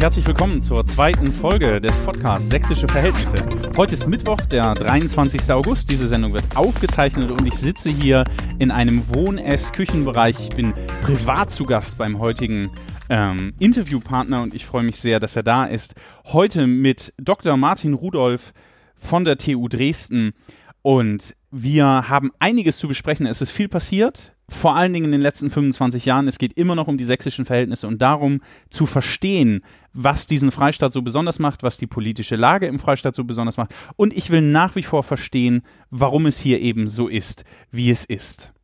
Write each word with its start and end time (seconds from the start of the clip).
Herzlich 0.00 0.28
willkommen 0.28 0.62
zur 0.62 0.86
zweiten 0.86 1.26
Folge 1.26 1.80
des 1.80 1.96
Podcasts 1.98 2.48
Sächsische 2.48 2.86
Verhältnisse. 2.86 3.36
Heute 3.76 3.94
ist 3.94 4.06
Mittwoch, 4.06 4.40
der 4.42 4.74
23. 4.74 5.50
August. 5.50 5.90
Diese 5.90 6.06
Sendung 6.06 6.32
wird 6.32 6.44
aufgezeichnet 6.54 7.32
und 7.32 7.44
ich 7.44 7.54
sitze 7.54 7.90
hier 7.90 8.22
in 8.60 8.70
einem 8.70 9.02
Wohn-Ess-Küchenbereich. 9.12 10.38
Ich 10.38 10.50
bin 10.50 10.72
privat 11.02 11.50
zu 11.50 11.64
Gast 11.64 11.98
beim 11.98 12.20
heutigen 12.20 12.70
ähm, 13.10 13.54
Interviewpartner 13.58 14.40
und 14.40 14.54
ich 14.54 14.66
freue 14.66 14.84
mich 14.84 15.00
sehr, 15.00 15.18
dass 15.18 15.34
er 15.34 15.42
da 15.42 15.64
ist. 15.64 15.96
Heute 16.26 16.68
mit 16.68 17.12
Dr. 17.18 17.56
Martin 17.56 17.94
Rudolph 17.94 18.52
von 18.98 19.24
der 19.24 19.36
TU 19.36 19.66
Dresden 19.66 20.32
und 20.82 21.34
wir 21.50 21.84
haben 22.08 22.30
einiges 22.38 22.78
zu 22.78 22.88
besprechen. 22.88 23.26
Es 23.26 23.40
ist 23.40 23.50
viel 23.50 23.68
passiert 23.68 24.34
vor 24.50 24.76
allen 24.76 24.92
Dingen 24.92 25.06
in 25.06 25.12
den 25.12 25.20
letzten 25.20 25.50
25 25.50 26.06
Jahren. 26.06 26.26
Es 26.26 26.38
geht 26.38 26.54
immer 26.54 26.74
noch 26.74 26.88
um 26.88 26.96
die 26.96 27.04
sächsischen 27.04 27.44
Verhältnisse 27.44 27.86
und 27.86 28.00
darum 28.00 28.40
zu 28.70 28.86
verstehen, 28.86 29.62
was 29.92 30.26
diesen 30.26 30.50
Freistaat 30.50 30.92
so 30.92 31.02
besonders 31.02 31.38
macht, 31.38 31.62
was 31.62 31.76
die 31.76 31.86
politische 31.86 32.36
Lage 32.36 32.66
im 32.66 32.78
Freistaat 32.78 33.14
so 33.14 33.24
besonders 33.24 33.58
macht. 33.58 33.74
Und 33.96 34.16
ich 34.16 34.30
will 34.30 34.40
nach 34.40 34.74
wie 34.74 34.82
vor 34.82 35.02
verstehen, 35.02 35.62
warum 35.90 36.26
es 36.26 36.38
hier 36.38 36.60
eben 36.60 36.88
so 36.88 37.08
ist, 37.08 37.44
wie 37.70 37.90
es 37.90 38.04
ist. 38.04 38.54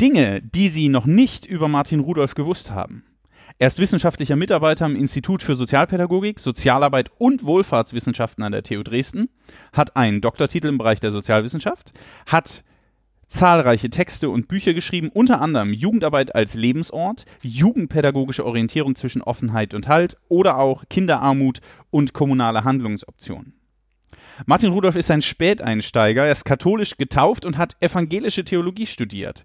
Dinge, 0.00 0.42
die 0.42 0.68
Sie 0.68 0.88
noch 0.88 1.06
nicht 1.06 1.46
über 1.46 1.68
Martin 1.68 2.00
Rudolph 2.00 2.34
gewusst 2.34 2.72
haben. 2.72 3.04
Er 3.58 3.66
ist 3.66 3.78
wissenschaftlicher 3.78 4.36
Mitarbeiter 4.36 4.84
am 4.84 4.96
Institut 4.96 5.42
für 5.42 5.54
Sozialpädagogik, 5.54 6.40
Sozialarbeit 6.40 7.10
und 7.18 7.44
Wohlfahrtswissenschaften 7.44 8.42
an 8.44 8.52
der 8.52 8.62
TU 8.62 8.82
Dresden, 8.82 9.28
hat 9.72 9.96
einen 9.96 10.20
Doktortitel 10.20 10.68
im 10.68 10.78
Bereich 10.78 11.00
der 11.00 11.12
Sozialwissenschaft, 11.12 11.92
hat 12.26 12.64
zahlreiche 13.28 13.88
Texte 13.88 14.28
und 14.28 14.46
Bücher 14.46 14.74
geschrieben, 14.74 15.10
unter 15.12 15.40
anderem 15.40 15.72
Jugendarbeit 15.72 16.34
als 16.34 16.54
Lebensort, 16.54 17.24
jugendpädagogische 17.42 18.44
Orientierung 18.44 18.94
zwischen 18.94 19.22
Offenheit 19.22 19.74
und 19.74 19.88
Halt 19.88 20.16
oder 20.28 20.58
auch 20.58 20.84
Kinderarmut 20.90 21.60
und 21.90 22.12
kommunale 22.12 22.64
Handlungsoptionen. 22.64 23.54
Martin 24.46 24.72
Rudolph 24.72 24.96
ist 24.96 25.10
ein 25.10 25.22
Späteinsteiger, 25.22 26.26
er 26.26 26.32
ist 26.32 26.44
katholisch 26.44 26.96
getauft 26.96 27.44
und 27.44 27.58
hat 27.58 27.76
evangelische 27.80 28.44
Theologie 28.44 28.86
studiert. 28.86 29.44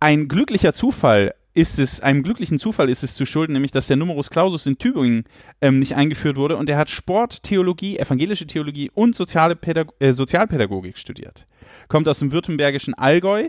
Ein 0.00 0.28
glücklicher 0.28 0.72
Zufall 0.72 1.34
ist 1.54 1.78
es, 1.78 2.00
einem 2.00 2.22
glücklichen 2.22 2.58
Zufall 2.58 2.88
ist 2.88 3.02
es 3.02 3.14
zu 3.14 3.26
schulden, 3.26 3.52
nämlich 3.52 3.72
dass 3.72 3.86
der 3.86 3.96
Numerus 3.96 4.30
Clausus 4.30 4.66
in 4.66 4.78
Tübingen 4.78 5.24
ähm, 5.60 5.78
nicht 5.78 5.96
eingeführt 5.96 6.36
wurde 6.36 6.56
und 6.56 6.68
er 6.68 6.78
hat 6.78 6.90
Sporttheologie, 6.90 7.98
evangelische 7.98 8.46
Theologie 8.46 8.90
und 8.94 9.14
soziale 9.14 9.56
Pädag 9.56 9.92
äh, 9.98 10.12
Sozialpädagogik 10.12 10.96
studiert 10.96 11.46
kommt 11.88 12.08
aus 12.08 12.18
dem 12.18 12.32
württembergischen 12.32 12.94
Allgäu, 12.94 13.48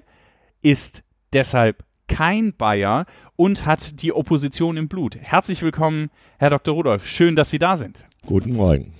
ist 0.61 1.03
deshalb 1.31 1.83
kein 2.07 2.53
Bayer 2.53 3.05
und 3.35 3.65
hat 3.65 4.01
die 4.01 4.13
Opposition 4.13 4.77
im 4.77 4.87
Blut. 4.87 5.15
Herzlich 5.17 5.61
willkommen, 5.61 6.09
Herr 6.37 6.49
Dr. 6.49 6.73
Rudolph. 6.73 7.07
Schön, 7.07 7.35
dass 7.35 7.49
Sie 7.49 7.59
da 7.59 7.77
sind. 7.77 8.05
Guten 8.25 8.53
Morgen. 8.53 8.93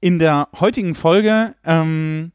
In 0.00 0.18
der 0.18 0.48
heutigen 0.60 0.94
Folge 0.94 1.54
ähm, 1.64 2.32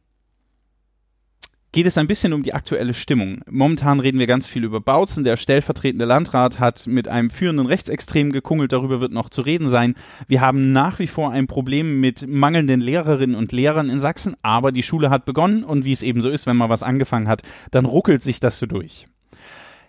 geht 1.74 1.88
es 1.88 1.98
ein 1.98 2.08
bisschen 2.08 2.34
um 2.34 2.44
die 2.44 2.54
aktuelle 2.54 2.94
Stimmung. 2.94 3.42
Momentan 3.50 4.00
reden 4.00 4.20
wir 4.20 4.28
ganz 4.28 4.48
viel 4.48 4.64
über 4.64 4.80
Bautzen. 4.80 5.24
Der 5.24 5.38
stellvertretende 5.38 6.06
Landrat 6.06 6.60
hat 6.60 6.86
mit 6.86 7.08
einem 7.08 7.32
führenden 7.32 7.66
Rechtsextremen 7.66 8.32
gekungelt. 8.32 8.72
Darüber 8.72 9.02
wird 9.02 9.12
noch 9.12 9.30
zu 9.30 9.42
reden 9.42 9.68
sein. 9.68 9.96
Wir 10.28 10.40
haben 10.40 10.72
nach 10.72 11.00
wie 11.00 11.08
vor 11.08 11.32
ein 11.32 11.48
Problem 11.48 12.00
mit 12.00 12.28
mangelnden 12.28 12.80
Lehrerinnen 12.80 13.36
und 13.36 13.52
Lehrern 13.52 13.90
in 13.90 14.00
Sachsen. 14.00 14.36
Aber 14.44 14.72
die 14.72 14.84
Schule 14.84 15.10
hat 15.10 15.26
begonnen 15.26 15.64
und 15.64 15.84
wie 15.84 15.92
es 15.92 16.04
eben 16.04 16.22
so 16.22 16.30
ist, 16.30 16.46
wenn 16.46 16.58
man 16.58 16.70
was 16.70 16.84
angefangen 16.84 17.28
hat, 17.28 17.42
dann 17.72 17.86
ruckelt 17.86 18.22
sich 18.22 18.40
das 18.40 18.60
so 18.60 18.68
durch. 18.68 19.08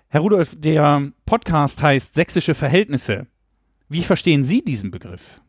Herr 0.09 0.23
Rudolph, 0.23 0.57
der 0.57 1.13
Podcast 1.27 1.83
heißt 1.83 2.15
Sächsische 2.15 2.55
Verhältnisse. 2.55 3.27
Wie 3.91 4.03
verstehen 4.03 4.43
Sie 4.43 4.65
diesen 4.65 4.91
Begriff? 4.91 5.43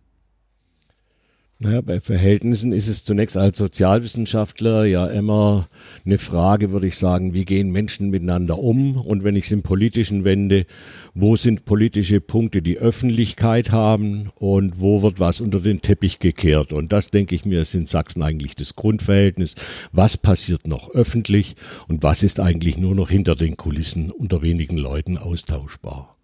Naja, 1.57 1.79
bei 1.79 2.01
Verhältnissen 2.01 2.73
ist 2.73 2.89
es 2.89 3.05
zunächst 3.05 3.37
als 3.37 3.55
Sozialwissenschaftler 3.55 4.83
ja 4.83 5.07
immer 5.07 5.69
eine 6.05 6.17
Frage, 6.17 6.73
würde 6.73 6.87
ich 6.87 6.97
sagen, 6.97 7.33
wie 7.33 7.45
gehen 7.45 7.71
Menschen 7.71 8.09
miteinander 8.09 8.59
um? 8.59 8.97
Und 8.97 9.23
wenn 9.23 9.37
ich 9.37 9.45
es 9.45 9.51
im 9.53 9.63
Politischen 9.63 10.25
wende, 10.25 10.65
wo 11.13 11.37
sind 11.37 11.63
politische 11.63 12.19
Punkte, 12.19 12.61
die 12.61 12.77
Öffentlichkeit 12.77 13.71
haben 13.71 14.31
und 14.35 14.81
wo 14.81 15.01
wird 15.01 15.21
was 15.21 15.39
unter 15.39 15.61
den 15.61 15.81
Teppich 15.81 16.19
gekehrt? 16.19 16.73
Und 16.73 16.91
das, 16.91 17.09
denke 17.09 17.35
ich 17.35 17.45
mir, 17.45 17.61
ist 17.61 17.73
in 17.73 17.87
Sachsen 17.87 18.21
eigentlich 18.21 18.55
das 18.55 18.75
Grundverhältnis. 18.75 19.55
Was 19.93 20.17
passiert 20.17 20.67
noch 20.67 20.91
öffentlich 20.91 21.55
und 21.87 22.03
was 22.03 22.21
ist 22.21 22.41
eigentlich 22.41 22.75
nur 22.77 22.95
noch 22.95 23.09
hinter 23.09 23.37
den 23.37 23.55
Kulissen 23.55 24.11
unter 24.11 24.41
wenigen 24.41 24.75
Leuten 24.75 25.17
austauschbar? 25.17 26.14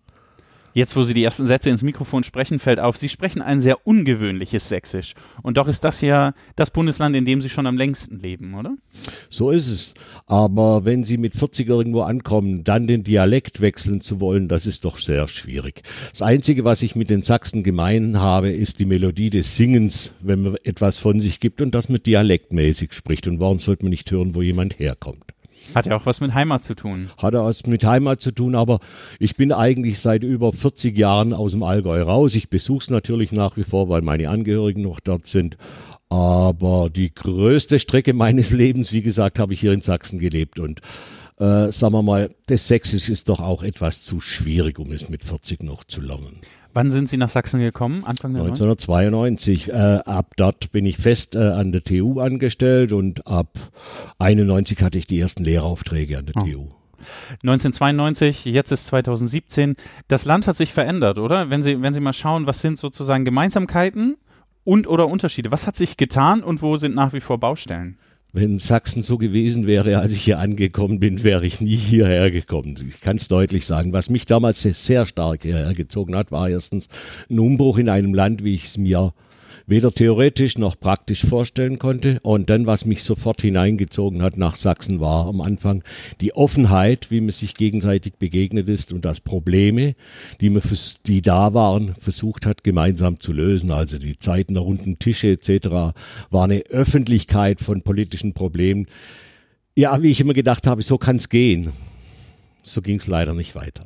Jetzt, 0.74 0.96
wo 0.96 1.04
Sie 1.04 1.14
die 1.14 1.24
ersten 1.24 1.46
Sätze 1.46 1.70
ins 1.70 1.84
Mikrofon 1.84 2.24
sprechen, 2.24 2.60
fällt 2.60 2.80
auf, 2.80 2.96
Sie 2.98 3.10
sprechen 3.10 3.42
ein 3.42 3.60
sehr 3.60 3.86
ungewöhnliches 3.86 4.70
Sächsisch. 4.70 5.16
Und 5.44 5.58
doch 5.58 5.68
ist 5.68 5.84
das 5.84 6.00
ja 6.02 6.34
das 6.56 6.70
Bundesland, 6.70 7.16
in 7.16 7.26
dem 7.26 7.42
Sie 7.42 7.50
schon 7.50 7.68
am 7.68 7.78
längsten 7.78 8.20
leben, 8.20 8.54
oder? 8.54 8.76
So 9.30 9.52
ist 9.52 9.68
es. 9.68 9.94
Aber 10.28 10.86
wenn 10.86 11.04
Sie 11.04 11.18
mit 11.18 11.36
40 11.36 11.68
irgendwo 11.68 12.02
ankommen, 12.02 12.64
dann 12.64 12.88
den 12.88 13.04
Dialekt 13.04 13.60
wechseln 13.60 14.00
zu 14.00 14.22
wollen, 14.22 14.48
das 14.48 14.66
ist 14.66 14.86
doch 14.86 14.98
sehr 14.98 15.28
schwierig. 15.28 15.84
Das 16.12 16.22
Einzige, 16.22 16.64
was 16.64 16.82
ich 16.82 16.96
mit 16.96 17.10
den 17.10 17.22
Sachsen 17.22 17.64
gemein 17.64 18.20
habe, 18.20 18.50
ist 18.50 18.80
die 18.80 18.86
Melodie 18.86 19.30
des 19.30 19.56
Singens, 19.56 20.14
wenn 20.22 20.42
man 20.42 20.58
etwas 20.64 21.00
von 21.00 21.20
sich 21.20 21.42
gibt 21.42 21.62
und 21.62 21.76
das 21.76 21.90
mit 21.90 22.06
dialektmäßig 22.06 22.94
spricht. 22.94 23.28
Und 23.28 23.40
warum 23.40 23.60
sollte 23.60 23.84
man 23.84 23.90
nicht 23.90 24.10
hören, 24.10 24.36
wo 24.36 24.42
jemand 24.42 24.80
herkommt? 24.80 25.34
Hat 25.76 25.86
ja 25.86 25.96
auch 25.96 26.06
was 26.06 26.20
mit 26.20 26.34
Heimat 26.34 26.64
zu 26.64 26.76
tun. 26.76 27.10
Hat 27.22 27.34
ja 27.34 27.44
was 27.44 27.66
mit 27.66 27.84
Heimat 27.84 28.22
zu 28.22 28.32
tun, 28.32 28.56
aber 28.56 28.80
ich 29.20 29.36
bin 29.36 29.52
eigentlich 29.52 30.00
seit 30.00 30.24
über 30.24 30.52
40 30.52 30.98
Jahren 30.98 31.34
aus 31.34 31.52
dem 31.52 31.64
Allgäu 31.64 32.02
raus. 32.02 32.36
Ich 32.36 32.50
besuche 32.50 32.84
es 32.84 32.90
natürlich 32.90 33.32
nach 33.32 33.58
wie 33.58 33.64
vor, 33.64 33.90
weil 33.90 34.02
meine 34.02 34.30
Angehörigen 34.30 34.82
noch 34.82 35.00
dort 35.00 35.28
sind. 35.28 35.58
Aber 36.10 36.90
die 36.90 37.14
größte 37.14 37.80
Strecke 37.80 38.14
meines 38.14 38.52
Lebens, 38.52 38.92
wie 38.92 39.02
gesagt, 39.02 39.40
habe 39.40 39.54
ich 39.54 39.62
hier 39.62 39.72
in 39.72 39.82
Sachsen 39.82 40.20
gelebt 40.20 40.60
und 40.60 40.82
äh, 41.38 41.72
sagen 41.72 41.94
wir 41.94 42.04
mal, 42.04 42.36
das 42.46 42.68
Sächsisch 42.68 43.10
ist 43.10 43.30
doch 43.30 43.40
auch 43.40 43.64
etwas 43.64 44.04
zu 44.04 44.20
schwierig, 44.20 44.78
um 44.78 44.92
es 44.92 45.10
mit 45.10 45.24
40 45.24 45.64
noch 45.64 45.84
zu 45.86 46.02
lernen. 46.02 46.42
Wann 46.74 46.92
sind 46.92 47.10
Sie 47.10 47.18
nach 47.18 47.30
Sachsen 47.30 47.60
gekommen? 47.60 48.04
Anfang 48.06 48.34
der 48.34 48.44
1992. 48.44 49.70
Äh, 49.70 49.74
ab 49.74 50.34
dort 50.38 50.72
bin 50.72 50.86
ich 50.86 50.98
fest 50.98 51.36
äh, 51.36 51.40
an 51.40 51.72
der 51.72 51.84
TU 51.84 52.20
angestellt 52.20 52.94
und 52.94 53.28
ab 53.28 53.58
91 54.20 54.82
hatte 54.82 54.98
ich 54.98 55.08
die 55.08 55.20
ersten 55.20 55.44
Lehraufträge 55.44 56.18
an 56.18 56.26
der 56.28 56.38
oh. 56.38 56.46
TU. 56.46 56.68
1992, 57.44 58.46
jetzt 58.46 58.72
ist 58.72 58.86
2017. 58.86 59.76
Das 60.08 60.26
Land 60.26 60.48
hat 60.48 60.56
sich 60.56 60.74
verändert, 60.74 61.18
oder? 61.18 61.50
Wenn 61.50 61.62
Sie, 61.62 61.82
wenn 61.82 61.94
Sie 61.94 62.00
mal 62.00 62.14
schauen, 62.14 62.46
was 62.46 62.62
sind 62.62 62.78
sozusagen 62.78 63.26
Gemeinsamkeiten 63.26 64.18
und 64.64 64.88
oder 64.88 65.08
Unterschiede? 65.08 65.52
Was 65.52 65.68
hat 65.68 65.76
sich 65.76 65.98
getan 65.98 66.44
und 66.44 66.62
wo 66.62 66.78
sind 66.78 66.96
nach 66.96 67.14
wie 67.14 67.22
vor 67.22 67.40
Baustellen? 67.40 67.98
Wenn 68.34 68.60
Sachsen 68.60 69.04
so 69.04 69.18
gewesen 69.18 69.68
wäre, 69.68 70.00
als 70.00 70.14
ich 70.14 70.22
hier 70.22 70.40
angekommen 70.40 71.00
bin, 71.00 71.22
wäre 71.24 71.46
ich 71.46 71.60
nie 71.60 71.76
hierher 71.76 72.32
gekommen. 72.32 72.78
Ich 72.88 73.02
kann 73.02 73.18
es 73.18 73.28
deutlich 73.28 73.66
sagen. 73.66 73.92
Was 73.92 74.10
mich 74.10 74.26
damals 74.26 74.62
sehr 74.62 75.06
stark 75.06 75.44
hierher 75.44 75.74
gezogen 75.74 76.16
hat, 76.16 76.32
war 76.32 76.50
erstens 76.50 76.88
ein 77.30 77.40
Umbruch 77.40 77.78
in 77.78 77.90
einem 77.90 78.14
Land, 78.14 78.42
wie 78.42 78.54
ich 78.54 78.66
es 78.66 78.78
mir 78.78 79.14
weder 79.72 79.92
theoretisch 79.92 80.58
noch 80.58 80.80
praktisch 80.80 81.26
vorstellen 81.26 81.80
konnte. 81.80 82.20
Und 82.22 82.50
dann, 82.50 82.68
was 82.68 82.86
mich 82.86 83.04
sofort 83.04 83.42
hineingezogen 83.42 84.22
hat 84.22 84.38
nach 84.38 84.56
Sachsen, 84.56 85.00
war 85.00 85.28
am 85.28 85.42
Anfang 85.42 85.84
die 86.20 86.36
Offenheit, 86.36 87.10
wie 87.10 87.22
man 87.22 87.32
sich 87.32 87.56
gegenseitig 87.56 88.16
begegnet 88.20 88.68
ist 88.68 88.92
und 88.92 89.06
das 89.06 89.22
Probleme, 89.22 89.96
die, 90.42 90.50
man, 90.50 90.62
die 91.08 91.22
da 91.22 91.54
waren, 91.54 91.96
versucht 91.98 92.46
hat, 92.46 92.64
gemeinsam 92.64 93.20
zu 93.20 93.32
lösen. 93.32 93.72
Also 93.72 93.98
die 93.98 94.20
Zeiten 94.20 94.56
der 94.56 94.64
runden 94.64 95.00
Tische 95.00 95.32
etc. 95.32 95.96
war 96.30 96.44
eine 96.44 96.64
Öffentlichkeit 96.70 97.62
von 97.62 97.82
politischen 97.82 98.34
Problemen. 98.34 98.88
Ja, 99.74 100.02
wie 100.02 100.12
ich 100.12 100.20
immer 100.20 100.34
gedacht 100.34 100.68
habe, 100.68 100.82
so 100.82 100.98
kann 100.98 101.16
es 101.16 101.30
gehen. 101.30 101.72
So 102.62 102.82
ging 102.82 102.98
es 102.98 103.08
leider 103.08 103.34
nicht 103.34 103.56
weiter. 103.56 103.86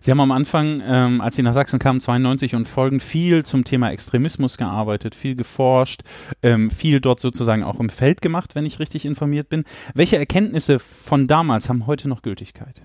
Sie 0.00 0.10
haben 0.10 0.20
am 0.20 0.32
Anfang, 0.32 0.82
ähm, 0.84 1.20
als 1.20 1.36
Sie 1.36 1.42
nach 1.42 1.54
Sachsen 1.54 1.78
kamen, 1.78 2.00
92 2.00 2.54
und 2.54 2.68
folgend 2.68 3.02
viel 3.02 3.44
zum 3.44 3.64
Thema 3.64 3.90
Extremismus 3.90 4.56
gearbeitet, 4.56 5.14
viel 5.14 5.36
geforscht, 5.36 6.02
ähm, 6.42 6.70
viel 6.70 7.00
dort 7.00 7.20
sozusagen 7.20 7.62
auch 7.62 7.80
im 7.80 7.88
Feld 7.88 8.22
gemacht, 8.22 8.54
wenn 8.54 8.66
ich 8.66 8.78
richtig 8.78 9.04
informiert 9.04 9.48
bin. 9.48 9.64
Welche 9.94 10.18
Erkenntnisse 10.18 10.78
von 10.78 11.26
damals 11.26 11.68
haben 11.68 11.86
heute 11.86 12.08
noch 12.08 12.22
Gültigkeit? 12.22 12.82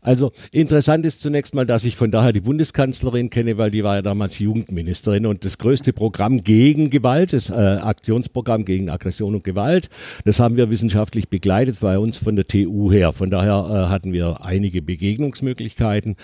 Also 0.00 0.32
interessant 0.52 1.04
ist 1.06 1.20
zunächst 1.20 1.54
mal, 1.54 1.66
dass 1.66 1.84
ich 1.84 1.96
von 1.96 2.10
daher 2.10 2.32
die 2.32 2.40
Bundeskanzlerin 2.40 3.30
kenne, 3.30 3.58
weil 3.58 3.70
die 3.70 3.82
war 3.84 3.96
ja 3.96 4.02
damals 4.02 4.38
Jugendministerin 4.38 5.26
und 5.26 5.44
das 5.44 5.58
größte 5.58 5.92
Programm 5.92 6.44
gegen 6.44 6.90
Gewalt, 6.90 7.32
das 7.32 7.50
äh, 7.50 7.54
Aktionsprogramm 7.54 8.64
gegen 8.64 8.90
Aggression 8.90 9.34
und 9.34 9.44
Gewalt, 9.44 9.90
das 10.24 10.38
haben 10.38 10.56
wir 10.56 10.70
wissenschaftlich 10.70 11.28
begleitet 11.28 11.78
bei 11.80 11.98
uns 11.98 12.18
von 12.18 12.36
der 12.36 12.46
TU 12.46 12.92
her. 12.92 13.12
Von 13.12 13.30
daher 13.30 13.66
äh, 13.68 13.90
hatten 13.90 14.12
wir 14.12 14.44
einige 14.44 14.82
Begegnungsmöglichkeiten. 14.82 16.16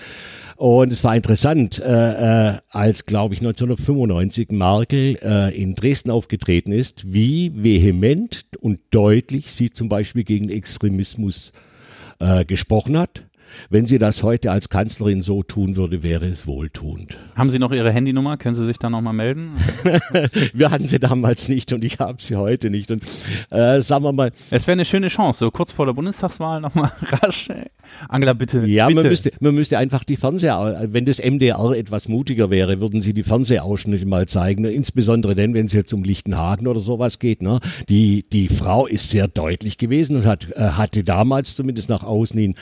Und 0.57 0.93
es 0.93 1.03
war 1.03 1.17
interessant, 1.17 1.81
äh, 1.81 2.51
äh, 2.53 2.59
als, 2.69 3.07
glaube 3.07 3.35
ich, 3.35 3.41
1995 3.41 4.51
Merkel 4.53 5.19
äh, 5.21 5.55
in 5.61 5.75
Dresden 5.75 6.11
aufgetreten 6.11 6.71
ist, 6.71 7.13
wie 7.13 7.53
vehement 7.55 8.45
und 8.61 8.81
deutlich 8.93 9.51
sie 9.51 9.71
zum 9.71 9.89
Beispiel 9.89 10.23
gegen 10.23 10.49
Extremismus 10.49 11.53
äh, 12.21 12.45
gesprochen 12.45 12.97
hat 12.97 13.25
Wenn 13.71 13.87
sie 13.87 13.99
das 13.99 14.23
heute 14.23 14.51
als 14.51 14.69
Kanzlerin 14.69 15.23
so 15.23 15.43
tun 15.43 15.77
würde, 15.77 16.03
wäre 16.03 16.27
es 16.27 16.47
wohltuend. 16.47 17.19
Haben 17.37 17.51
Sie 17.51 17.59
noch 17.59 17.73
Ihre 17.73 17.93
Handynummer? 17.93 18.37
Können 18.37 18.55
Sie 18.55 18.67
sich 18.67 18.79
da 18.79 18.91
nochmal 18.91 19.13
melden? 19.13 19.53
wir 20.53 20.71
hatten 20.71 20.89
sie 20.89 20.99
damals 20.99 21.49
nicht 21.49 21.73
und 21.73 21.85
ich 21.85 21.99
habe 21.99 22.23
sie 22.23 22.37
heute 22.37 22.71
nicht. 22.71 22.91
Und 22.91 23.03
äh, 23.51 23.81
sagen 23.81 24.05
wir 24.05 24.13
mal. 24.13 24.33
Es 24.51 24.67
wäre 24.67 24.73
eine 24.73 24.85
schöne 24.85 25.09
Chance, 25.09 25.41
so 25.41 25.51
kurz 25.51 25.73
vor 25.73 25.87
der 25.87 25.93
Bundestagswahl 25.93 26.61
nochmal 26.61 26.93
rasch. 27.03 27.51
Ey. 27.51 27.67
Angela, 28.09 28.33
bitte. 28.33 28.65
Ja, 28.67 28.87
bitte. 28.87 29.01
Man, 29.01 29.09
müsste, 29.09 29.33
man 29.41 29.55
müsste 29.55 29.79
einfach 29.79 30.05
die 30.05 30.17
Fernseher, 30.17 30.87
wenn 30.91 31.05
das 31.05 31.19
MDR 31.19 31.73
etwas 31.73 32.09
mutiger 32.09 32.51
wäre, 32.51 32.81
würden 32.81 33.01
sie 33.01 33.15
die 33.15 33.23
Fernsehausschnitte 33.23 34.07
mal 34.07 34.27
zeigen. 34.27 34.65
Insbesondere 34.65 35.35
denn, 35.35 35.55
wenn 35.55 35.67
es 35.67 35.73
jetzt 35.73 35.93
um 35.93 36.05
Lichtenhagen 36.05 36.67
oder 36.67 36.81
sowas 36.81 37.19
geht. 37.19 37.43
Ne? 37.43 37.61
Die, 37.89 38.25
die 38.31 38.49
Frau 38.49 38.87
ist 38.87 39.11
sehr 39.11 39.29
deutlich 39.29 39.79
gewesen 39.79 40.17
und 40.17 40.27
hat, 40.27 40.51
äh, 40.53 40.61
hatte 40.61 41.05
damals 41.05 41.55
zumindest 41.55 41.89
nach 41.89 42.03
außen 42.03 42.39
hin 42.39 42.55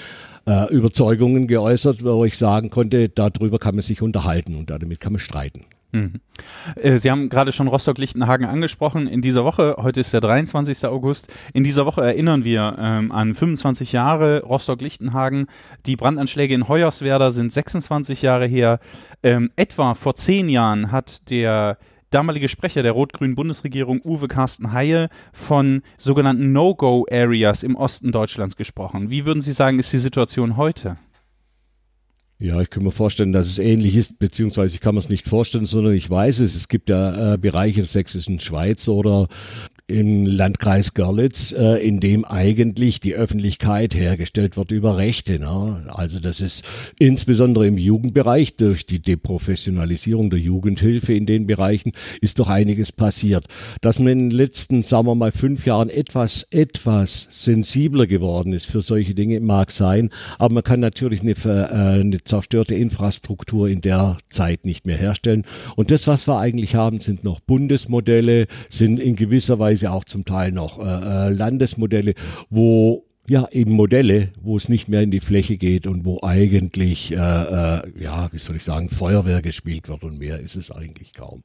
äh, 0.46 0.72
Überzeugungen 0.72 1.46
geäußert, 1.46 2.04
wo 2.04 2.24
ich 2.24 2.38
sagen 2.38 2.70
konnte, 2.70 3.08
darüber 3.08 3.58
kann 3.58 3.74
man 3.74 3.82
sich 3.82 4.02
unterhalten 4.02 4.56
und 4.56 4.70
damit 4.70 5.00
kann 5.00 5.12
man 5.12 5.20
streiten. 5.20 5.66
Mhm. 5.92 6.20
Äh, 6.76 6.98
Sie 6.98 7.10
haben 7.10 7.28
gerade 7.28 7.52
schon 7.52 7.68
Rostock-Lichtenhagen 7.68 8.46
angesprochen. 8.46 9.06
In 9.06 9.20
dieser 9.20 9.44
Woche, 9.44 9.76
heute 9.78 10.00
ist 10.00 10.12
der 10.12 10.22
23. 10.22 10.86
August, 10.86 11.32
in 11.52 11.64
dieser 11.64 11.84
Woche 11.86 12.02
erinnern 12.02 12.44
wir 12.44 12.76
ähm, 12.78 13.12
an 13.12 13.34
25 13.34 13.92
Jahre 13.92 14.42
Rostock-Lichtenhagen. 14.42 15.46
Die 15.84 15.96
Brandanschläge 15.96 16.54
in 16.54 16.66
Hoyerswerda 16.66 17.30
sind 17.30 17.52
26 17.52 18.22
Jahre 18.22 18.46
her. 18.46 18.80
Ähm, 19.22 19.50
etwa 19.56 19.94
vor 19.94 20.14
zehn 20.14 20.48
Jahren 20.48 20.90
hat 20.90 21.30
der 21.30 21.76
damalige 22.12 22.48
Sprecher 22.48 22.82
der 22.82 22.92
rot-grünen 22.92 23.34
Bundesregierung 23.34 24.00
Uwe 24.04 24.28
Carsten 24.28 24.72
Haie 24.72 25.08
von 25.32 25.82
sogenannten 25.98 26.52
No-Go-Areas 26.52 27.62
im 27.62 27.76
Osten 27.76 28.12
Deutschlands 28.12 28.56
gesprochen. 28.56 29.10
Wie 29.10 29.26
würden 29.26 29.42
Sie 29.42 29.52
sagen, 29.52 29.78
ist 29.78 29.92
die 29.92 29.98
Situation 29.98 30.56
heute? 30.56 30.96
Ja, 32.42 32.60
ich 32.60 32.70
kann 32.70 32.82
mir 32.82 32.90
vorstellen, 32.90 33.30
dass 33.32 33.46
es 33.46 33.58
ähnlich 33.58 33.94
ist, 33.94 34.18
beziehungsweise 34.18 34.74
ich 34.74 34.80
kann 34.80 34.96
mir 34.96 35.00
es 35.00 35.08
nicht 35.08 35.28
vorstellen, 35.28 35.64
sondern 35.64 35.94
ich 35.94 36.10
weiß 36.10 36.40
es. 36.40 36.56
Es 36.56 36.66
gibt 36.66 36.88
ja 36.88 37.34
äh, 37.34 37.38
Bereiche 37.38 37.76
der 37.76 37.84
sächsischen 37.84 38.40
Schweiz 38.40 38.88
oder 38.88 39.28
im 39.86 40.26
Landkreis 40.26 40.94
Görlitz, 40.94 41.52
äh, 41.52 41.86
in 41.86 42.00
dem 42.00 42.24
eigentlich 42.24 43.00
die 43.00 43.14
Öffentlichkeit 43.14 43.94
hergestellt 43.94 44.56
wird 44.56 44.70
über 44.70 44.96
Rechte. 44.96 45.38
Ne? 45.38 45.84
Also 45.88 46.18
das 46.20 46.40
ist 46.40 46.64
insbesondere 46.98 47.66
im 47.66 47.78
Jugendbereich 47.78 48.56
durch 48.56 48.86
die 48.86 49.00
Deprofessionalisierung 49.00 50.30
der 50.30 50.38
Jugendhilfe 50.38 51.12
in 51.12 51.26
den 51.26 51.46
Bereichen 51.46 51.92
ist 52.20 52.38
doch 52.38 52.48
einiges 52.48 52.92
passiert. 52.92 53.46
Dass 53.80 53.98
man 53.98 54.08
in 54.08 54.30
den 54.30 54.36
letzten, 54.36 54.82
sagen 54.82 55.06
wir 55.06 55.14
mal, 55.14 55.32
fünf 55.32 55.66
Jahren 55.66 55.90
etwas, 55.90 56.46
etwas 56.50 57.26
sensibler 57.30 58.06
geworden 58.06 58.52
ist 58.52 58.66
für 58.66 58.80
solche 58.80 59.14
Dinge, 59.14 59.40
mag 59.40 59.70
sein, 59.70 60.10
aber 60.38 60.54
man 60.54 60.64
kann 60.64 60.80
natürlich 60.80 61.20
eine, 61.20 61.32
äh, 61.32 62.00
eine 62.00 62.22
zerstörte 62.24 62.74
Infrastruktur 62.74 63.68
in 63.68 63.80
der 63.80 64.18
Zeit 64.30 64.64
nicht 64.64 64.86
mehr 64.86 64.96
herstellen. 64.96 65.44
Und 65.76 65.90
das, 65.90 66.06
was 66.06 66.26
wir 66.26 66.38
eigentlich 66.38 66.74
haben, 66.74 67.00
sind 67.00 67.24
noch 67.24 67.40
Bundesmodelle, 67.40 68.46
sind 68.70 68.98
in 69.00 69.16
gewisser 69.16 69.58
Weise 69.58 69.81
teilweise 69.82 69.92
auch 69.92 70.04
zum 70.04 70.24
Teil 70.24 70.52
noch 70.52 70.78
äh, 70.78 70.82
äh, 70.82 71.28
Landesmodelle, 71.30 72.14
wo 72.50 73.04
ja, 73.28 73.46
eben 73.52 73.72
Modelle, 73.72 74.32
wo 74.40 74.56
es 74.56 74.68
nicht 74.68 74.88
mehr 74.88 75.02
in 75.02 75.12
die 75.12 75.20
Fläche 75.20 75.56
geht 75.56 75.86
und 75.86 76.04
wo 76.04 76.20
eigentlich, 76.22 77.12
äh, 77.12 77.16
äh, 77.16 77.82
ja, 78.02 78.28
wie 78.32 78.38
soll 78.38 78.56
ich 78.56 78.64
sagen, 78.64 78.90
Feuerwehr 78.90 79.42
gespielt 79.42 79.88
wird 79.88 80.02
und 80.02 80.18
mehr 80.18 80.40
ist 80.40 80.56
es 80.56 80.72
eigentlich 80.72 81.12
kaum. 81.12 81.44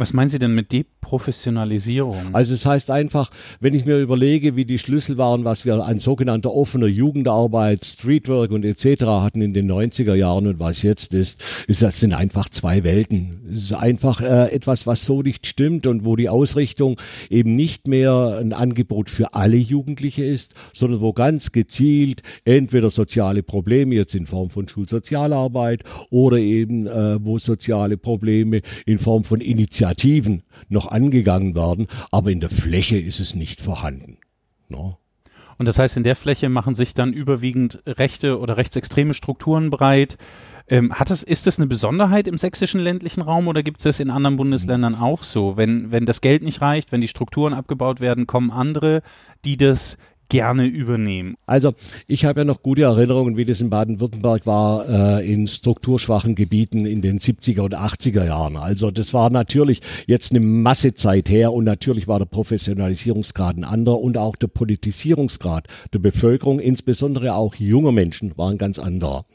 Was 0.00 0.14
meinen 0.14 0.30
Sie 0.30 0.38
denn 0.38 0.54
mit 0.54 0.72
Deprofessionalisierung? 0.72 2.30
Also 2.32 2.54
es 2.54 2.64
heißt 2.64 2.90
einfach, 2.90 3.30
wenn 3.60 3.74
ich 3.74 3.84
mir 3.84 3.98
überlege, 3.98 4.56
wie 4.56 4.64
die 4.64 4.78
Schlüssel 4.78 5.18
waren, 5.18 5.44
was 5.44 5.66
wir 5.66 5.84
an 5.84 6.00
sogenannter 6.00 6.54
offener 6.54 6.86
Jugendarbeit, 6.86 7.84
Streetwork 7.84 8.50
und 8.50 8.64
etc. 8.64 9.02
hatten 9.02 9.42
in 9.42 9.52
den 9.52 9.70
90er 9.70 10.14
Jahren 10.14 10.46
und 10.46 10.58
was 10.58 10.80
jetzt 10.80 11.12
ist, 11.12 11.42
ist 11.66 11.82
das 11.82 12.00
sind 12.00 12.14
einfach 12.14 12.48
zwei 12.48 12.82
Welten. 12.82 13.42
Es 13.52 13.64
ist 13.64 13.72
einfach 13.74 14.22
äh, 14.22 14.50
etwas, 14.50 14.86
was 14.86 15.04
so 15.04 15.20
nicht 15.20 15.46
stimmt 15.46 15.86
und 15.86 16.06
wo 16.06 16.16
die 16.16 16.30
Ausrichtung 16.30 16.98
eben 17.28 17.54
nicht 17.54 17.86
mehr 17.86 18.38
ein 18.40 18.54
Angebot 18.54 19.10
für 19.10 19.34
alle 19.34 19.58
Jugendliche 19.58 20.24
ist, 20.24 20.54
sondern 20.72 21.02
wo 21.02 21.12
ganz 21.12 21.52
gezielt 21.52 22.22
entweder 22.46 22.88
soziale 22.88 23.42
Probleme 23.42 23.96
jetzt 23.96 24.14
in 24.14 24.24
Form 24.24 24.48
von 24.48 24.66
Schulsozialarbeit 24.66 25.84
oder 26.08 26.38
eben 26.38 26.86
äh, 26.86 27.22
wo 27.22 27.38
soziale 27.38 27.98
Probleme 27.98 28.62
in 28.86 28.96
Form 28.96 29.24
von 29.24 29.42
Initiativen 29.42 29.89
Initiativen 29.90 30.42
noch 30.68 30.88
angegangen 30.88 31.54
werden, 31.54 31.88
aber 32.10 32.30
in 32.30 32.40
der 32.40 32.50
Fläche 32.50 32.98
ist 32.98 33.20
es 33.20 33.34
nicht 33.34 33.60
vorhanden. 33.60 34.18
No? 34.68 34.98
Und 35.58 35.66
das 35.66 35.78
heißt, 35.78 35.96
in 35.96 36.04
der 36.04 36.16
Fläche 36.16 36.48
machen 36.48 36.74
sich 36.74 36.94
dann 36.94 37.12
überwiegend 37.12 37.82
rechte 37.86 38.38
oder 38.38 38.56
rechtsextreme 38.56 39.14
Strukturen 39.14 39.68
breit. 39.68 40.16
Ähm, 40.68 40.94
hat 40.94 41.10
es, 41.10 41.24
ist 41.24 41.46
das 41.46 41.58
eine 41.58 41.66
Besonderheit 41.66 42.28
im 42.28 42.38
sächsischen 42.38 42.80
ländlichen 42.80 43.20
Raum 43.20 43.48
oder 43.48 43.62
gibt 43.62 43.78
es 43.78 43.84
das 43.84 44.00
in 44.00 44.10
anderen 44.10 44.36
Bundesländern 44.36 44.94
auch 44.94 45.24
so? 45.24 45.56
Wenn, 45.56 45.90
wenn 45.90 46.06
das 46.06 46.20
Geld 46.20 46.44
nicht 46.44 46.60
reicht, 46.60 46.92
wenn 46.92 47.00
die 47.00 47.08
Strukturen 47.08 47.52
abgebaut 47.52 48.00
werden, 48.00 48.28
kommen 48.28 48.52
andere, 48.52 49.02
die 49.44 49.56
das 49.56 49.98
gerne 50.30 50.64
übernehmen. 50.64 51.36
Also 51.44 51.74
ich 52.06 52.24
habe 52.24 52.40
ja 52.40 52.44
noch 52.44 52.62
gute 52.62 52.82
Erinnerungen, 52.82 53.36
wie 53.36 53.44
das 53.44 53.60
in 53.60 53.68
Baden-Württemberg 53.68 54.46
war, 54.46 55.18
äh, 55.18 55.30
in 55.30 55.46
strukturschwachen 55.46 56.34
Gebieten 56.34 56.86
in 56.86 57.02
den 57.02 57.18
70er 57.18 57.60
und 57.60 57.76
80er 57.76 58.24
Jahren. 58.24 58.56
Also 58.56 58.90
das 58.90 59.12
war 59.12 59.28
natürlich 59.28 59.82
jetzt 60.06 60.30
eine 60.30 60.40
Masse 60.40 60.94
Zeit 60.94 61.28
her 61.28 61.52
und 61.52 61.64
natürlich 61.64 62.08
war 62.08 62.18
der 62.18 62.26
Professionalisierungsgrad 62.26 63.58
ein 63.58 63.64
anderer 63.64 64.00
und 64.00 64.16
auch 64.16 64.36
der 64.36 64.46
Politisierungsgrad 64.46 65.66
der 65.92 65.98
Bevölkerung, 65.98 66.60
insbesondere 66.60 67.34
auch 67.34 67.56
junger 67.56 67.92
Menschen, 67.92 68.32
war 68.38 68.50
ein 68.50 68.58
ganz 68.58 68.78
anderer. 68.78 69.26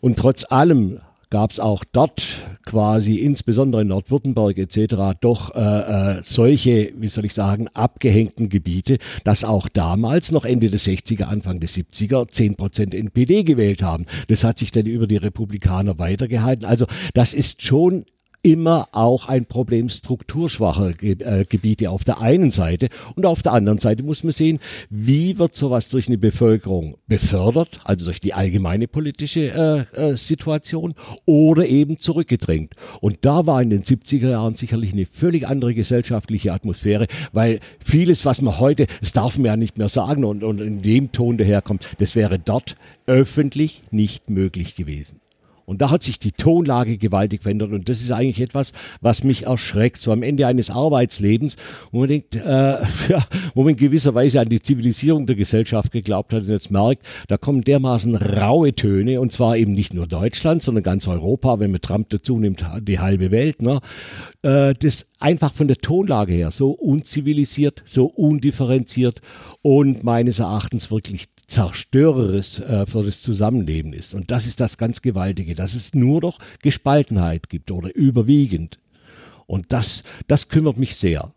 Und 0.00 0.18
trotz 0.18 0.50
allem 0.50 1.00
gab 1.30 1.52
es 1.52 1.60
auch 1.60 1.84
dort 1.84 2.22
quasi, 2.66 3.16
insbesondere 3.16 3.82
in 3.82 3.88
Nordwürttemberg 3.88 4.58
etc., 4.58 5.16
doch 5.20 5.54
äh, 5.54 6.18
äh, 6.18 6.20
solche, 6.22 6.92
wie 6.96 7.08
soll 7.08 7.24
ich 7.24 7.34
sagen, 7.34 7.68
abgehängten 7.68 8.48
Gebiete, 8.48 8.98
dass 9.24 9.44
auch 9.44 9.68
damals, 9.68 10.32
noch 10.32 10.44
Ende 10.44 10.68
der 10.68 10.80
60er, 10.80 11.24
Anfang 11.24 11.60
der 11.60 11.68
70er, 11.68 12.28
10% 12.28 12.94
NPD 12.94 13.44
gewählt 13.44 13.82
haben. 13.82 14.06
Das 14.28 14.44
hat 14.44 14.58
sich 14.58 14.72
dann 14.72 14.86
über 14.86 15.06
die 15.06 15.16
Republikaner 15.16 15.98
weitergehalten. 15.98 16.64
Also 16.64 16.86
das 17.14 17.32
ist 17.32 17.62
schon 17.62 18.04
immer 18.42 18.88
auch 18.92 19.28
ein 19.28 19.46
Problem 19.46 19.88
strukturschwacher 19.88 20.94
äh, 21.02 21.44
Gebiete 21.44 21.90
auf 21.90 22.04
der 22.04 22.20
einen 22.20 22.50
Seite 22.50 22.88
und 23.16 23.26
auf 23.26 23.42
der 23.42 23.52
anderen 23.52 23.78
Seite 23.78 24.02
muss 24.02 24.24
man 24.24 24.32
sehen, 24.32 24.60
wie 24.88 25.38
wird 25.38 25.54
sowas 25.54 25.88
durch 25.88 26.08
eine 26.08 26.18
Bevölkerung 26.18 26.96
befördert, 27.06 27.80
also 27.84 28.06
durch 28.06 28.20
die 28.20 28.32
allgemeine 28.32 28.88
politische 28.88 29.86
äh, 29.94 30.10
äh, 30.10 30.16
Situation 30.16 30.94
oder 31.26 31.66
eben 31.66 31.98
zurückgedrängt. 31.98 32.74
Und 33.00 33.18
da 33.22 33.46
war 33.46 33.60
in 33.60 33.70
den 33.70 33.82
70er 33.82 34.30
Jahren 34.30 34.54
sicherlich 34.54 34.92
eine 34.92 35.06
völlig 35.06 35.46
andere 35.46 35.74
gesellschaftliche 35.74 36.52
Atmosphäre, 36.52 37.06
weil 37.32 37.60
vieles, 37.78 38.24
was 38.24 38.40
man 38.40 38.58
heute, 38.58 38.86
das 39.00 39.12
darf 39.12 39.36
man 39.36 39.46
ja 39.46 39.56
nicht 39.56 39.76
mehr 39.76 39.88
sagen 39.88 40.24
und, 40.24 40.42
und 40.42 40.60
in 40.60 40.82
dem 40.82 41.12
Ton 41.12 41.36
daherkommt, 41.36 41.88
das 41.98 42.16
wäre 42.16 42.38
dort 42.38 42.76
öffentlich 43.06 43.82
nicht 43.90 44.30
möglich 44.30 44.76
gewesen. 44.76 45.20
Und 45.70 45.80
da 45.80 45.90
hat 45.92 46.02
sich 46.02 46.18
die 46.18 46.32
Tonlage 46.32 46.98
gewaltig 46.98 47.44
verändert. 47.44 47.70
Und 47.70 47.88
das 47.88 48.00
ist 48.00 48.10
eigentlich 48.10 48.40
etwas, 48.40 48.72
was 49.00 49.22
mich 49.22 49.46
erschreckt. 49.46 49.98
So 49.98 50.10
am 50.10 50.24
Ende 50.24 50.48
eines 50.48 50.68
Arbeitslebens, 50.68 51.54
wo 51.92 52.00
man 52.00 52.08
denkt, 52.08 52.34
äh, 52.34 52.40
ja, 53.08 53.24
wo 53.54 53.62
man 53.62 53.74
in 53.74 53.76
gewisser 53.76 54.12
Weise 54.12 54.40
an 54.40 54.48
die 54.48 54.60
Zivilisierung 54.60 55.26
der 55.26 55.36
Gesellschaft 55.36 55.92
geglaubt 55.92 56.32
hat 56.32 56.42
und 56.42 56.48
jetzt 56.48 56.72
merkt, 56.72 57.06
da 57.28 57.36
kommen 57.36 57.62
dermaßen 57.62 58.16
raue 58.16 58.74
Töne. 58.74 59.20
Und 59.20 59.30
zwar 59.32 59.56
eben 59.56 59.70
nicht 59.70 59.94
nur 59.94 60.08
Deutschland, 60.08 60.64
sondern 60.64 60.82
ganz 60.82 61.06
Europa, 61.06 61.60
wenn 61.60 61.70
man 61.70 61.80
Trump 61.80 62.08
dazu 62.08 62.40
nimmt, 62.40 62.64
die 62.80 62.98
halbe 62.98 63.30
Welt. 63.30 63.62
Ne? 63.62 63.78
Äh, 64.42 64.74
das 64.74 65.06
einfach 65.20 65.54
von 65.54 65.68
der 65.68 65.76
Tonlage 65.76 66.32
her 66.32 66.50
so 66.50 66.72
unzivilisiert, 66.72 67.84
so 67.86 68.06
undifferenziert 68.06 69.20
und 69.62 70.02
meines 70.02 70.40
Erachtens 70.40 70.90
wirklich 70.90 71.28
zerstörerisch 71.50 72.60
äh, 72.60 72.86
für 72.86 73.02
das 73.02 73.22
Zusammenleben 73.22 73.92
ist. 73.92 74.14
Und 74.14 74.30
das 74.30 74.46
ist 74.46 74.60
das 74.60 74.78
ganz 74.78 75.02
Gewaltige, 75.02 75.54
dass 75.54 75.74
es 75.74 75.94
nur 75.94 76.20
noch 76.20 76.38
Gespaltenheit 76.62 77.48
gibt 77.48 77.70
oder 77.70 77.94
überwiegend. 77.94 78.78
Und 79.46 79.72
das, 79.72 80.04
das 80.28 80.48
kümmert 80.48 80.76
mich 80.76 80.94
sehr. 80.94 81.32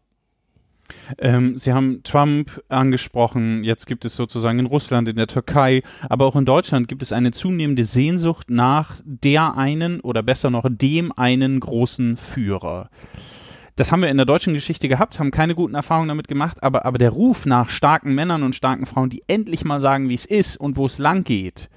Ähm, 1.18 1.58
Sie 1.58 1.74
haben 1.74 2.04
Trump 2.04 2.62
angesprochen, 2.70 3.64
jetzt 3.64 3.88
gibt 3.88 4.06
es 4.06 4.16
sozusagen 4.16 4.60
in 4.60 4.68
Russland, 4.68 5.08
in 5.08 5.16
der 5.16 5.28
Türkei, 5.28 5.82
aber 6.08 6.26
auch 6.26 6.36
in 6.36 6.46
Deutschland 6.46 6.88
gibt 6.88 7.02
es 7.02 7.12
eine 7.12 7.32
zunehmende 7.32 7.84
Sehnsucht 7.84 8.52
nach 8.52 9.02
der 9.04 9.58
einen 9.58 10.00
oder 10.02 10.22
besser 10.22 10.52
noch 10.52 10.66
dem 10.70 11.12
einen 11.18 11.60
großen 11.60 12.18
Führer 12.18 12.90
das 13.76 13.92
haben 13.92 14.02
wir 14.02 14.10
in 14.10 14.18
der 14.18 14.26
deutschen 14.26 14.54
Geschichte 14.54 14.88
gehabt, 14.88 15.20
haben 15.20 15.32
keine 15.32 15.56
guten 15.56 15.76
Erfahrungen 15.76 16.10
damit 16.10 16.28
gemacht, 16.28 16.62
aber, 16.62 16.86
aber 16.86 16.98
der 16.98 17.10
Ruf 17.10 17.46
nach 17.46 17.70
starken 17.70 18.14
Männern 18.14 18.44
und 18.44 18.56
starken 18.56 18.86
Frauen, 18.86 19.10
die 19.10 19.24
endlich 19.28 19.66
mal 19.66 19.82
sagen, 19.82 20.10
wie 20.10 20.16
es 20.16 20.26
ist 20.26 20.58
und 20.58 20.78
wo 20.78 20.86
es 20.86 21.00
lang 21.00 21.24
geht, 21.24 21.70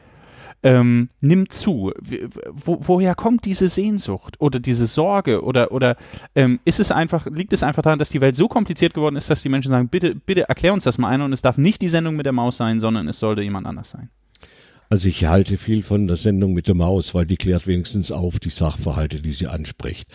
ähm, 0.62 1.11
nimmt 1.21 1.53
zu. 1.53 1.93
Wo, 2.50 2.79
woher 2.81 3.15
kommt 3.15 3.45
diese 3.45 3.69
Sehnsucht 3.69 4.37
oder 4.41 4.59
diese 4.59 4.87
Sorge 4.87 5.43
oder, 5.43 5.73
oder 5.73 5.97
ähm, 6.35 6.61
ist 6.65 6.81
es 6.81 6.91
einfach, 6.91 7.26
liegt 7.26 7.53
es 7.53 7.62
einfach 7.62 7.83
daran, 7.83 7.99
dass 7.99 8.11
die 8.11 8.21
Welt 8.21 8.37
so 8.37 8.49
kompliziert 8.49 8.95
geworden 8.95 9.17
ist, 9.17 9.31
dass 9.31 9.43
die 9.43 9.49
Menschen 9.49 9.71
sagen, 9.71 9.88
bitte, 9.88 10.15
bitte 10.15 10.49
erklär 10.49 10.73
uns 10.73 10.85
das 10.85 10.99
mal 10.99 11.09
einer 11.09 11.25
und 11.25 11.33
es 11.33 11.43
darf 11.43 11.57
nicht 11.57 11.83
die 11.83 11.88
Sendung 11.88 12.17
mit 12.17 12.26
der 12.26 12.33
Maus 12.33 12.57
sein, 12.57 12.81
sondern 12.81 13.07
es 13.09 13.19
sollte 13.19 13.43
jemand 13.43 13.67
anders 13.67 13.91
sein? 13.91 14.11
Also 14.88 15.09
ich 15.09 15.25
halte 15.25 15.57
viel 15.57 15.83
von 15.83 16.07
der 16.07 16.16
Sendung 16.16 16.52
mit 16.52 16.69
der 16.69 16.76
Maus, 16.76 17.14
weil 17.14 17.26
die 17.26 17.37
klärt 17.37 17.66
wenigstens 17.66 18.12
auf 18.12 18.38
die 18.38 18.50
Sachverhalte, 18.50 19.21
die 19.21 19.33
sie 19.33 19.49
anspricht. 19.49 20.09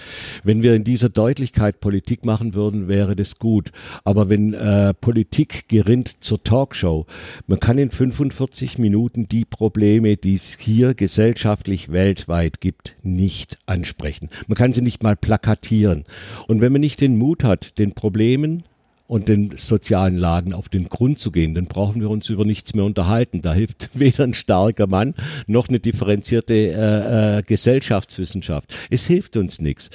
Wenn 0.44 0.62
wir 0.62 0.76
in 0.76 0.84
dieser 0.84 1.10
Deutlichkeit 1.10 1.82
Politik 1.82 2.26
machen 2.26 2.54
würden, 2.54 2.88
wäre 2.88 3.16
das 3.16 3.38
gut. 3.38 3.72
Aber 4.06 4.30
wenn 4.30 4.54
äh, 4.54 4.94
Politik 4.94 5.68
gerinnt 5.68 6.24
zur 6.24 6.44
Talkshow, 6.44 7.06
man 7.48 7.60
kann 7.60 7.78
in 7.78 7.92
45 7.92 8.78
Minuten 8.78 9.28
die 9.28 9.44
Probleme, 9.44 10.16
die 10.16 10.36
es 10.36 10.58
hier 10.58 10.94
gesellschaftlich 10.94 11.92
weltweit 11.92 12.62
gibt, 12.62 12.96
nicht 13.04 13.58
ansprechen. 13.66 14.30
Man 14.48 14.56
kann 14.56 14.72
sie 14.72 14.82
nicht 14.82 15.04
mal 15.04 15.18
plakatieren. 15.18 16.06
Und 16.48 16.62
wenn 16.62 16.72
man 16.72 16.82
nicht 16.82 17.02
den 17.02 17.18
Mut 17.18 17.44
hat, 17.44 17.78
den 17.78 17.94
Problemen 17.94 18.64
und 19.12 19.28
den 19.28 19.58
sozialen 19.58 20.16
Lagen 20.16 20.54
auf 20.54 20.70
den 20.70 20.88
Grund 20.88 21.20
zu 21.20 21.32
gehen, 21.32 21.54
dann 21.54 21.66
brauchen 21.66 22.00
wir 22.00 22.10
uns 22.10 22.30
über 22.30 22.46
nichts 22.46 22.74
mehr 22.74 22.86
unterhalten. 22.86 23.42
Da 23.42 23.54
hilft 23.54 23.90
weder 23.94 24.24
ein 24.24 24.34
starker 24.34 24.88
Mann 24.88 25.16
noch 25.48 25.68
eine 25.68 25.82
differenzierte 25.82 26.54
äh, 26.54 27.40
äh, 27.40 27.44
Gesellschaftswissenschaft. 27.44 28.74
Es 28.90 29.06
hilft 29.06 29.36
uns 29.36 29.60
nichts. 29.60 29.90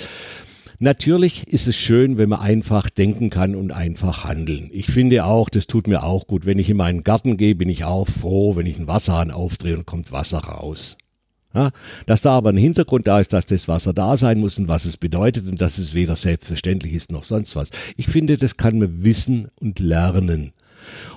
Natürlich 0.80 1.48
ist 1.48 1.66
es 1.66 1.76
schön, 1.76 2.18
wenn 2.18 2.28
man 2.28 2.40
einfach 2.40 2.90
denken 2.90 3.30
kann 3.30 3.54
und 3.54 3.72
einfach 3.72 4.24
handeln. 4.24 4.68
Ich 4.70 4.88
finde 4.88 5.24
auch, 5.24 5.48
das 5.48 5.66
tut 5.66 5.86
mir 5.86 6.02
auch 6.02 6.26
gut. 6.26 6.44
Wenn 6.44 6.58
ich 6.58 6.68
in 6.68 6.76
meinen 6.76 7.02
Garten 7.02 7.38
gehe, 7.38 7.54
bin 7.54 7.70
ich 7.70 7.84
auch 7.84 8.06
froh, 8.06 8.54
wenn 8.54 8.66
ich 8.66 8.76
einen 8.76 8.86
Wasserhahn 8.86 9.30
aufdrehe 9.30 9.78
und 9.78 9.86
kommt 9.86 10.12
Wasser 10.12 10.40
raus. 10.40 10.98
Ja, 11.56 11.70
dass 12.04 12.20
da 12.20 12.32
aber 12.32 12.50
ein 12.50 12.58
Hintergrund 12.58 13.06
da 13.06 13.18
ist, 13.18 13.32
dass 13.32 13.46
das 13.46 13.66
Wasser 13.66 13.94
da 13.94 14.18
sein 14.18 14.40
muss 14.40 14.58
und 14.58 14.68
was 14.68 14.84
es 14.84 14.98
bedeutet 14.98 15.48
und 15.48 15.58
dass 15.58 15.78
es 15.78 15.94
weder 15.94 16.14
selbstverständlich 16.14 16.92
ist 16.92 17.10
noch 17.10 17.24
sonst 17.24 17.56
was. 17.56 17.70
Ich 17.96 18.08
finde, 18.08 18.36
das 18.36 18.58
kann 18.58 18.78
man 18.78 19.02
wissen 19.02 19.48
und 19.58 19.78
lernen. 19.78 20.52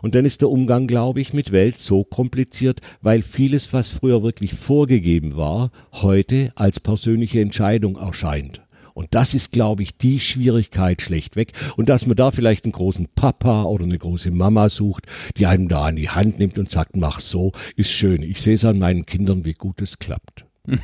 Und 0.02 0.16
dann 0.16 0.24
ist 0.24 0.40
der 0.40 0.50
Umgang, 0.50 0.88
glaube 0.88 1.20
ich, 1.20 1.34
mit 1.34 1.52
Welt 1.52 1.78
so 1.78 2.06
kompliziert, 2.06 2.80
weil 3.02 3.22
vieles, 3.22 3.74
was 3.74 3.90
früher 3.90 4.24
wirklich 4.24 4.54
vorgegeben 4.54 5.36
war, 5.36 5.72
heute 5.92 6.54
als 6.56 6.80
persönliche 6.80 7.42
Entscheidung 7.42 7.98
erscheint. 7.98 8.62
Und 9.00 9.16
das 9.16 9.34
ist, 9.34 9.54
glaube 9.54 9.82
ich, 9.82 9.98
die 9.98 10.20
Schwierigkeit 10.20 11.02
schlechtweg. 11.02 11.54
Und 11.78 11.88
dass 11.88 12.06
man 12.06 12.18
da 12.18 12.32
vielleicht 12.32 12.66
einen 12.66 12.74
großen 12.74 13.08
Papa 13.16 13.64
oder 13.64 13.86
eine 13.86 13.98
große 13.98 14.30
Mama 14.30 14.68
sucht, 14.68 15.06
die 15.38 15.46
einem 15.46 15.70
da 15.70 15.86
an 15.86 15.96
die 15.96 16.10
Hand 16.10 16.38
nimmt 16.38 16.58
und 16.58 16.70
sagt, 16.70 16.98
mach 16.98 17.22
so, 17.22 17.54
ist 17.78 17.92
schön. 17.92 18.22
Ich 18.24 18.42
sehe 18.42 18.56
es 18.56 18.66
an 18.66 18.78
meinen 18.78 19.06
Kindern, 19.06 19.46
wie 19.46 19.54
gut 19.54 19.82
es 19.82 20.00
klappt. 20.00 20.44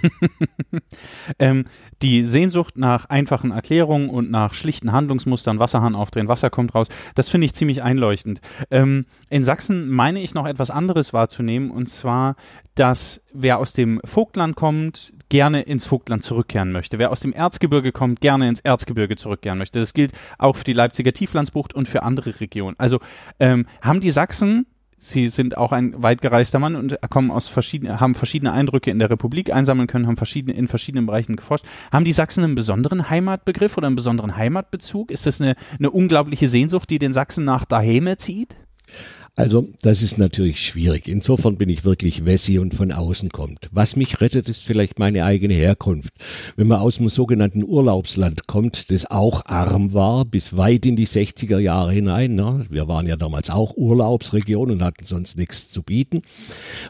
ähm, 1.39 1.65
die 2.01 2.24
Sehnsucht 2.24 2.77
nach 2.77 3.10
einfachen 3.10 3.51
Erklärungen 3.51 4.10
und 4.10 4.31
nach 4.31 4.53
schlichten 4.53 4.93
Handlungsmustern, 4.93 5.60
Wasserhahn 5.60 5.93
aufdrehen, 5.93 6.29
Wasser 6.29 6.50
kommt 6.50 6.74
raus, 6.74 6.88
das 7.15 7.29
finde 7.29 7.45
ich 7.45 7.53
ziemlich 7.53 7.84
einleuchtend. 7.84 8.39
Ähm, 8.72 9.05
in 9.29 9.43
Sachsen 9.43 9.89
meine 9.89 10.22
ich 10.22 10.34
noch 10.34 10.48
etwas 10.48 10.72
anderes 10.72 11.12
wahrzunehmen, 11.12 11.69
und 11.69 11.89
zwar, 11.89 12.38
dass 12.75 13.22
wer 13.34 13.58
aus 13.58 13.74
dem 13.74 14.01
Vogtland 14.05 14.55
kommt, 14.55 15.13
gerne 15.29 15.62
ins 15.62 15.86
Vogtland 15.86 16.24
zurückkehren 16.24 16.72
möchte. 16.72 17.00
Wer 17.00 17.12
aus 17.12 17.22
dem 17.22 17.34
Erzgebirge 17.34 17.91
kommt, 17.91 18.22
gerne 18.22 18.48
ins 18.48 18.60
Erzgebirge 18.60 19.15
zurückkehren 19.15 19.58
möchte. 19.58 19.79
Das 19.79 19.94
gilt 19.94 20.12
auch 20.38 20.55
für 20.55 20.63
die 20.63 20.74
Leipziger 20.74 21.13
Tieflandsbucht 21.13 21.74
und 21.74 21.88
für 21.88 22.03
andere 22.03 22.39
Regionen. 22.39 22.75
Also 22.77 23.00
ähm, 23.39 23.65
haben 23.82 24.01
die 24.01 24.12
Sachsen 24.12 24.67
Sie 24.98 25.27
sind 25.29 25.55
auch 25.55 25.72
ein 25.72 26.01
weit 26.01 26.22
gereister 26.22 26.58
Mann 26.58 26.75
und 26.75 26.98
kommen 27.12 27.29
aus 27.29 27.48
verschiedenen, 27.48 28.00
haben 28.00 28.15
verschiedene 28.15 28.53
Eindrücke 28.53 28.89
in 28.89 28.98
der 28.98 29.10
Republik 29.10 29.53
einsammeln 29.53 29.88
können, 29.88 30.08
haben 30.08 30.17
verschiedene, 30.17 30.58
in 30.58 30.67
verschiedenen 30.67 31.05
Bereichen 31.05 31.36
geforscht. 31.36 31.65
Haben 31.91 32.05
die 32.05 32.13
Sachsen 32.13 32.44
einen 32.44 32.55
besonderen 32.55 33.08
Heimatbegriff 33.10 33.77
oder 33.77 33.86
einen 33.86 33.96
besonderen 33.96 34.36
Heimatbezug? 34.36 35.12
Ist 35.12 35.27
das 35.27 35.39
eine, 35.39 35.55
eine 35.77 35.91
unglaubliche 35.91 36.48
Sehnsucht, 36.48 36.89
die 36.89 36.98
den 36.98 37.13
Sachsen 37.13 37.46
nach 37.46 37.65
Daheme 37.65 38.17
zieht? 38.17 38.55
Also, 39.38 39.68
das 39.82 40.01
ist 40.01 40.18
natürlich 40.18 40.65
schwierig. 40.65 41.10
Insofern 41.10 41.58
bin 41.58 41.68
ich 41.68 41.84
wirklich 41.84 42.24
Wessi 42.24 42.58
und 42.58 42.74
von 42.74 42.94
außen 42.94 43.30
kommt. 43.30 43.68
Was 43.72 43.98
mich 43.98 44.22
rettet, 44.22 44.48
ist 44.48 44.63
vielleicht 44.63 44.98
meine 44.98 45.25
eigene 45.25 45.54
Herkunft. 45.54 46.13
Wenn 46.56 46.68
man 46.68 46.80
aus 46.80 46.98
dem 46.98 47.10
sogenannten 47.10 47.62
Urlaubsland 47.62 48.48
kommt, 48.48 48.89
das 48.92 49.12
auch 49.12 49.46
arm 49.46 49.94
war, 49.94 50.24
bis 50.24 50.56
weit 50.56 50.86
in 50.86 50.96
die 50.96 51.06
60er 51.06 51.60
Jahre 51.60 51.92
hinein, 51.92 52.36
ne? 52.36 52.65
wir 52.70 52.88
waren 52.88 53.08
ja 53.08 53.18
damals 53.18 53.50
auch 53.50 53.75
Urlaubsregion 53.75 54.72
und 54.72 54.82
hatten 54.82 55.04
sonst 55.04 55.38
nichts 55.38 55.68
zu 55.68 55.84
bieten, 55.84 56.22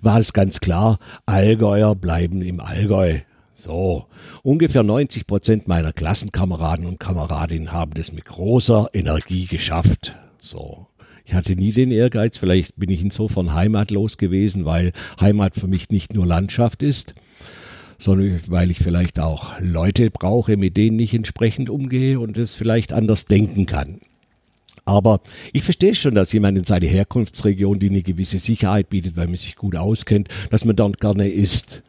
war 0.03 0.19
es 0.19 0.31
ganz 0.31 0.59
klar, 0.59 0.99
Allgäuer 1.25 1.95
bleiben 1.95 2.43
im 2.43 2.59
Allgäu. 2.59 3.21
So, 3.55 4.05
ungefähr 4.43 4.83
90 4.83 5.25
Prozent 5.25 5.67
meiner 5.67 5.93
Klassenkameraden 5.93 6.85
und 6.85 6.99
Kameradinnen 6.99 7.71
haben 7.71 7.93
das 7.95 8.11
mit 8.11 8.25
großer 8.25 8.89
Energie 8.93 9.47
geschafft. 9.47 10.15
So, 10.39 10.87
ich 11.25 11.33
hatte 11.33 11.55
nie 11.55 11.71
den 11.71 11.91
Ehrgeiz, 11.91 12.37
vielleicht 12.37 12.77
bin 12.77 12.89
ich 12.89 13.01
insofern 13.01 13.53
heimatlos 13.53 14.17
gewesen, 14.17 14.65
weil 14.65 14.91
Heimat 15.19 15.55
für 15.55 15.67
mich 15.67 15.89
nicht 15.89 16.13
nur 16.13 16.25
Landschaft 16.25 16.83
ist, 16.83 17.15
sondern 17.97 18.39
weil 18.47 18.69
ich 18.69 18.77
vielleicht 18.77 19.19
auch 19.19 19.59
Leute 19.59 20.11
brauche, 20.11 20.57
mit 20.57 20.77
denen 20.77 20.99
ich 20.99 21.13
entsprechend 21.13 21.69
umgehe 21.69 22.19
und 22.19 22.37
es 22.37 22.53
vielleicht 22.53 22.93
anders 22.93 23.25
denken 23.25 23.65
kann. 23.65 23.99
Aber 24.85 25.19
ich 25.51 25.63
verstehe 25.63 25.95
schon, 25.95 26.13
dass 26.13 26.31
jemand 26.31 26.59
in 26.59 26.63
seine 26.63 26.85
Herkunftsregion, 26.85 27.79
die 27.79 27.89
eine 27.89 28.03
gewisse 28.03 28.37
Sicherheit 28.37 28.89
bietet, 28.89 29.17
weil 29.17 29.27
man 29.27 29.37
sich 29.37 29.55
gut 29.55 29.75
auskennt, 29.75 30.29
dass 30.51 30.63
man 30.63 30.75
dort 30.75 30.99
gerne 30.99 31.27
ist. 31.27 31.81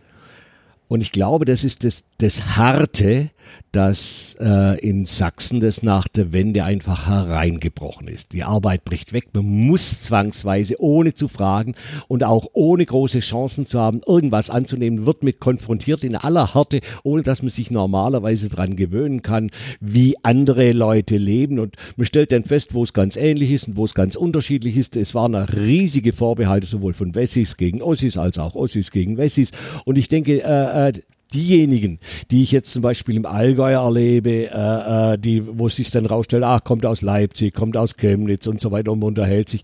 Und 0.89 1.03
ich 1.03 1.13
glaube, 1.13 1.45
das 1.45 1.63
ist 1.63 1.85
das, 1.85 2.05
das 2.19 2.57
Harte, 2.57 3.31
dass 3.73 4.37
äh, 4.41 4.79
in 4.81 5.05
Sachsen 5.05 5.61
das 5.61 5.83
nach 5.83 6.09
der 6.09 6.33
Wende 6.33 6.65
einfach 6.65 7.07
hereingebrochen 7.09 8.09
ist. 8.09 8.33
Die 8.33 8.43
Arbeit 8.43 8.85
bricht 8.85 9.13
weg. 9.13 9.29
Man 9.35 9.45
muss 9.45 10.03
zwangsweise, 10.03 10.81
ohne 10.81 11.15
zu 11.15 11.29
fragen 11.29 11.75
und 12.09 12.25
auch 12.25 12.47
ohne 12.55 12.87
große 12.87 13.21
Chancen 13.21 13.67
zu 13.67 13.79
haben, 13.79 14.01
irgendwas 14.07 14.49
anzunehmen, 14.49 15.05
wird 15.05 15.23
mit 15.23 15.41
konfrontiert 15.41 16.05
in 16.05 16.17
aller 16.17 16.55
Härte, 16.55 16.81
ohne 17.03 17.23
dass 17.23 17.43
man 17.43 17.51
sich 17.51 17.71
normalerweise 17.71 18.49
dran 18.49 18.77
gewöhnen 18.77 19.21
kann, 19.23 19.51
wie 19.81 20.17
andere 20.23 20.73
Leute 20.73 21.19
leben. 21.19 21.59
Und 21.59 21.77
man 21.97 22.07
stellt 22.07 22.33
dann 22.33 22.45
fest, 22.45 22.73
wo 22.73 22.83
es 22.83 22.95
ganz 22.95 23.17
ähnlich 23.17 23.51
ist 23.51 23.69
und 23.69 23.77
wo 23.77 23.85
es 23.85 23.93
ganz 23.93 24.17
unterschiedlich 24.17 24.79
ist. 24.79 24.97
Es 24.97 25.15
waren 25.15 25.35
riesige 25.35 26.15
Vorbehalte 26.15 26.67
sowohl 26.67 26.95
von 26.95 27.15
Wessis 27.15 27.59
gegen 27.59 27.83
Ossis 27.83 28.17
als 28.17 28.39
auch 28.39 28.55
Ossis 28.55 28.91
gegen 28.91 29.19
Wessis. 29.19 29.51
Und 29.85 29.99
ich 29.99 30.09
denke, 30.09 30.43
äh, 30.43 30.89
äh 30.89 30.93
diejenigen, 31.33 31.99
die 32.31 32.43
ich 32.43 32.53
jetzt 32.53 32.73
zum 32.73 32.83
Beispiel 32.83 33.17
im 33.17 33.27
Allgäu 33.27 33.73
erlebe, 33.73 34.51
äh, 34.51 35.15
äh, 35.15 35.19
die, 35.19 35.59
wo 35.59 35.69
sich 35.69 35.91
dann 35.91 36.07
rausstellt, 36.07 36.45
ach, 36.45 36.65
kommt 36.65 36.87
aus 36.87 37.03
Leipzig, 37.03 37.55
kommt 37.55 37.77
aus 37.77 37.97
Chemnitz 37.97 38.47
und 38.47 38.61
so 38.61 38.71
weiter 38.71 38.93
und 38.93 39.03
unterhält 39.03 39.49
sich, 39.49 39.63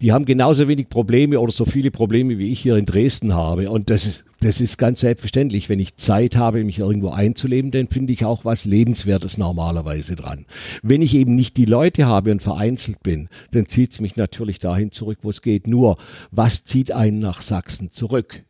die 0.00 0.12
haben 0.12 0.26
genauso 0.26 0.68
wenig 0.68 0.90
Probleme 0.90 1.40
oder 1.40 1.52
so 1.52 1.64
viele 1.64 1.90
Probleme, 1.90 2.36
wie 2.38 2.50
ich 2.50 2.60
hier 2.60 2.76
in 2.76 2.84
Dresden 2.84 3.34
habe. 3.34 3.70
Und 3.70 3.88
das 3.88 4.04
ist, 4.04 4.24
das 4.40 4.60
ist 4.60 4.76
ganz 4.76 5.00
selbstverständlich. 5.00 5.70
Wenn 5.70 5.80
ich 5.80 5.96
Zeit 5.96 6.36
habe, 6.36 6.62
mich 6.64 6.80
irgendwo 6.80 7.10
einzuleben, 7.10 7.70
dann 7.70 7.88
finde 7.88 8.12
ich 8.12 8.24
auch 8.24 8.44
was 8.44 8.66
Lebenswertes 8.66 9.38
normalerweise 9.38 10.14
dran. 10.14 10.44
Wenn 10.82 11.00
ich 11.00 11.14
eben 11.14 11.34
nicht 11.34 11.56
die 11.56 11.64
Leute 11.64 12.04
habe 12.04 12.30
und 12.30 12.42
vereinzelt 12.42 13.02
bin, 13.02 13.30
dann 13.52 13.66
zieht 13.66 13.92
es 13.92 14.00
mich 14.00 14.16
natürlich 14.16 14.58
dahin 14.58 14.90
zurück, 14.90 15.20
wo 15.22 15.30
es 15.30 15.40
geht. 15.40 15.66
Nur, 15.66 15.96
was 16.30 16.64
zieht 16.64 16.92
einen 16.92 17.18
nach 17.18 17.40
Sachsen 17.40 17.90
zurück? 17.90 18.44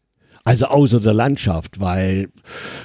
Also 0.47 0.67
außer 0.67 1.01
der 1.01 1.13
Landschaft, 1.13 1.81
weil 1.81 2.29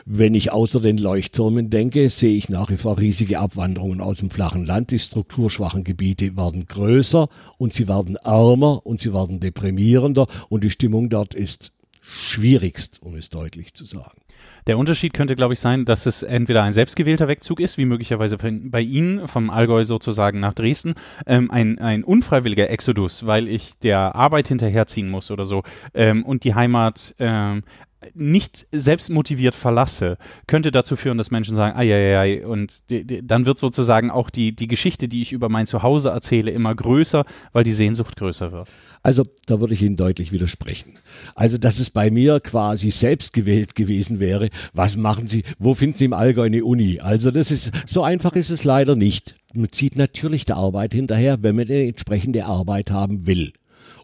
wenn 0.06 0.34
ich 0.34 0.52
außer 0.52 0.82
den 0.82 0.98
Leuchttürmen 0.98 1.70
denke, 1.70 2.10
sehe 2.10 2.36
ich 2.36 2.50
nach 2.50 2.72
wie 2.72 2.78
vor 2.78 2.98
riesige 2.98 3.38
Abwanderungen 3.38 4.02
aus 4.02 4.18
dem 4.18 4.32
flachen 4.32 4.66
Land. 4.66 4.90
Die 4.90 4.98
strukturschwachen 4.98 5.84
Gebiete 5.84 6.36
werden 6.36 6.66
größer 6.66 7.30
und 7.60 7.76
sie 7.76 7.88
werden 7.88 8.16
ärmer 8.16 8.84
und 8.84 9.00
sie 9.00 9.14
werden 9.14 9.40
deprimierender 9.40 10.26
und 10.50 10.64
die 10.64 10.72
Stimmung 10.72 11.12
dort 11.12 11.36
ist 11.36 11.72
schwierigst, 12.02 13.00
um 13.04 13.14
es 13.14 13.30
deutlich 13.30 13.76
zu 13.76 13.86
sagen. 13.86 14.21
Der 14.68 14.78
Unterschied 14.78 15.14
könnte, 15.14 15.36
glaube 15.36 15.54
ich, 15.54 15.60
sein, 15.60 15.86
dass 15.86 16.06
es 16.06 16.24
entweder 16.24 16.64
ein 16.64 16.74
selbstgewählter 16.74 17.28
Wegzug 17.28 17.60
ist, 17.60 17.78
wie 17.78 17.86
möglicherweise 17.86 18.38
bei 18.38 18.82
Ihnen 18.82 19.28
vom 19.28 19.50
Allgäu 19.50 19.84
sozusagen 19.84 20.40
nach 20.40 20.54
Dresden, 20.54 20.96
ähm, 21.26 21.50
ein, 21.52 21.80
ein 21.80 22.04
unfreiwilliger 22.04 22.70
Exodus, 22.70 23.26
weil 23.26 23.48
ich 23.48 23.78
der 23.80 24.16
Arbeit 24.16 24.48
hinterherziehen 24.48 25.10
muss 25.10 25.32
oder 25.32 25.46
so 25.46 25.64
ähm, 25.94 26.24
und 26.24 26.44
die 26.44 26.56
Heimat 26.56 27.16
ähm, 27.20 27.64
nicht 28.14 28.68
selbstmotiviert 28.72 29.54
verlasse, 29.54 30.18
könnte 30.48 30.72
dazu 30.72 30.96
führen, 30.96 31.18
dass 31.18 31.32
Menschen 31.32 31.56
sagen, 31.56 31.78
ai, 31.78 31.94
ai, 31.94 32.18
ai, 32.18 32.46
und 32.46 32.90
die, 32.90 33.06
die, 33.06 33.26
dann 33.26 33.46
wird 33.46 33.58
sozusagen 33.58 34.10
auch 34.10 34.30
die, 34.30 34.56
die 34.56 34.68
Geschichte, 34.68 35.08
die 35.08 35.22
ich 35.22 35.32
über 35.32 35.50
mein 35.50 35.68
Zuhause 35.68 36.10
erzähle, 36.10 36.52
immer 36.52 36.74
größer, 36.74 37.26
weil 37.54 37.64
die 37.64 37.74
Sehnsucht 37.74 38.16
größer 38.16 38.52
wird. 38.52 38.70
Also 39.04 39.26
da 39.46 39.60
würde 39.60 39.74
ich 39.74 39.82
Ihnen 39.82 39.98
deutlich 39.98 40.32
widersprechen. 40.32 40.94
Also 41.36 41.58
dass 41.58 41.80
es 41.80 41.90
bei 41.90 42.12
mir 42.12 42.40
quasi 42.40 42.92
selbst 42.92 43.34
gewählt 43.34 43.76
gewesen 43.76 44.20
wäre, 44.20 44.50
was 44.74 44.96
machen 44.96 45.28
Sie, 45.28 45.44
wo 45.60 45.74
finden 45.74 45.98
Sie 45.98 46.06
im 46.06 46.14
Allgäu 46.14 46.46
eine 46.46 46.64
Uni? 46.64 47.00
Also 47.00 47.32
das 47.32 47.52
ist, 47.52 47.72
so 47.88 48.04
einfach 48.04 48.34
ist 48.34 48.50
es 48.50 48.64
leider 48.64 48.96
nicht. 48.96 49.36
Man 49.54 49.72
zieht 49.72 49.96
natürlich 49.96 50.46
der 50.46 50.58
Arbeit 50.58 50.94
hinterher, 50.94 51.42
wenn 51.42 51.56
man 51.56 51.66
eine 51.66 51.88
entsprechende 51.88 52.46
Arbeit 52.46 52.92
haben 52.92 53.26
will 53.28 53.54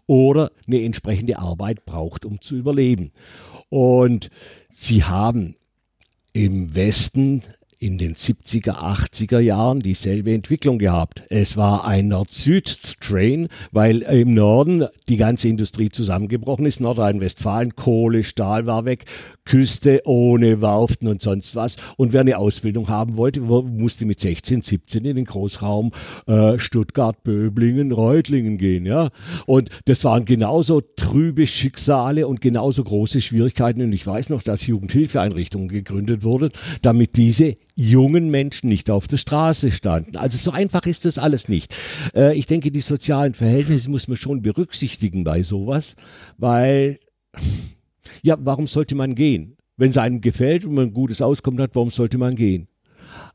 oder 0.08 0.50
eine 0.66 0.82
entsprechende 0.82 1.38
Arbeit 1.38 1.84
braucht, 1.84 2.24
um 2.24 2.40
zu 2.40 2.56
überleben. 2.56 3.12
Und 3.68 4.30
sie 4.72 5.04
haben 5.04 5.56
im 6.32 6.74
Westen 6.74 7.42
in 7.80 7.96
den 7.96 8.16
70er, 8.16 8.72
80er 8.72 9.38
Jahren 9.38 9.80
dieselbe 9.80 10.34
Entwicklung 10.34 10.78
gehabt. 10.78 11.22
Es 11.28 11.56
war 11.56 11.86
ein 11.86 12.08
Nord-Süd-Train, 12.08 13.48
weil 13.70 14.02
im 14.02 14.34
Norden 14.34 14.86
die 15.08 15.16
ganze 15.16 15.48
Industrie 15.48 15.88
zusammengebrochen 15.88 16.66
ist. 16.66 16.80
Nordrhein-Westfalen, 16.80 17.76
Kohle, 17.76 18.24
Stahl 18.24 18.66
war 18.66 18.84
weg, 18.84 19.04
Küste 19.48 20.02
ohne 20.04 20.60
Werften 20.60 21.08
und 21.08 21.22
sonst 21.22 21.56
was. 21.56 21.76
Und 21.96 22.12
wer 22.12 22.20
eine 22.20 22.36
Ausbildung 22.36 22.88
haben 22.88 23.16
wollte, 23.16 23.40
musste 23.40 24.04
mit 24.04 24.20
16, 24.20 24.60
17 24.60 25.04
in 25.06 25.16
den 25.16 25.24
Großraum 25.24 25.92
äh, 26.26 26.58
Stuttgart, 26.58 27.22
Böblingen, 27.22 27.90
Reutlingen 27.90 28.58
gehen. 28.58 28.84
Ja? 28.84 29.08
Und 29.46 29.70
das 29.86 30.04
waren 30.04 30.26
genauso 30.26 30.82
trübe 30.82 31.46
Schicksale 31.46 32.26
und 32.26 32.42
genauso 32.42 32.84
große 32.84 33.22
Schwierigkeiten. 33.22 33.80
Und 33.80 33.94
ich 33.94 34.06
weiß 34.06 34.28
noch, 34.28 34.42
dass 34.42 34.66
Jugendhilfeeinrichtungen 34.66 35.68
gegründet 35.68 36.24
wurden, 36.24 36.50
damit 36.82 37.16
diese 37.16 37.56
jungen 37.74 38.30
Menschen 38.30 38.68
nicht 38.68 38.90
auf 38.90 39.08
der 39.08 39.16
Straße 39.16 39.70
standen. 39.70 40.16
Also 40.16 40.36
so 40.36 40.50
einfach 40.50 40.84
ist 40.84 41.06
das 41.06 41.16
alles 41.16 41.48
nicht. 41.48 41.74
Äh, 42.14 42.36
ich 42.36 42.44
denke, 42.44 42.70
die 42.70 42.80
sozialen 42.80 43.32
Verhältnisse 43.32 43.88
muss 43.88 44.08
man 44.08 44.18
schon 44.18 44.42
berücksichtigen 44.42 45.24
bei 45.24 45.42
sowas, 45.42 45.96
weil 46.36 46.98
ja, 48.22 48.36
warum 48.40 48.66
sollte 48.66 48.94
man 48.94 49.14
gehen? 49.14 49.56
Wenn 49.76 49.90
es 49.90 49.96
einem 49.96 50.20
gefällt 50.20 50.64
und 50.64 50.74
man 50.74 50.86
ein 50.86 50.94
gutes 50.94 51.22
Auskommen 51.22 51.60
hat, 51.60 51.74
warum 51.74 51.90
sollte 51.90 52.18
man 52.18 52.34
gehen? 52.34 52.68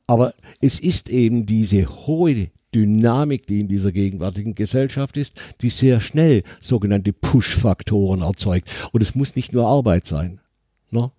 Aber 0.07 0.33
es 0.61 0.79
ist 0.79 1.09
eben 1.09 1.45
diese 1.45 1.87
hohe 2.05 2.49
Dynamik, 2.73 3.45
die 3.45 3.61
in 3.61 3.67
dieser 3.67 3.91
gegenwärtigen 3.91 4.55
Gesellschaft 4.55 5.15
ist, 5.17 5.39
die 5.61 5.69
sehr 5.69 5.99
schnell 5.99 6.43
sogenannte 6.59 7.13
Push-Faktoren 7.13 8.21
erzeugt. 8.21 8.69
Und 8.91 9.01
es 9.01 9.15
muss 9.15 9.35
nicht 9.35 9.53
nur 9.53 9.67
Arbeit 9.67 10.07
sein. 10.07 10.41
Ne? 10.91 11.11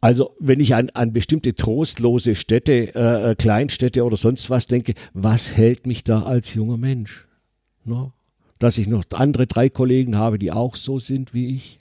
Also 0.00 0.34
wenn 0.38 0.60
ich 0.60 0.74
an, 0.74 0.90
an 0.90 1.12
bestimmte 1.12 1.54
trostlose 1.54 2.34
Städte, 2.34 2.94
äh, 2.94 3.30
äh, 3.30 3.34
Kleinstädte 3.34 4.04
oder 4.04 4.16
sonst 4.16 4.50
was 4.50 4.66
denke, 4.66 4.94
was 5.12 5.56
hält 5.56 5.86
mich 5.86 6.04
da 6.04 6.22
als 6.22 6.54
junger 6.54 6.76
Mensch? 6.76 7.26
No? 7.84 8.12
Dass 8.58 8.78
ich 8.78 8.86
noch 8.86 9.04
andere 9.12 9.46
drei 9.46 9.68
Kollegen 9.68 10.16
habe, 10.16 10.38
die 10.38 10.52
auch 10.52 10.76
so 10.76 10.98
sind 10.98 11.34
wie 11.34 11.56
ich? 11.56 11.78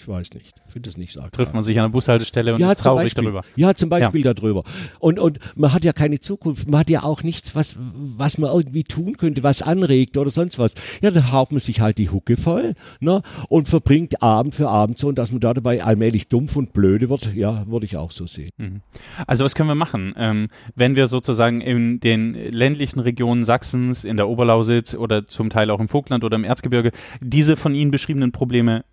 Ich 0.00 0.08
weiß 0.08 0.32
nicht 0.32 0.60
finde 0.70 0.88
es 0.88 0.96
nicht 0.96 1.12
so 1.12 1.20
Trifft 1.32 1.52
man 1.52 1.64
sich 1.64 1.78
an 1.78 1.84
der 1.84 1.90
Bushaltestelle 1.90 2.54
und 2.54 2.60
ja, 2.60 2.72
ist 2.72 2.82
traurig 2.82 3.04
Beispiel. 3.04 3.24
darüber. 3.24 3.42
Ja, 3.56 3.74
zum 3.74 3.88
Beispiel 3.88 4.24
ja. 4.24 4.34
darüber. 4.34 4.64
Und, 4.98 5.18
und 5.18 5.38
man 5.56 5.72
hat 5.72 5.84
ja 5.84 5.92
keine 5.92 6.20
Zukunft, 6.20 6.68
man 6.68 6.80
hat 6.80 6.90
ja 6.90 7.02
auch 7.02 7.22
nichts, 7.22 7.54
was, 7.54 7.76
was 7.78 8.38
man 8.38 8.50
irgendwie 8.50 8.84
tun 8.84 9.16
könnte, 9.16 9.42
was 9.42 9.62
anregt 9.62 10.16
oder 10.16 10.30
sonst 10.30 10.58
was. 10.58 10.74
Ja, 11.02 11.10
dann 11.10 11.32
haut 11.32 11.52
man 11.52 11.60
sich 11.60 11.80
halt 11.80 11.98
die 11.98 12.10
Hucke 12.10 12.36
voll 12.36 12.74
ne, 13.00 13.22
und 13.48 13.68
verbringt 13.68 14.22
Abend 14.22 14.54
für 14.54 14.68
Abend 14.68 14.98
so 14.98 15.08
und 15.08 15.18
dass 15.18 15.32
man 15.32 15.40
da 15.40 15.52
dabei 15.52 15.82
allmählich 15.82 16.28
dumpf 16.28 16.56
und 16.56 16.72
blöde 16.72 17.10
wird, 17.10 17.34
ja, 17.34 17.66
würde 17.66 17.86
ich 17.86 17.96
auch 17.96 18.10
so 18.10 18.26
sehen. 18.26 18.50
Mhm. 18.56 18.80
Also 19.26 19.44
was 19.44 19.54
können 19.54 19.68
wir 19.68 19.74
machen, 19.74 20.14
ähm, 20.16 20.48
wenn 20.74 20.96
wir 20.96 21.06
sozusagen 21.08 21.60
in 21.60 22.00
den 22.00 22.34
ländlichen 22.34 23.00
Regionen 23.00 23.44
Sachsens, 23.44 24.04
in 24.04 24.16
der 24.16 24.28
Oberlausitz 24.28 24.94
oder 24.94 25.26
zum 25.26 25.50
Teil 25.50 25.70
auch 25.70 25.80
im 25.80 25.88
Vogtland 25.88 26.24
oder 26.24 26.36
im 26.36 26.44
Erzgebirge 26.44 26.92
diese 27.20 27.56
von 27.56 27.74
Ihnen 27.74 27.90
beschriebenen 27.90 28.32
Probleme 28.32 28.84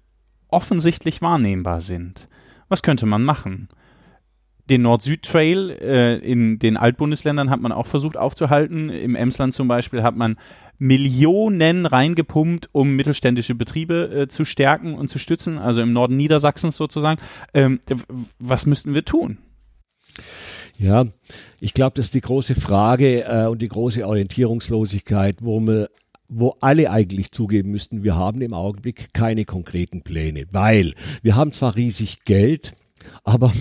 offensichtlich 0.50 1.22
wahrnehmbar 1.22 1.82
sind. 1.82 2.28
Was 2.70 2.84
könnte 2.84 3.06
man 3.06 3.24
machen? 3.24 3.70
Den 4.70 4.82
Nord-Süd-Trail 4.82 5.70
äh, 5.82 6.18
in 6.18 6.60
den 6.60 6.76
Altbundesländern 6.76 7.50
hat 7.50 7.62
man 7.62 7.72
auch 7.72 7.88
versucht 7.88 8.18
aufzuhalten. 8.18 8.90
Im 8.90 9.16
Emsland 9.16 9.54
zum 9.54 9.70
Beispiel 9.70 10.04
hat 10.04 10.18
man 10.18 10.38
Millionen 10.78 11.86
reingepumpt, 11.86 12.70
um 12.74 12.96
mittelständische 12.96 13.56
Betriebe 13.56 14.24
äh, 14.24 14.28
zu 14.28 14.44
stärken 14.44 14.94
und 14.94 15.08
zu 15.08 15.20
stützen, 15.20 15.58
also 15.58 15.82
im 15.82 15.94
Norden 15.94 16.18
Niedersachsens 16.18 16.76
sozusagen. 16.76 17.20
Ähm, 17.54 17.80
was 18.40 18.66
müssten 18.66 18.94
wir 18.94 19.06
tun? 19.06 19.38
Ja, 20.78 21.06
ich 21.60 21.74
glaube, 21.74 21.96
das 21.96 22.08
ist 22.08 22.14
die 22.14 22.22
große 22.22 22.54
Frage 22.54 23.24
äh, 23.24 23.48
und 23.48 23.62
die 23.62 23.68
große 23.68 24.06
Orientierungslosigkeit, 24.06 25.38
wo 25.42 25.60
man 25.60 25.88
wo 26.30 26.56
alle 26.60 26.92
eigentlich 26.92 27.32
zugeben 27.32 27.72
müssten, 27.72 28.04
wir 28.04 28.16
haben 28.16 28.42
im 28.42 28.54
Augenblick 28.54 29.14
keine 29.14 29.46
konkreten 29.46 30.02
Pläne, 30.02 30.46
weil 30.52 30.94
wir 31.22 31.36
haben 31.36 31.54
zwar 31.54 31.76
riesig 31.76 32.26
Geld, 32.26 32.74
aber 33.24 33.54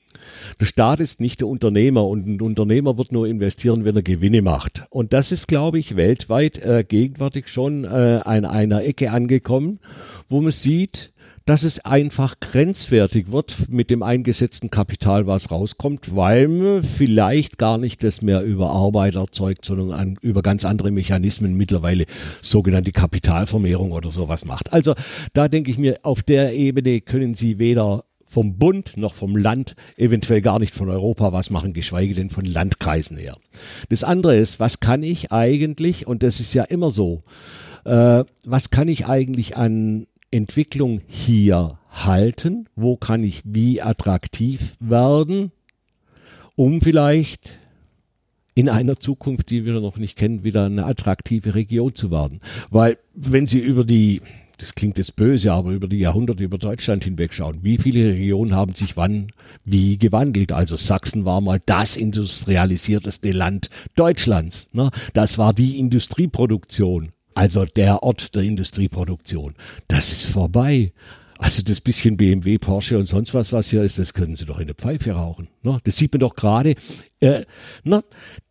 der 0.60 0.66
Staat 0.66 1.00
ist 1.00 1.20
nicht 1.20 1.40
der 1.40 1.48
Unternehmer 1.48 2.06
und 2.06 2.26
ein 2.26 2.40
Unternehmer 2.40 2.96
wird 2.98 3.12
nur 3.12 3.26
investieren, 3.26 3.84
wenn 3.84 3.96
er 3.96 4.02
Gewinne 4.02 4.42
macht. 4.42 4.84
Und 4.90 5.12
das 5.12 5.32
ist, 5.32 5.48
glaube 5.48 5.78
ich, 5.78 5.96
weltweit 5.96 6.58
äh, 6.58 6.84
gegenwärtig 6.86 7.48
schon 7.48 7.84
äh, 7.84 8.20
an 8.24 8.44
einer 8.44 8.84
Ecke 8.84 9.10
angekommen, 9.10 9.80
wo 10.28 10.40
man 10.40 10.52
sieht, 10.52 11.12
dass 11.44 11.62
es 11.62 11.84
einfach 11.84 12.40
grenzwertig 12.40 13.30
wird 13.30 13.68
mit 13.68 13.90
dem 13.90 14.02
eingesetzten 14.02 14.70
Kapital, 14.70 15.26
was 15.26 15.50
rauskommt, 15.50 16.16
weil 16.16 16.82
vielleicht 16.82 17.58
gar 17.58 17.76
nicht 17.76 18.02
das 18.02 18.22
mehr 18.22 18.42
über 18.42 18.70
Arbeit 18.70 19.16
erzeugt, 19.16 19.64
sondern 19.64 19.92
an, 19.92 20.18
über 20.22 20.40
ganz 20.40 20.64
andere 20.64 20.90
Mechanismen 20.90 21.54
mittlerweile 21.54 22.06
sogenannte 22.40 22.92
Kapitalvermehrung 22.92 23.92
oder 23.92 24.10
sowas 24.10 24.46
macht. 24.46 24.72
Also 24.72 24.94
da 25.34 25.48
denke 25.48 25.70
ich 25.70 25.76
mir, 25.76 25.98
auf 26.02 26.22
der 26.22 26.54
Ebene 26.54 27.02
können 27.02 27.34
Sie 27.34 27.58
weder 27.58 28.04
vom 28.26 28.56
Bund 28.56 28.96
noch 28.96 29.14
vom 29.14 29.36
Land, 29.36 29.76
eventuell 29.96 30.40
gar 30.40 30.58
nicht 30.58 30.74
von 30.74 30.88
Europa 30.88 31.32
was 31.32 31.50
machen, 31.50 31.72
geschweige 31.72 32.14
denn 32.14 32.30
von 32.30 32.44
Landkreisen 32.44 33.16
her. 33.16 33.36
Das 33.90 34.02
andere 34.02 34.36
ist, 34.36 34.58
was 34.58 34.80
kann 34.80 35.02
ich 35.02 35.30
eigentlich, 35.30 36.06
und 36.06 36.22
das 36.22 36.40
ist 36.40 36.52
ja 36.54 36.64
immer 36.64 36.90
so, 36.90 37.20
äh, 37.84 38.24
was 38.44 38.70
kann 38.70 38.88
ich 38.88 39.06
eigentlich 39.06 39.56
an 39.56 40.06
Entwicklung 40.34 41.00
hier 41.06 41.78
halten? 41.90 42.68
Wo 42.74 42.96
kann 42.96 43.22
ich 43.22 43.42
wie 43.44 43.80
attraktiv 43.80 44.76
werden, 44.80 45.52
um 46.56 46.80
vielleicht 46.80 47.60
in 48.56 48.68
einer 48.68 48.98
Zukunft, 48.98 49.50
die 49.50 49.64
wir 49.64 49.80
noch 49.80 49.96
nicht 49.96 50.16
kennen, 50.16 50.42
wieder 50.42 50.66
eine 50.66 50.86
attraktive 50.86 51.54
Region 51.54 51.94
zu 51.94 52.10
werden? 52.10 52.40
Weil 52.70 52.98
wenn 53.14 53.46
Sie 53.46 53.60
über 53.60 53.84
die 53.84 54.20
das 54.58 54.74
klingt 54.76 54.98
jetzt 54.98 55.16
böse, 55.16 55.52
aber 55.52 55.72
über 55.72 55.88
die 55.88 55.98
Jahrhunderte 55.98 56.44
über 56.44 56.58
Deutschland 56.58 57.02
hinwegschauen. 57.02 57.58
Wie 57.62 57.76
viele 57.76 58.10
Regionen 58.10 58.54
haben 58.54 58.74
sich 58.74 58.96
wann 58.96 59.32
wie 59.64 59.98
gewandelt? 59.98 60.52
Also 60.52 60.76
Sachsen 60.76 61.24
war 61.24 61.40
mal 61.40 61.60
das 61.66 61.96
industrialisierteste 61.96 63.32
Land 63.32 63.68
Deutschlands. 63.96 64.68
Ne? 64.72 64.90
Das 65.12 65.38
war 65.38 65.54
die 65.54 65.78
Industrieproduktion 65.78 67.12
also 67.34 67.64
der 67.64 68.02
Ort 68.02 68.34
der 68.34 68.42
Industrieproduktion. 68.42 69.54
Das 69.88 70.12
ist 70.12 70.26
vorbei. 70.26 70.92
Also 71.38 71.62
das 71.62 71.80
bisschen 71.80 72.16
BMW, 72.16 72.58
Porsche 72.58 72.96
und 72.96 73.06
sonst 73.06 73.34
was, 73.34 73.52
was 73.52 73.68
hier 73.68 73.82
ist, 73.82 73.98
das 73.98 74.14
können 74.14 74.36
Sie 74.36 74.44
doch 74.44 74.60
in 74.60 74.68
der 74.68 74.76
Pfeife 74.76 75.12
rauchen. 75.12 75.48
Ne? 75.62 75.78
Das 75.82 75.96
sieht 75.96 76.12
man 76.12 76.20
doch 76.20 76.36
gerade. 76.36 76.74
Äh, 77.20 77.42
ne? 77.82 78.04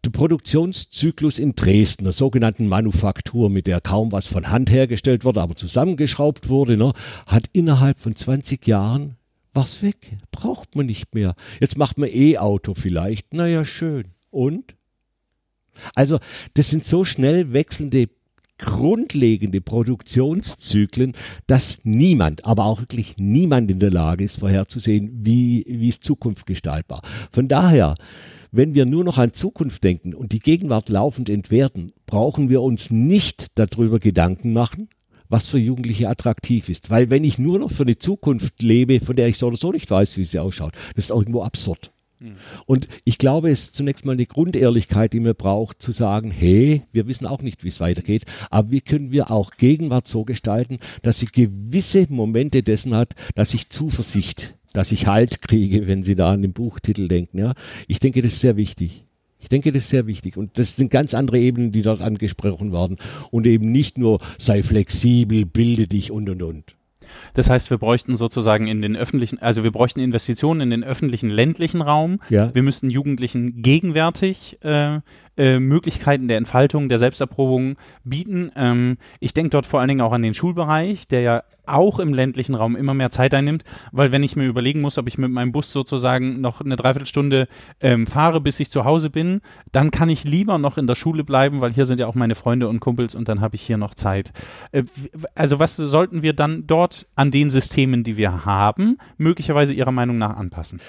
Der 0.04 0.10
Produktionszyklus 0.12 1.40
in 1.40 1.56
Dresden, 1.56 2.04
der 2.04 2.14
sogenannten 2.14 2.68
Manufaktur, 2.68 3.50
mit 3.50 3.68
der 3.68 3.80
kaum 3.80 4.12
was 4.12 4.28
von 4.28 4.50
Hand 4.50 4.70
hergestellt 4.70 5.24
wurde, 5.24 5.42
aber 5.42 5.56
zusammengeschraubt 5.56 6.50
wurde, 6.50 6.76
ne? 6.76 6.92
hat 7.28 7.46
innerhalb 7.54 8.02
von 8.02 8.16
20 8.16 8.68
Jahren 8.68 9.16
was 9.54 9.82
weg. 9.82 10.18
Braucht 10.32 10.76
man 10.76 10.86
nicht 10.86 11.16
mehr. 11.16 11.36
Jetzt 11.62 11.78
macht 11.78 11.98
man 11.98 12.10
E-Auto 12.12 12.74
vielleicht. 12.74 13.34
Naja, 13.34 13.64
schön. 13.64 14.10
Und? 14.30 14.76
Also, 15.96 16.20
das 16.54 16.70
sind 16.70 16.86
so 16.86 17.06
schnell 17.06 17.54
wechselnde 17.54 18.10
grundlegende 18.64 19.62
Produktionszyklen, 19.62 21.14
dass 21.48 21.80
niemand, 21.84 22.46
aber 22.46 22.66
auch 22.66 22.80
wirklich 22.82 23.16
niemand 23.18 23.70
in 23.70 23.80
der 23.80 23.92
Lage 23.92 24.24
ist, 24.24 24.40
vorherzusehen, 24.40 25.20
wie, 25.24 25.66
wie 25.68 25.90
es 25.90 26.00
Zukunft 26.00 26.46
gestaltbar. 26.46 27.02
Von 27.32 27.48
daher, 27.48 27.96
wenn 28.52 28.76
wir 28.76 28.86
nur 28.86 29.04
noch 29.04 29.18
an 29.18 29.34
Zukunft 29.34 29.84
denken 29.84 30.14
und 30.14 30.32
die 30.32 30.40
Gegenwart 30.40 30.90
laufend 30.90 31.30
entwerten, 31.30 31.94
brauchen 32.06 32.50
wir 32.50 32.62
uns 32.62 32.92
nicht 32.92 33.48
darüber 33.56 34.00
Gedanken 34.00 34.54
machen, 34.54 34.90
was 35.30 35.48
für 35.48 35.58
Jugendliche 35.58 36.10
attraktiv 36.10 36.70
ist. 36.70 36.90
Weil 36.90 37.10
wenn 37.10 37.24
ich 37.24 37.40
nur 37.40 37.60
noch 37.60 37.72
für 37.72 37.84
eine 37.84 37.98
Zukunft 37.98 38.62
lebe, 38.62 39.00
von 39.00 39.16
der 39.16 39.28
ich 39.28 39.38
so 39.38 39.48
oder 39.48 39.58
so 39.58 39.72
nicht 39.72 39.90
weiß, 39.90 40.18
wie 40.18 40.26
sie 40.26 40.40
ausschaut, 40.40 40.74
das 40.96 41.06
ist 41.06 41.12
irgendwo 41.12 41.42
absurd. 41.42 41.93
Mhm. 42.24 42.36
Und 42.66 42.88
ich 43.04 43.18
glaube, 43.18 43.50
es 43.50 43.66
ist 43.66 43.76
zunächst 43.76 44.06
mal 44.06 44.14
eine 44.14 44.26
Grundehrlichkeit, 44.26 45.14
die 45.14 45.20
man 45.20 45.36
braucht, 45.36 45.82
zu 45.82 45.92
sagen, 45.92 46.32
hey, 46.32 46.84
wir 46.92 47.08
wissen 47.08 47.28
auch 47.28 47.42
nicht, 47.42 47.64
wie 47.64 47.68
es 47.68 47.80
weitergeht, 47.80 48.24
aber 48.50 48.72
wie 48.72 48.82
können 48.82 49.12
wir 49.12 49.30
auch 49.30 49.52
Gegenwart 49.52 50.08
so 50.08 50.24
gestalten, 50.24 50.80
dass 51.02 51.20
sie 51.20 51.26
gewisse 51.26 52.08
Momente 52.10 52.64
dessen 52.64 52.96
hat, 52.96 53.14
dass 53.36 53.54
ich 53.54 53.70
Zuversicht, 53.70 54.56
dass 54.72 54.92
ich 54.92 55.08
Halt 55.08 55.42
kriege, 55.42 55.88
wenn 55.88 56.04
Sie 56.04 56.16
da 56.16 56.32
an 56.32 56.42
den 56.42 56.54
Buchtitel 56.54 57.08
denken. 57.08 57.38
Ja, 57.40 57.54
ich 57.88 58.00
denke, 58.00 58.22
das 58.22 58.34
ist 58.34 58.40
sehr 58.40 58.58
wichtig. 58.58 59.06
Ich 59.38 59.50
denke, 59.50 59.74
das 59.74 59.84
ist 59.84 59.90
sehr 59.90 60.08
wichtig. 60.08 60.38
Und 60.38 60.58
das 60.58 60.78
sind 60.78 60.90
ganz 60.90 61.14
andere 61.14 61.38
Ebenen, 61.38 61.74
die 61.74 61.82
dort 61.82 62.02
angesprochen 62.02 62.72
werden. 62.72 62.98
Und 63.30 63.46
eben 63.46 63.72
nicht 63.72 63.98
nur 63.98 64.20
sei 64.40 64.64
flexibel, 64.64 65.46
bilde 65.46 65.88
dich 65.88 66.12
und, 66.12 66.30
und, 66.30 66.42
und. 66.42 66.76
Das 67.34 67.50
heißt, 67.50 67.70
wir 67.70 67.78
bräuchten 67.78 68.16
sozusagen 68.16 68.68
in 68.68 68.82
den 68.82 68.96
öffentlichen, 68.96 69.40
also 69.40 69.64
wir 69.64 69.72
bräuchten 69.72 70.00
Investitionen 70.00 70.62
in 70.62 70.70
den 70.70 70.84
öffentlichen 70.84 71.30
ländlichen 71.30 71.82
Raum. 71.82 72.20
Ja. 72.30 72.54
Wir 72.54 72.64
müssten 72.64 72.90
Jugendlichen 72.90 73.62
gegenwärtig 73.62 74.60
äh, 74.64 75.00
äh, 75.38 75.60
Möglichkeiten 75.60 76.28
der 76.28 76.38
Entfaltung, 76.38 76.90
der 76.90 77.00
Selbsterprobung 77.00 77.76
bieten. 78.04 78.52
Ähm, 78.56 78.98
ich 79.20 79.34
denke 79.34 79.52
dort 79.52 79.66
vor 79.66 79.80
allen 79.80 79.88
Dingen 79.90 80.02
auch 80.02 80.12
an 80.12 80.22
den 80.22 80.34
Schulbereich, 80.34 81.08
der 81.08 81.22
ja 81.22 81.44
auch 81.66 82.00
im 82.00 82.14
ländlichen 82.14 82.56
Raum 82.56 82.76
immer 82.76 82.94
mehr 82.94 83.10
Zeit 83.10 83.34
einnimmt, 83.34 83.64
weil 83.92 84.12
wenn 84.12 84.24
ich 84.24 84.36
mir 84.36 84.46
überlegen 84.46 84.82
muss, 84.82 84.98
ob 84.98 85.08
ich 85.08 85.18
mit 85.18 85.32
meinem 85.32 85.52
Bus 85.52 85.72
sozusagen 85.72 86.42
noch 86.42 86.62
eine 86.62 86.76
Dreiviertelstunde 86.76 87.48
ähm, 87.80 88.06
fahre, 88.06 88.42
bis 88.42 88.60
ich 88.60 88.70
zu 88.70 88.86
Hause 88.86 89.10
bin, 89.10 89.42
dann 89.72 89.92
kann 89.92 90.10
ich 90.10 90.24
lieber 90.24 90.58
noch 90.58 90.78
in 90.78 90.88
der 90.88 90.96
Schule 90.96 91.24
bleiben, 91.24 91.62
weil 91.62 91.74
hier 91.74 91.86
sind 91.86 92.00
ja 92.00 92.08
auch 92.08 92.16
meine 92.16 92.36
Freunde 92.36 92.68
und 92.68 92.80
Kumpels 92.80 93.16
und 93.16 93.30
dann 93.30 93.42
habe 93.42 93.56
ich 93.56 93.62
hier 93.62 93.78
noch 93.78 93.96
Zeit. 93.96 94.34
Äh, 94.72 94.84
also 95.36 95.60
was 95.60 95.76
sollten 95.76 96.22
wir 96.22 96.34
dann 96.34 96.68
dort 96.68 97.08
an 97.16 97.32
den 97.32 97.50
Systemen, 97.50 98.04
die 98.04 98.18
wir 98.18 98.46
haben, 98.46 98.98
möglicherweise 99.18 99.74
Ihrer 99.74 99.92
Meinung 99.92 100.18
nach 100.18 100.36
anpassen? 100.36 100.82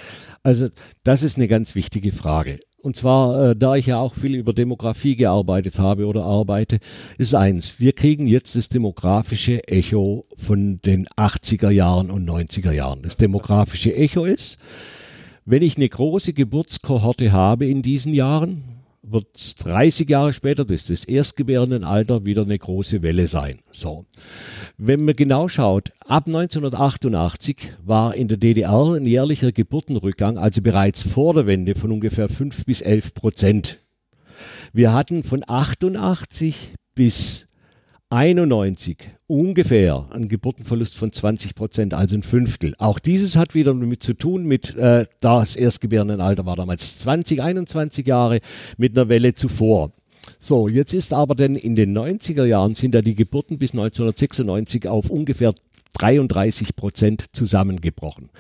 Also 0.43 0.69
das 1.05 1.23
ist 1.23 1.37
eine 1.37 1.49
ganz 1.49 1.75
wichtige 1.75 2.13
Frage. 2.13 2.59
Und 2.85 2.97
zwar, 2.97 3.53
äh, 3.53 3.57
da 3.57 3.77
ich 3.77 3.87
ja 3.87 3.99
auch 3.99 4.13
viel 4.13 4.35
über 4.35 4.53
Demografie 4.53 5.17
gearbeitet 5.17 5.79
habe 5.79 6.05
oder 6.05 6.25
arbeite, 6.25 6.81
ist 7.17 7.35
eins, 7.35 7.81
wir 7.81 7.95
kriegen 7.95 8.27
jetzt 8.27 8.57
das 8.57 8.69
demografische 8.69 9.67
Echo 9.67 10.27
von 10.37 10.83
den 10.83 11.07
80er 11.07 11.71
Jahren 11.71 12.11
und 12.11 12.29
90er 12.29 12.73
Jahren. 12.73 13.01
Das 13.01 13.17
demografische 13.17 13.95
Echo 13.95 14.27
ist, 14.27 14.59
wenn 15.47 15.63
ich 15.63 15.79
eine 15.79 15.89
große 15.89 16.35
Geburtskohorte 16.35 17.33
habe 17.33 17.67
in 17.67 17.81
diesen 17.81 18.13
Jahren, 18.13 18.63
wird 19.07 19.65
30 19.65 20.09
Jahre 20.09 20.33
später, 20.33 20.65
das 20.65 20.83
ist 20.83 20.91
das 20.91 21.05
Erstgebärendenalter, 21.05 22.25
wieder 22.25 22.43
eine 22.43 22.59
große 22.59 23.03
Welle 23.03 23.29
sein. 23.29 23.61
So. 23.73 24.05
Wenn 24.79 25.05
man 25.05 25.15
genau 25.15 25.49
schaut, 25.49 25.93
ab 26.07 26.27
1988 26.27 27.75
war 27.85 28.15
in 28.15 28.29
der 28.29 28.39
DDR 28.39 28.95
ein 28.95 29.07
jährlicher 29.07 29.53
Geburtenrückgang, 29.53 30.39
also 30.39 30.63
bereits 30.63 31.03
vor 31.03 31.35
der 31.35 31.47
Wende, 31.47 31.75
von 31.75 31.93
ungefähr 31.93 32.29
5 32.29 32.65
bis 32.65 32.81
11 32.81 33.15
Prozent. 33.15 33.81
Wir 34.73 34.93
hatten 34.93 35.23
von 35.23 35.45
88 35.47 36.73
bis 36.95 37.47
91 38.15 39.11
ungefähr 39.27 40.07
einen 40.13 40.29
Geburtenverlust 40.29 40.97
von 40.97 41.13
20 41.13 41.57
Prozent, 41.57 41.95
also 41.95 42.15
ein 42.15 42.23
Fünftel. 42.23 42.77
Auch 42.79 43.01
dieses 43.01 43.35
hat 43.35 43.57
wieder 43.57 43.75
damit 43.75 44.05
zu 44.05 44.15
tun 44.15 44.45
mit, 44.45 44.77
äh, 44.77 45.07
das 45.21 45.57
Erstgebärendenalter 45.57 46.47
war 46.47 46.55
damals 46.55 46.97
20, 46.99 47.43
21 47.43 48.07
Jahre 48.07 48.39
mit 48.77 48.97
einer 48.97 49.09
Welle 49.09 49.35
zuvor. 49.35 49.91
So, 50.39 50.69
jetzt 50.69 50.95
ist 50.95 51.13
aber 51.13 51.35
denn 51.35 51.57
in 51.57 51.75
den 51.75 51.97
90er 51.97 52.45
Jahren 52.45 52.77
sind 52.77 52.95
da 52.95 53.03
die 53.03 53.17
Geburten 53.17 53.59
bis 53.59 53.73
1996 53.73 54.87
auf 54.87 55.11
ungefähr 55.11 55.53
33 55.95 56.77
Prozent 56.77 57.25
zusammengebrochen. 57.33 58.31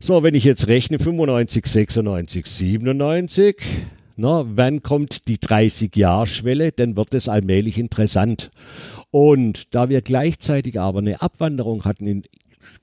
So, 0.00 0.22
wenn 0.22 0.34
ich 0.34 0.44
jetzt 0.44 0.68
rechne, 0.68 0.98
95, 0.98 1.66
96, 1.66 2.46
97, 2.46 3.56
na, 4.16 4.44
wann 4.46 4.82
kommt 4.82 5.26
die 5.28 5.38
30-Jahr-Schwelle? 5.38 6.72
Dann 6.72 6.96
wird 6.96 7.14
es 7.14 7.28
allmählich 7.28 7.78
interessant. 7.78 8.50
Und 9.10 9.74
da 9.74 9.88
wir 9.88 10.02
gleichzeitig 10.02 10.78
aber 10.78 11.00
eine 11.00 11.20
Abwanderung 11.20 11.84
hatten 11.84 12.06
in, 12.06 12.22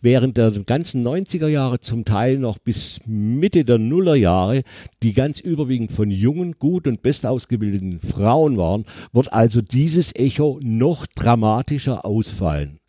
während 0.01 0.37
der 0.37 0.51
ganzen 0.65 1.07
90er 1.07 1.47
Jahre, 1.47 1.79
zum 1.79 2.05
Teil 2.05 2.37
noch 2.37 2.57
bis 2.57 2.99
Mitte 3.05 3.63
der 3.63 3.77
Nullerjahre, 3.77 4.63
die 5.03 5.13
ganz 5.13 5.39
überwiegend 5.39 5.91
von 5.91 6.11
jungen, 6.11 6.55
gut 6.59 6.87
und 6.87 7.01
bestausgebildeten 7.01 7.99
Frauen 8.01 8.57
waren, 8.57 8.85
wird 9.13 9.31
also 9.31 9.61
dieses 9.61 10.13
Echo 10.15 10.59
noch 10.61 11.05
dramatischer 11.05 12.05
ausfallen. 12.05 12.79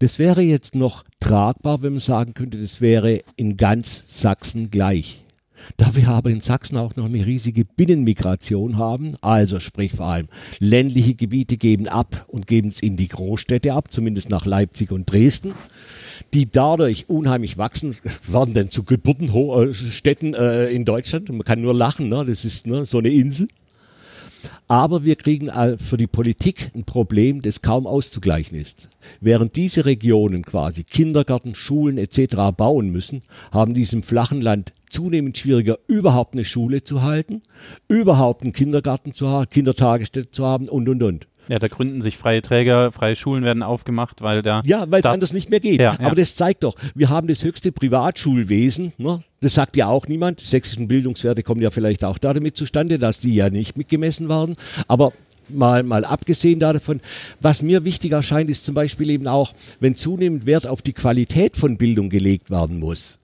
Das 0.00 0.18
wäre 0.18 0.42
jetzt 0.42 0.74
noch 0.74 1.04
tragbar, 1.20 1.82
wenn 1.82 1.92
man 1.92 2.00
sagen 2.00 2.34
könnte, 2.34 2.60
das 2.60 2.80
wäre 2.80 3.22
in 3.36 3.56
ganz 3.56 4.04
Sachsen 4.06 4.70
gleich. 4.70 5.24
Da 5.76 5.94
wir 5.94 6.08
aber 6.08 6.30
in 6.30 6.40
Sachsen 6.40 6.76
auch 6.76 6.96
noch 6.96 7.04
eine 7.04 7.24
riesige 7.24 7.64
Binnenmigration 7.64 8.78
haben, 8.78 9.14
also 9.20 9.60
sprich 9.60 9.92
vor 9.92 10.06
allem 10.06 10.28
ländliche 10.58 11.14
Gebiete 11.14 11.56
geben 11.56 11.88
ab 11.88 12.24
und 12.28 12.46
geben 12.46 12.68
es 12.68 12.80
in 12.80 12.96
die 12.96 13.08
Großstädte 13.08 13.72
ab, 13.72 13.92
zumindest 13.92 14.30
nach 14.30 14.46
Leipzig 14.46 14.90
und 14.90 15.10
Dresden, 15.10 15.54
die 16.34 16.50
dadurch 16.50 17.08
unheimlich 17.08 17.58
wachsen, 17.58 17.96
werden 18.26 18.54
dann 18.54 18.70
zu 18.70 18.84
Geburtenstädten 18.84 20.34
äh, 20.34 20.70
in 20.70 20.84
Deutschland. 20.84 21.28
Man 21.28 21.44
kann 21.44 21.60
nur 21.60 21.74
lachen, 21.74 22.08
ne? 22.08 22.24
das 22.24 22.44
ist 22.44 22.66
ne, 22.66 22.84
so 22.84 22.98
eine 22.98 23.08
Insel. 23.08 23.48
Aber 24.66 25.04
wir 25.04 25.16
kriegen 25.16 25.50
für 25.78 25.96
die 25.96 26.06
Politik 26.06 26.70
ein 26.74 26.84
Problem, 26.84 27.42
das 27.42 27.62
kaum 27.62 27.86
auszugleichen 27.86 28.58
ist. 28.58 28.88
Während 29.20 29.56
diese 29.56 29.84
Regionen 29.84 30.44
quasi 30.44 30.84
Kindergärten, 30.84 31.54
Schulen 31.54 31.98
etc. 31.98 32.36
bauen 32.56 32.90
müssen, 32.90 33.22
haben 33.50 33.74
diesem 33.74 34.02
flachen 34.02 34.42
Land 34.42 34.72
zunehmend 34.90 35.38
schwieriger, 35.38 35.78
überhaupt 35.86 36.34
eine 36.34 36.44
Schule 36.44 36.82
zu 36.82 37.02
halten, 37.02 37.42
überhaupt 37.88 38.42
einen 38.42 38.52
Kindergarten 38.52 39.12
zu 39.12 39.28
haben, 39.28 39.48
Kindertagesstätte 39.50 40.30
zu 40.30 40.46
haben 40.46 40.68
und, 40.68 40.88
und, 40.88 41.02
und. 41.02 41.26
Ja, 41.48 41.58
da 41.58 41.68
gründen 41.68 42.02
sich 42.02 42.18
freie 42.18 42.42
Träger, 42.42 42.92
freie 42.92 43.16
Schulen 43.16 43.42
werden 43.42 43.62
aufgemacht, 43.62 44.20
weil 44.20 44.42
da. 44.42 44.62
Ja, 44.64 44.84
weil 44.90 45.00
es 45.00 45.06
anders 45.06 45.32
nicht 45.32 45.50
mehr 45.50 45.60
geht. 45.60 45.80
Ja, 45.80 45.92
Aber 45.92 46.08
ja. 46.08 46.14
das 46.14 46.36
zeigt 46.36 46.64
doch, 46.64 46.76
wir 46.94 47.08
haben 47.08 47.26
das 47.26 47.42
höchste 47.42 47.72
Privatschulwesen. 47.72 48.92
Ne? 48.98 49.22
Das 49.40 49.54
sagt 49.54 49.76
ja 49.76 49.88
auch 49.88 50.06
niemand. 50.06 50.40
Die 50.40 50.44
sächsischen 50.44 50.88
Bildungswerte 50.88 51.42
kommen 51.42 51.62
ja 51.62 51.70
vielleicht 51.70 52.04
auch 52.04 52.18
damit 52.18 52.56
zustande, 52.56 52.98
dass 52.98 53.20
die 53.20 53.34
ja 53.34 53.48
nicht 53.50 53.78
mitgemessen 53.78 54.28
werden. 54.28 54.56
Aber 54.88 55.12
mal, 55.48 55.82
mal 55.82 56.04
abgesehen 56.04 56.60
davon, 56.60 57.00
was 57.40 57.62
mir 57.62 57.84
wichtig 57.84 58.12
erscheint, 58.12 58.50
ist 58.50 58.64
zum 58.64 58.74
Beispiel 58.74 59.10
eben 59.10 59.26
auch, 59.26 59.54
wenn 59.80 59.96
zunehmend 59.96 60.44
Wert 60.46 60.66
auf 60.66 60.82
die 60.82 60.92
Qualität 60.92 61.56
von 61.56 61.78
Bildung 61.78 62.10
gelegt 62.10 62.50
werden 62.50 62.78
muss 62.78 63.18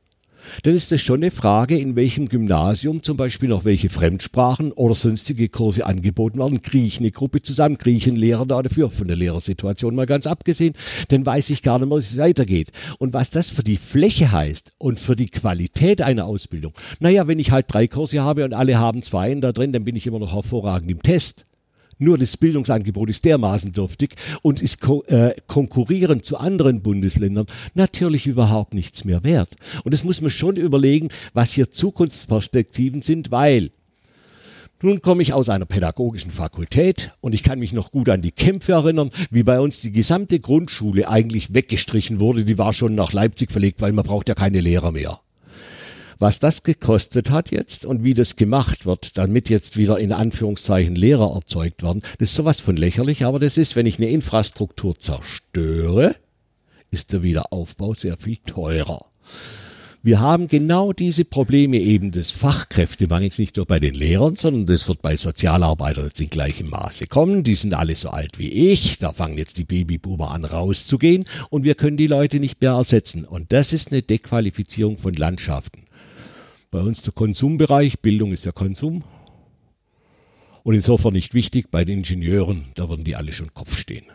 dann 0.62 0.74
ist 0.74 0.92
es 0.92 1.02
schon 1.02 1.22
eine 1.22 1.30
Frage, 1.30 1.78
in 1.78 1.96
welchem 1.96 2.28
Gymnasium 2.28 3.02
zum 3.02 3.16
Beispiel 3.16 3.48
noch 3.48 3.64
welche 3.64 3.88
Fremdsprachen 3.88 4.72
oder 4.72 4.94
sonstige 4.94 5.48
Kurse 5.48 5.87
angeboten 5.87 6.38
werden. 6.38 6.62
Kriege 6.62 6.87
ich 6.87 6.98
eine 6.98 7.11
Gruppe 7.11 7.42
zusammen, 7.42 7.78
kriege 7.78 7.98
ich 7.98 8.07
einen 8.07 8.16
Lehrer 8.16 8.46
da 8.46 8.62
dafür, 8.62 8.90
von 8.90 9.09
der 9.09 9.16
Lehrersituation 9.16 9.94
mal 9.94 10.07
ganz 10.07 10.26
abgesehen, 10.26 10.74
dann 11.09 11.26
weiß 11.26 11.50
ich 11.50 11.62
gar 11.62 11.78
nicht 11.78 11.88
mehr, 11.88 11.98
wie 11.98 12.02
es 12.02 12.16
weitergeht. 12.16 12.72
Und 12.98 13.12
was 13.12 13.30
das 13.30 13.50
für 13.50 13.64
die 13.64 13.76
Fläche 13.76 14.33
heißt 14.33 14.72
und 14.78 15.00
für 15.00 15.16
die 15.16 15.28
Qualität 15.28 16.02
einer 16.02 16.26
Ausbildung, 16.26 16.72
naja, 17.00 17.26
wenn 17.28 17.38
ich 17.38 17.50
halt 17.50 17.66
drei 17.68 17.87
Kurse 17.87 18.22
habe 18.22 18.44
und 18.44 18.54
alle 18.54 18.78
haben 18.78 19.02
zwei 19.02 19.35
da 19.35 19.52
drin, 19.52 19.72
dann 19.72 19.85
bin 19.85 19.96
ich 19.96 20.07
immer 20.07 20.18
noch 20.18 20.35
hervorragend 20.35 20.90
im 20.90 21.02
Test. 21.02 21.46
Nur 21.98 22.18
das 22.18 22.37
Bildungsangebot 22.37 23.11
ist 23.11 23.24
dermaßen 23.24 23.72
dürftig 23.72 24.16
und 24.42 24.62
ist 24.62 24.80
ko 24.80 25.02
äh, 25.04 25.35
konkurrierend 25.46 26.24
zu 26.24 26.37
anderen 26.37 26.83
Bundesländern 26.83 27.46
natürlich 27.74 28.26
überhaupt 28.26 28.74
nichts 28.74 29.04
mehr 29.04 29.24
wert. 29.24 29.50
Und 29.85 29.94
das 29.94 30.04
muss 30.04 30.20
man 30.20 30.30
schon 30.30 30.57
überlegen, 30.57 31.09
was 31.33 31.52
hier 31.52 31.70
Zukunftsperspektiven 31.70 33.02
sind, 33.02 33.30
weil 33.30 33.70
nun 34.83 35.00
komme 35.00 35.22
ich 35.22 35.33
aus 35.33 35.48
einer 35.48 35.64
pädagogischen 35.64 36.30
Fakultät 36.30 37.12
und 37.22 37.35
ich 37.35 37.42
kann 37.42 37.59
mich 37.59 37.72
noch 37.72 37.90
gut 37.90 38.11
an 38.11 38.20
die 38.20 38.33
Kämpfe 38.33 38.72
erinnern, 38.72 39.11
wie 39.30 39.42
bei 39.42 39.59
uns 39.59 39.80
die 39.80 39.92
gesamte 39.92 40.40
Grundschule 40.40 41.09
eigentlich 41.09 41.54
weggestrichen 41.54 42.20
wurde. 42.20 42.44
Die 42.44 42.59
war 42.59 42.74
schon 42.74 42.94
nach 42.94 43.14
Leipzig 43.14 43.50
verlegt, 43.50 43.80
weil 43.80 43.92
man 43.92 44.04
braucht 44.04 44.28
ja 44.28 44.35
keine 44.35 44.61
Lehrer 44.61 44.92
mehr. 44.92 45.20
Was 46.18 46.38
das 46.38 46.62
gekostet 46.62 47.31
hat 47.31 47.50
jetzt 47.50 47.85
und 47.85 48.05
wie 48.05 48.14
das 48.14 48.37
gemacht 48.37 48.87
wird, 48.87 49.18
damit 49.18 49.48
jetzt 49.48 49.77
wieder 49.77 49.98
in 49.98 50.12
Anführungszeichen 50.12 50.94
Lehrer 50.94 51.35
erzeugt 51.35 51.83
werden, 51.83 52.03
das 52.18 52.31
ist 52.31 52.37
sowas 52.37 52.61
von 52.61 52.77
lächerlich, 52.77 53.24
aber 53.24 53.38
das 53.38 53.57
ist, 53.57 53.77
wenn 53.77 53.87
ich 53.87 53.98
eine 53.98 54.11
Infrastruktur 54.11 54.98
zerstöre, 54.98 56.16
ist 56.90 57.12
der 57.12 57.22
Wiederaufbau 57.22 57.94
sehr 57.94 58.16
viel 58.16 58.37
teurer. 58.46 59.07
Wir 60.07 60.20
haben 60.20 60.48
genau 60.48 60.92
diese 60.92 61.24
Probleme 61.24 61.79
eben 61.79 62.11
des 62.11 62.31
Fachkräftemangels 62.31 63.38
nicht 63.38 63.57
nur 63.57 63.64
bei 63.64 63.81
den 63.81 63.94
Lehrern, 63.94 64.37
sondern 64.37 64.66
das 64.66 64.87
wird 64.87 65.00
bei 65.00 65.16
Sozialarbeitern 65.16 66.05
jetzt 66.05 66.20
in 66.20 66.29
gleichem 66.29 66.68
Maße 66.68 67.07
kommen. 67.07 67.42
Die 67.42 67.55
sind 67.55 67.72
alle 67.72 67.94
so 67.94 68.11
alt 68.11 68.38
wie 68.38 68.50
ich. 68.50 68.98
Da 68.98 69.14
fangen 69.14 69.38
jetzt 69.38 69.57
die 69.57 69.64
Babyboomer 69.64 70.31
an 70.31 70.44
rauszugehen 70.44 71.24
und 71.48 71.64
wir 71.64 71.74
können 71.74 71.96
die 71.96 72.07
Leute 72.07 72.38
nicht 72.38 72.61
mehr 72.61 72.72
ersetzen. 72.72 73.24
Und 73.24 73.50
das 73.55 73.72
ist 73.72 73.92
eine 73.92 74.03
Dequalifizierung 74.03 74.98
von 74.98 75.14
Landschaften. 75.14 75.84
Bei 76.74 76.80
uns 76.80 77.02
der 77.02 77.12
Konsumbereich, 77.12 78.00
Bildung 78.00 78.32
ist 78.32 78.46
ja 78.46 78.50
Konsum. 78.50 79.04
Und 80.64 80.74
insofern 80.74 81.12
nicht 81.12 81.32
wichtig, 81.32 81.70
bei 81.70 81.84
den 81.84 81.98
Ingenieuren, 81.98 82.64
da 82.74 82.88
würden 82.88 83.04
die 83.04 83.14
alle 83.14 83.32
schon 83.32 83.54
Kopf 83.54 83.78
stehen. 83.78 84.06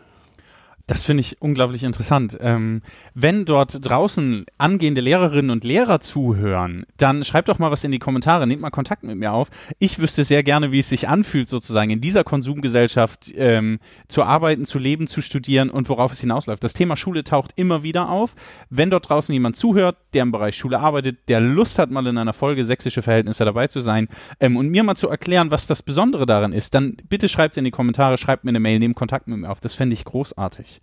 Das 0.90 1.04
finde 1.04 1.20
ich 1.20 1.40
unglaublich 1.40 1.84
interessant. 1.84 2.36
Ähm, 2.40 2.82
wenn 3.14 3.44
dort 3.44 3.78
draußen 3.80 4.44
angehende 4.58 5.00
Lehrerinnen 5.00 5.52
und 5.52 5.62
Lehrer 5.62 6.00
zuhören, 6.00 6.84
dann 6.96 7.24
schreibt 7.24 7.48
doch 7.48 7.60
mal 7.60 7.70
was 7.70 7.84
in 7.84 7.92
die 7.92 8.00
Kommentare, 8.00 8.44
nehmt 8.44 8.60
mal 8.60 8.70
Kontakt 8.70 9.04
mit 9.04 9.16
mir 9.16 9.32
auf. 9.32 9.50
Ich 9.78 10.00
wüsste 10.00 10.24
sehr 10.24 10.42
gerne, 10.42 10.72
wie 10.72 10.80
es 10.80 10.88
sich 10.88 11.08
anfühlt, 11.08 11.48
sozusagen 11.48 11.90
in 11.90 12.00
dieser 12.00 12.24
Konsumgesellschaft 12.24 13.32
ähm, 13.36 13.78
zu 14.08 14.24
arbeiten, 14.24 14.64
zu 14.64 14.80
leben, 14.80 15.06
zu 15.06 15.22
studieren 15.22 15.70
und 15.70 15.88
worauf 15.88 16.10
es 16.10 16.22
hinausläuft. 16.22 16.64
Das 16.64 16.72
Thema 16.72 16.96
Schule 16.96 17.22
taucht 17.22 17.52
immer 17.54 17.84
wieder 17.84 18.08
auf. 18.08 18.34
Wenn 18.68 18.90
dort 18.90 19.08
draußen 19.08 19.32
jemand 19.32 19.54
zuhört, 19.54 19.96
der 20.12 20.24
im 20.24 20.32
Bereich 20.32 20.56
Schule 20.56 20.80
arbeitet, 20.80 21.18
der 21.28 21.38
Lust 21.38 21.78
hat, 21.78 21.92
mal 21.92 22.04
in 22.04 22.18
einer 22.18 22.32
Folge 22.32 22.64
sächsische 22.64 23.02
Verhältnisse 23.02 23.44
dabei 23.44 23.68
zu 23.68 23.80
sein 23.80 24.08
ähm, 24.40 24.56
und 24.56 24.70
mir 24.70 24.82
mal 24.82 24.96
zu 24.96 25.08
erklären, 25.08 25.52
was 25.52 25.68
das 25.68 25.82
Besondere 25.82 26.26
daran 26.26 26.52
ist, 26.52 26.74
dann 26.74 26.96
bitte 27.08 27.28
schreibt 27.28 27.54
es 27.54 27.58
in 27.58 27.64
die 27.64 27.70
Kommentare, 27.70 28.18
schreibt 28.18 28.42
mir 28.42 28.48
eine 28.48 28.58
Mail, 28.58 28.80
nehmt 28.80 28.96
Kontakt 28.96 29.28
mit 29.28 29.38
mir 29.38 29.50
auf. 29.50 29.60
Das 29.60 29.74
fände 29.74 29.94
ich 29.94 30.04
großartig. 30.04 30.79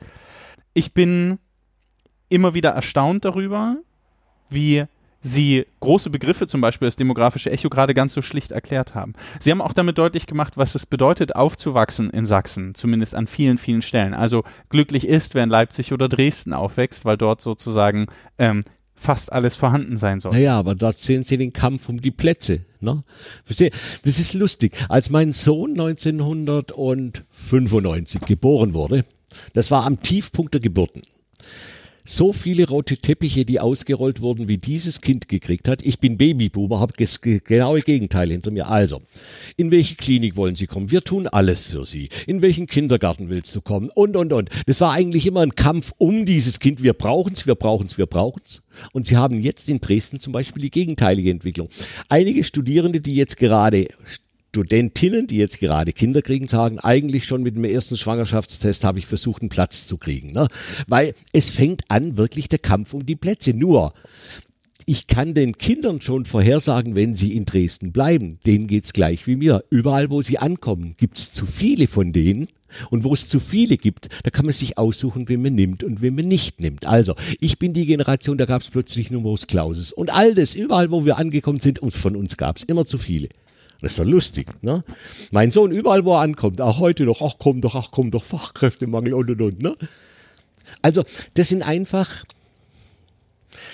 Ich 0.73 0.93
bin 0.93 1.39
immer 2.29 2.53
wieder 2.53 2.71
erstaunt 2.71 3.25
darüber, 3.25 3.77
wie 4.49 4.85
Sie 5.19 5.65
große 5.79 6.09
Begriffe, 6.09 6.47
zum 6.47 6.61
Beispiel 6.61 6.87
das 6.87 6.95
demografische 6.95 7.51
Echo, 7.51 7.69
gerade 7.69 7.93
ganz 7.93 8.13
so 8.13 8.21
schlicht 8.21 8.51
erklärt 8.51 8.95
haben. 8.95 9.13
Sie 9.39 9.51
haben 9.51 9.61
auch 9.61 9.73
damit 9.73 9.97
deutlich 9.97 10.27
gemacht, 10.27 10.57
was 10.57 10.75
es 10.75 10.85
bedeutet, 10.85 11.35
aufzuwachsen 11.35 12.09
in 12.11 12.25
Sachsen, 12.25 12.75
zumindest 12.75 13.15
an 13.15 13.27
vielen, 13.27 13.57
vielen 13.57 13.81
Stellen. 13.81 14.13
Also 14.13 14.43
glücklich 14.69 15.07
ist, 15.07 15.35
wer 15.35 15.43
in 15.43 15.49
Leipzig 15.49 15.91
oder 15.91 16.07
Dresden 16.07 16.53
aufwächst, 16.53 17.03
weil 17.03 17.17
dort 17.17 17.41
sozusagen 17.41 18.07
ähm, 18.37 18.63
fast 18.93 19.31
alles 19.31 19.55
vorhanden 19.55 19.97
sein 19.97 20.19
soll. 20.19 20.33
Naja, 20.33 20.57
aber 20.57 20.75
dort 20.75 20.97
sehen 20.97 21.23
Sie 21.23 21.37
den 21.37 21.53
Kampf 21.53 21.89
um 21.89 22.01
die 22.01 22.11
Plätze. 22.11 22.65
Ne? 22.79 23.03
Das 23.47 24.19
ist 24.19 24.33
lustig. 24.33 24.73
Als 24.87 25.09
mein 25.09 25.33
Sohn 25.33 25.71
1995 25.71 28.21
geboren 28.21 28.73
wurde, 28.73 29.03
das 29.53 29.71
war 29.71 29.85
am 29.85 30.01
Tiefpunkt 30.01 30.53
der 30.53 30.61
Geburten 30.61 31.01
so 32.07 32.31
viele 32.31 32.67
rote 32.67 32.97
Teppiche, 32.97 33.43
die 33.45 33.59
ausgerollt 33.59 34.21
wurden, 34.21 34.47
wie 34.47 34.57
dieses 34.57 35.01
Kind 35.01 35.27
gekriegt 35.27 35.67
hat. 35.67 35.81
Ich 35.83 35.99
bin 35.99 36.17
Babyboomer, 36.17 36.79
habe 36.79 36.93
das 36.97 37.21
genaue 37.21 37.81
Gegenteil 37.81 38.29
hinter 38.29 38.49
mir. 38.49 38.69
Also, 38.69 39.01
in 39.57 39.71
welche 39.71 39.95
Klinik 39.95 40.37
wollen 40.37 40.55
Sie 40.55 40.67
kommen? 40.67 40.89
Wir 40.89 41.03
tun 41.03 41.27
alles 41.27 41.65
für 41.65 41.85
Sie. 41.85 42.09
In 42.25 42.41
welchen 42.41 42.67
Kindergarten 42.67 43.29
willst 43.29 43.55
du 43.55 43.61
kommen? 43.61 43.89
Und, 43.89 44.15
und, 44.15 44.31
und. 44.31 44.49
Das 44.65 44.79
war 44.79 44.93
eigentlich 44.93 45.25
immer 45.25 45.41
ein 45.41 45.55
Kampf 45.55 45.93
um 45.97 46.25
dieses 46.25 46.59
Kind. 46.59 46.81
Wir 46.81 46.93
brauchen's, 46.93 47.45
wir 47.45 47.55
brauchen's, 47.55 47.97
wir 47.97 48.05
brauchen's. 48.05 48.61
Und 48.93 49.05
Sie 49.07 49.17
haben 49.17 49.39
jetzt 49.39 49.67
in 49.67 49.81
Dresden 49.81 50.19
zum 50.19 50.31
Beispiel 50.31 50.61
die 50.61 50.71
gegenteilige 50.71 51.29
Entwicklung. 51.29 51.67
Einige 52.07 52.43
Studierende, 52.43 53.01
die 53.01 53.15
jetzt 53.15 53.37
gerade 53.37 53.87
Studentinnen, 54.57 55.27
die 55.27 55.37
jetzt 55.37 55.59
gerade 55.59 55.93
Kinder 55.93 56.23
kriegen, 56.23 56.47
sagen, 56.47 56.79
eigentlich 56.79 57.25
schon 57.25 57.43
mit 57.43 57.55
dem 57.55 57.63
ersten 57.63 57.95
Schwangerschaftstest 57.95 58.83
habe 58.83 58.97
ich 58.97 59.05
versucht, 59.05 59.43
einen 59.43 59.49
Platz 59.49 59.85
zu 59.85 59.97
kriegen. 59.97 60.31
Ne? 60.31 60.47
Weil 60.87 61.13
es 61.31 61.51
fängt 61.51 61.83
an, 61.89 62.17
wirklich 62.17 62.47
der 62.47 62.57
Kampf 62.57 62.95
um 62.95 63.05
die 63.05 63.15
Plätze. 63.15 63.53
Nur, 63.53 63.93
ich 64.87 65.05
kann 65.05 65.35
den 65.35 65.59
Kindern 65.59 66.01
schon 66.01 66.25
vorhersagen, 66.25 66.95
wenn 66.95 67.13
sie 67.13 67.33
in 67.33 67.45
Dresden 67.45 67.91
bleiben, 67.91 68.39
denen 68.47 68.65
geht's 68.65 68.93
gleich 68.93 69.27
wie 69.27 69.35
mir. 69.35 69.63
Überall, 69.69 70.09
wo 70.09 70.23
sie 70.23 70.39
ankommen, 70.39 70.95
gibt's 70.97 71.31
zu 71.31 71.45
viele 71.45 71.87
von 71.87 72.11
denen. 72.11 72.47
Und 72.89 73.03
wo 73.03 73.13
es 73.13 73.29
zu 73.29 73.39
viele 73.39 73.77
gibt, 73.77 74.09
da 74.23 74.31
kann 74.31 74.45
man 74.45 74.53
sich 74.53 74.77
aussuchen, 74.77 75.29
wen 75.29 75.41
man 75.41 75.53
nimmt 75.53 75.83
und 75.83 76.01
wen 76.01 76.15
man 76.15 76.27
nicht 76.27 76.59
nimmt. 76.59 76.85
Also, 76.85 77.15
ich 77.39 77.59
bin 77.59 77.73
die 77.73 77.85
Generation, 77.85 78.37
da 78.37 78.45
gab's 78.45 78.69
plötzlich 78.71 79.09
Numerus 79.11 79.47
Clausus. 79.47 79.91
Und 79.91 80.11
all 80.13 80.33
das, 80.33 80.55
überall, 80.55 80.91
wo 80.91 81.05
wir 81.05 81.17
angekommen 81.17 81.61
sind, 81.61 81.79
und 81.79 81.93
von 81.93 82.15
uns 82.15 82.37
gab's 82.37 82.63
immer 82.63 82.85
zu 82.85 82.97
viele. 82.97 83.29
Das 83.81 83.91
ist 83.91 83.99
doch 83.99 84.05
lustig, 84.05 84.47
ne? 84.61 84.83
Mein 85.31 85.51
Sohn, 85.51 85.71
überall 85.71 86.05
wo 86.05 86.13
er 86.13 86.21
ankommt, 86.21 86.61
auch 86.61 86.79
heute 86.79 87.03
noch, 87.03 87.21
ach 87.21 87.35
komm 87.37 87.61
doch, 87.61 87.75
ach 87.75 87.89
komm 87.91 88.11
doch, 88.11 88.23
Fachkräftemangel 88.23 89.13
und 89.13 89.29
und 89.29 89.41
und, 89.41 89.61
ne? 89.61 89.75
Also, 90.81 91.03
das 91.35 91.49
sind 91.49 91.63
einfach, 91.63 92.25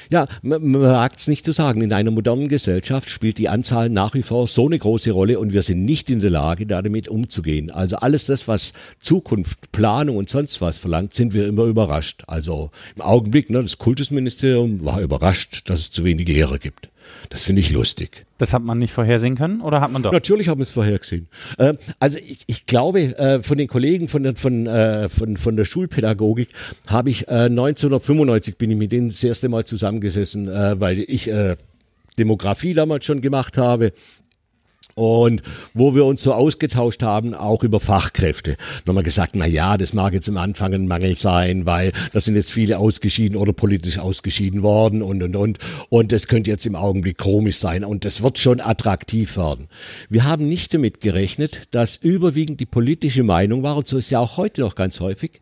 ja, 0.09 0.27
man, 0.41 0.81
wagt 0.81 1.19
es 1.19 1.27
nicht 1.27 1.45
zu 1.45 1.51
sagen. 1.51 1.81
In 1.81 1.93
einer 1.93 2.11
modernen 2.11 2.47
Gesellschaft 2.47 3.09
spielt 3.09 3.37
die 3.37 3.49
Anzahl 3.49 3.89
nach 3.89 4.13
wie 4.13 4.23
vor 4.23 4.47
so 4.47 4.65
eine 4.65 4.77
große 4.77 5.11
Rolle 5.11 5.39
und 5.39 5.53
wir 5.53 5.61
sind 5.61 5.85
nicht 5.85 6.09
in 6.09 6.19
der 6.19 6.29
Lage, 6.29 6.65
damit 6.65 7.07
umzugehen. 7.07 7.71
Also 7.71 7.97
alles 7.97 8.25
das, 8.25 8.47
was 8.47 8.73
Zukunft, 8.99 9.71
Planung 9.71 10.17
und 10.17 10.29
sonst 10.29 10.61
was 10.61 10.77
verlangt, 10.77 11.13
sind 11.13 11.33
wir 11.33 11.47
immer 11.47 11.63
überrascht. 11.63 12.23
Also 12.27 12.69
im 12.95 13.01
Augenblick, 13.01 13.49
ne, 13.49 13.61
das 13.61 13.77
Kultusministerium 13.77 14.83
war 14.85 15.01
überrascht, 15.01 15.69
dass 15.69 15.79
es 15.79 15.91
zu 15.91 16.03
wenig 16.03 16.27
Lehrer 16.27 16.59
gibt. 16.59 16.89
Das 17.29 17.43
finde 17.43 17.61
ich 17.61 17.71
lustig. 17.71 18.25
Das 18.37 18.53
hat 18.53 18.63
man 18.63 18.79
nicht 18.79 18.93
vorhersehen 18.93 19.35
können 19.35 19.61
oder 19.61 19.81
hat 19.81 19.91
man 19.91 20.03
doch? 20.03 20.11
Natürlich 20.11 20.47
haben 20.47 20.59
wir 20.59 20.63
es 20.63 20.71
vorhergesehen. 20.71 21.27
Äh, 21.57 21.75
also 21.99 22.17
ich, 22.17 22.43
ich 22.47 22.65
glaube, 22.65 23.17
äh, 23.17 23.41
von 23.41 23.57
den 23.57 23.67
Kollegen 23.67 24.07
von 24.07 24.23
der, 24.23 24.35
von, 24.35 24.67
äh, 24.67 25.09
von, 25.09 25.37
von 25.37 25.55
der 25.55 25.65
Schulpädagogik 25.65 26.49
habe 26.87 27.09
ich 27.09 27.29
1995 27.29 28.53
äh, 28.53 28.57
bin 28.57 28.71
ich 28.71 28.77
mit 28.77 28.91
denen 28.91 29.09
das 29.09 29.23
erste 29.23 29.49
Mal 29.49 29.65
zusammengesessen, 29.65 30.47
weil 30.47 30.99
ich 30.99 31.29
Demografie 32.17 32.73
damals 32.73 33.05
schon 33.05 33.21
gemacht 33.21 33.57
habe 33.57 33.91
und 34.95 35.41
wo 35.73 35.95
wir 35.95 36.05
uns 36.05 36.23
so 36.23 36.33
ausgetauscht 36.33 37.03
haben, 37.03 37.33
auch 37.33 37.63
über 37.63 37.79
Fachkräfte. 37.79 38.57
Wir 38.85 39.03
gesagt, 39.03 39.35
na 39.35 39.45
ja, 39.45 39.77
das 39.77 39.93
mag 39.93 40.13
jetzt 40.13 40.29
am 40.29 40.37
Anfang 40.37 40.73
ein 40.73 40.87
Mangel 40.87 41.15
sein, 41.15 41.65
weil 41.65 41.91
da 42.11 42.19
sind 42.19 42.35
jetzt 42.35 42.51
viele 42.51 42.77
ausgeschieden 42.77 43.37
oder 43.37 43.53
politisch 43.53 43.97
ausgeschieden 43.97 44.61
worden 44.61 45.01
und, 45.01 45.21
und, 45.23 45.35
und. 45.35 45.59
Und 45.89 46.11
das 46.11 46.27
könnte 46.27 46.51
jetzt 46.51 46.65
im 46.65 46.75
Augenblick 46.75 47.17
komisch 47.17 47.57
sein 47.57 47.83
und 47.83 48.05
das 48.05 48.21
wird 48.21 48.37
schon 48.37 48.61
attraktiv 48.61 49.37
werden. 49.37 49.67
Wir 50.09 50.23
haben 50.23 50.47
nicht 50.47 50.73
damit 50.73 51.01
gerechnet, 51.01 51.63
dass 51.71 51.95
überwiegend 51.95 52.59
die 52.59 52.65
politische 52.65 53.23
Meinung 53.23 53.63
war, 53.63 53.77
und 53.77 53.87
so 53.87 53.97
ist 53.97 54.09
ja 54.09 54.19
auch 54.19 54.37
heute 54.37 54.61
noch 54.61 54.75
ganz 54.75 54.99
häufig, 54.99 55.41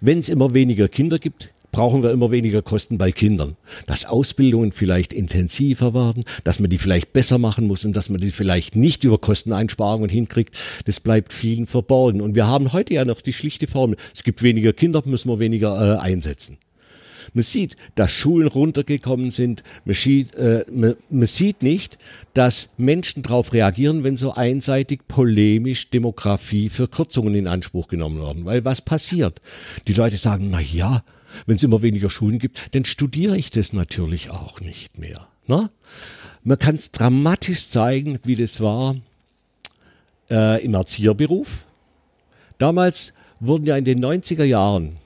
wenn 0.00 0.18
es 0.18 0.28
immer 0.28 0.52
weniger 0.54 0.88
Kinder 0.88 1.18
gibt, 1.18 1.50
brauchen 1.72 2.02
wir 2.02 2.10
immer 2.10 2.30
weniger 2.30 2.62
Kosten 2.62 2.98
bei 2.98 3.12
Kindern. 3.12 3.56
Dass 3.86 4.04
Ausbildungen 4.04 4.72
vielleicht 4.72 5.12
intensiver 5.12 5.94
werden, 5.94 6.24
dass 6.44 6.60
man 6.60 6.70
die 6.70 6.78
vielleicht 6.78 7.12
besser 7.12 7.38
machen 7.38 7.66
muss 7.66 7.84
und 7.84 7.96
dass 7.96 8.08
man 8.08 8.20
die 8.20 8.30
vielleicht 8.30 8.76
nicht 8.76 9.04
über 9.04 9.18
Kosteneinsparungen 9.18 10.10
hinkriegt, 10.10 10.56
das 10.84 11.00
bleibt 11.00 11.32
vielen 11.32 11.66
verborgen. 11.66 12.20
Und 12.20 12.34
wir 12.34 12.46
haben 12.46 12.72
heute 12.72 12.94
ja 12.94 13.04
noch 13.04 13.20
die 13.20 13.32
schlichte 13.32 13.66
Formel. 13.66 13.96
Es 14.14 14.24
gibt 14.24 14.42
weniger 14.42 14.72
Kinder, 14.72 15.02
müssen 15.04 15.28
wir 15.28 15.38
weniger 15.38 15.96
äh, 15.96 15.98
einsetzen. 15.98 16.58
Man 17.32 17.42
sieht, 17.42 17.76
dass 17.94 18.10
Schulen 18.10 18.48
runtergekommen 18.48 19.30
sind. 19.30 19.62
Man 19.84 19.94
sieht, 19.94 20.34
äh, 20.34 20.64
man, 20.70 20.96
man 21.08 21.26
sieht 21.26 21.62
nicht, 21.62 21.98
dass 22.34 22.70
Menschen 22.76 23.22
darauf 23.22 23.52
reagieren, 23.52 24.02
wenn 24.04 24.16
so 24.16 24.32
einseitig 24.32 25.06
polemisch 25.06 25.90
Demografie 25.90 26.68
für 26.68 26.88
Kürzungen 26.88 27.34
in 27.34 27.46
Anspruch 27.46 27.88
genommen 27.88 28.20
werden. 28.20 28.44
Weil 28.44 28.64
was 28.64 28.82
passiert? 28.82 29.40
Die 29.86 29.92
Leute 29.92 30.16
sagen, 30.16 30.48
na 30.50 30.60
ja, 30.60 31.04
wenn 31.46 31.56
es 31.56 31.62
immer 31.62 31.82
weniger 31.82 32.10
Schulen 32.10 32.38
gibt, 32.38 32.74
dann 32.74 32.84
studiere 32.84 33.36
ich 33.36 33.50
das 33.50 33.72
natürlich 33.72 34.30
auch 34.30 34.60
nicht 34.60 34.98
mehr. 34.98 35.28
Ne? 35.46 35.70
Man 36.42 36.58
kann 36.58 36.76
es 36.76 36.90
dramatisch 36.90 37.68
zeigen, 37.68 38.18
wie 38.24 38.36
das 38.36 38.60
war 38.60 38.96
äh, 40.30 40.64
im 40.64 40.74
Erzieherberuf. 40.74 41.66
Damals 42.58 43.12
wurden 43.40 43.66
ja 43.66 43.76
in 43.76 43.84
den 43.84 44.04
90er 44.04 44.44
Jahren, 44.44 44.96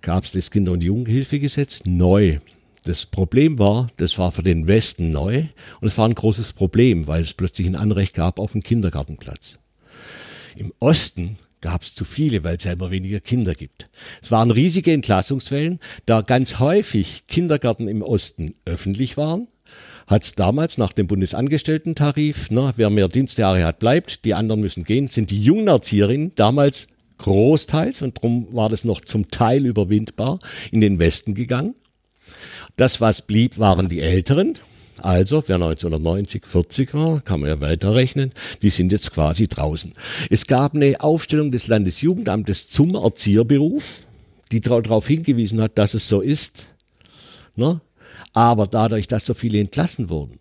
gab 0.00 0.24
es 0.24 0.32
das 0.32 0.50
Kinder- 0.50 0.72
und 0.72 0.82
Jugendhilfegesetz 0.82 1.84
neu. 1.84 2.38
Das 2.84 3.06
Problem 3.06 3.58
war, 3.58 3.88
das 3.96 4.16
war 4.18 4.30
für 4.30 4.44
den 4.44 4.68
Westen 4.68 5.10
neu 5.10 5.44
und 5.80 5.88
es 5.88 5.98
war 5.98 6.08
ein 6.08 6.14
großes 6.14 6.52
Problem, 6.52 7.08
weil 7.08 7.24
es 7.24 7.32
plötzlich 7.32 7.66
ein 7.66 7.74
Anrecht 7.74 8.14
gab 8.14 8.38
auf 8.38 8.54
einen 8.54 8.62
Kindergartenplatz. 8.62 9.58
Im 10.54 10.72
Osten 10.78 11.36
gab 11.60 11.82
es 11.82 11.94
zu 11.94 12.04
viele, 12.04 12.44
weil 12.44 12.56
es 12.56 12.64
ja 12.64 12.72
immer 12.72 12.90
weniger 12.90 13.20
Kinder 13.20 13.54
gibt. 13.54 13.86
Es 14.22 14.30
waren 14.30 14.50
riesige 14.50 14.92
Entlassungswellen, 14.92 15.80
da 16.04 16.20
ganz 16.20 16.58
häufig 16.58 17.24
Kindergärten 17.26 17.88
im 17.88 18.02
Osten 18.02 18.52
öffentlich 18.64 19.16
waren 19.16 19.48
hat 20.06 20.22
es 20.22 20.34
damals 20.34 20.78
nach 20.78 20.92
dem 20.92 21.06
Bundesangestellten-Tarif, 21.08 22.50
ne, 22.50 22.72
wer 22.76 22.90
mehr 22.90 23.08
Dienstjahre 23.08 23.64
hat, 23.64 23.80
bleibt, 23.80 24.24
die 24.24 24.34
anderen 24.34 24.60
müssen 24.60 24.84
gehen, 24.84 25.08
sind 25.08 25.30
die 25.30 25.42
jungen 25.42 25.66
Erzieherinnen 25.66 26.32
damals 26.36 26.86
großteils, 27.18 28.02
und 28.02 28.18
darum 28.18 28.46
war 28.54 28.68
das 28.68 28.84
noch 28.84 29.00
zum 29.00 29.30
Teil 29.30 29.66
überwindbar, 29.66 30.38
in 30.70 30.80
den 30.80 30.98
Westen 30.98 31.34
gegangen. 31.34 31.74
Das, 32.76 33.00
was 33.00 33.22
blieb, 33.22 33.58
waren 33.58 33.88
die 33.88 34.00
Älteren, 34.00 34.54
also, 34.98 35.42
wer 35.46 35.56
1990, 35.56 36.46
40 36.46 36.94
war, 36.94 37.20
kann 37.20 37.40
man 37.40 37.48
ja 37.48 37.60
weiterrechnen, 37.60 38.32
die 38.62 38.70
sind 38.70 38.92
jetzt 38.92 39.12
quasi 39.12 39.46
draußen. 39.46 39.92
Es 40.30 40.46
gab 40.46 40.74
eine 40.74 41.00
Aufstellung 41.00 41.50
des 41.50 41.68
Landesjugendamtes 41.68 42.68
zum 42.68 42.94
Erzieherberuf, 42.94 44.06
die 44.52 44.60
darauf 44.60 45.06
hingewiesen 45.06 45.60
hat, 45.60 45.76
dass 45.78 45.94
es 45.94 46.08
so 46.08 46.20
ist. 46.20 46.66
Ne? 47.56 47.80
Aber 48.32 48.66
dadurch, 48.66 49.06
dass 49.06 49.26
so 49.26 49.34
viele 49.34 49.58
entlassen 49.58 50.08
wurden, 50.08 50.40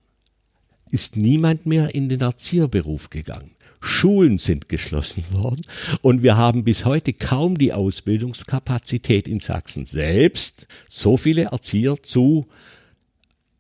ist 0.92 1.18
niemand 1.18 1.66
mehr 1.66 1.96
in 1.96 2.10
den 2.10 2.22
Erzieherberuf 2.22 3.10
gegangen. 3.10 3.52
Schulen 3.82 4.38
sind 4.38 4.70
geschlossen 4.70 5.26
worden 5.32 5.62
und 6.02 6.24
wir 6.24 6.38
haben 6.38 6.64
bis 6.64 6.86
heute 6.86 7.14
kaum 7.14 7.58
die 7.58 7.74
Ausbildungskapazität 7.74 9.28
in 9.28 9.40
Sachsen 9.40 9.86
selbst, 9.86 10.68
so 10.88 11.18
viele 11.18 11.44
Erzieher 11.44 12.02
zu 12.02 12.48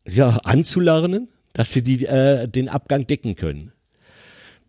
ja, 0.08 0.38
anzulernen, 0.44 1.30
dass 1.54 1.72
sie 1.72 1.82
die, 1.82 2.06
äh, 2.06 2.48
den 2.48 2.70
Abgang 2.70 3.08
decken 3.08 3.36
können. 3.36 3.72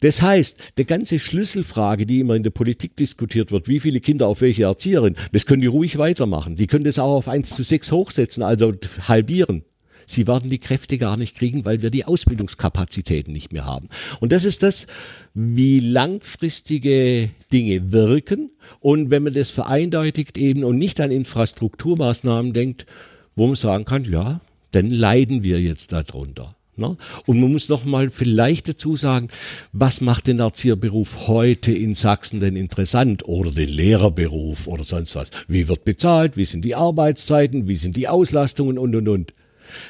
Das 0.01 0.20
heißt, 0.20 0.59
der 0.77 0.85
ganze 0.85 1.18
Schlüsselfrage, 1.18 2.05
die 2.05 2.20
immer 2.20 2.35
in 2.35 2.42
der 2.42 2.51
Politik 2.51 2.96
diskutiert 2.96 3.51
wird, 3.51 3.66
wie 3.66 3.81
viele 3.81 4.01
Kinder 4.01 4.27
auf 4.27 4.42
welche 4.42 4.64
Erzieherin, 4.64 5.16
das 5.33 5.46
können 5.46 5.62
die 5.62 5.68
ruhig 5.68 5.96
weitermachen. 5.96 6.57
Die 6.57 6.66
können 6.66 6.85
das 6.85 6.99
auch 6.99 7.16
auf 7.16 7.29
1 7.29 7.55
zu 7.57 7.62
6 7.62 7.92
hochsetzen, 7.92 8.42
also 8.42 8.75
halbieren. 9.09 9.64
Sie 10.07 10.27
werden 10.29 10.51
die 10.51 10.59
Kräfte 10.59 10.99
gar 10.99 11.16
nicht 11.16 11.37
kriegen, 11.37 11.64
weil 11.64 11.83
wir 11.83 11.90
die 11.90 12.05
Ausbildungskapazitäten 12.05 13.33
nicht 13.33 13.53
mehr 13.53 13.64
haben. 13.64 13.88
Und 14.20 14.31
das 14.33 14.44
ist 14.44 14.62
das, 14.62 14.87
wie 15.35 15.81
langfristige 15.81 17.31
Dinge 17.53 17.90
wirken. 17.90 18.51
Und 18.81 19.11
wenn 19.11 19.25
man 19.25 19.33
das 19.33 19.51
vereindeutigt 19.51 20.38
eben 20.38 20.62
und 20.62 20.77
nicht 20.77 21.01
an 21.01 21.11
Infrastrukturmaßnahmen 21.11 22.53
denkt, 22.53 22.87
wo 23.35 23.46
man 23.46 23.57
sagen 23.57 23.85
kann, 23.85 24.05
ja, 24.05 24.40
dann 24.77 24.91
leiden 24.91 25.43
wir 25.43 25.61
jetzt 25.61 25.93
darunter. 25.93 26.55
Ne? 26.77 26.97
Und 27.25 27.41
man 27.41 27.53
muss 27.53 27.71
noch 27.71 27.87
mal 27.87 28.11
vielleicht 28.11 28.69
dazu 28.69 28.97
sagen, 28.97 29.29
was 29.73 30.03
macht 30.03 30.27
den 30.27 30.41
Erzieherberuf 30.41 31.27
heute 31.27 31.73
in 31.73 31.95
Sachsen 31.95 32.41
denn 32.41 32.55
interessant 32.55 33.27
oder 33.27 33.51
den 33.51 33.71
Lehrerberuf 33.71 34.67
oder 34.67 34.85
sonst 34.85 35.17
was? 35.17 35.31
Wie 35.49 35.69
wird 35.69 35.85
bezahlt? 35.85 36.37
Wie 36.37 36.45
sind 36.45 36.67
die 36.67 36.75
Arbeitszeiten? 36.75 37.67
Wie 37.67 37.77
sind 37.77 37.97
die 37.97 38.09
Auslastungen 38.09 38.77
und 38.77 38.95
und 38.95 39.09
und? 39.09 39.33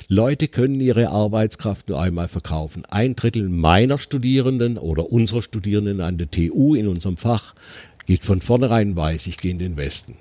Leute 0.08 0.46
können 0.46 0.80
ihre 0.80 1.10
Arbeitskraft 1.10 1.88
nur 1.88 2.00
einmal 2.00 2.28
verkaufen. 2.28 2.84
Ein 2.86 3.16
Drittel 3.16 3.48
meiner 3.48 3.98
Studierenden 3.98 4.78
oder 4.78 5.10
unserer 5.10 5.42
Studierenden 5.42 6.00
an 6.00 6.18
der 6.18 6.30
TU 6.30 6.76
in 6.76 6.86
unserem 6.86 7.16
Fach 7.16 7.54
geht 8.06 8.24
von 8.24 8.40
vornherein 8.40 8.96
weiß, 8.96 9.26
ich 9.26 9.38
gehe 9.38 9.50
in 9.50 9.58
den 9.58 9.76
Westen. 9.76 10.16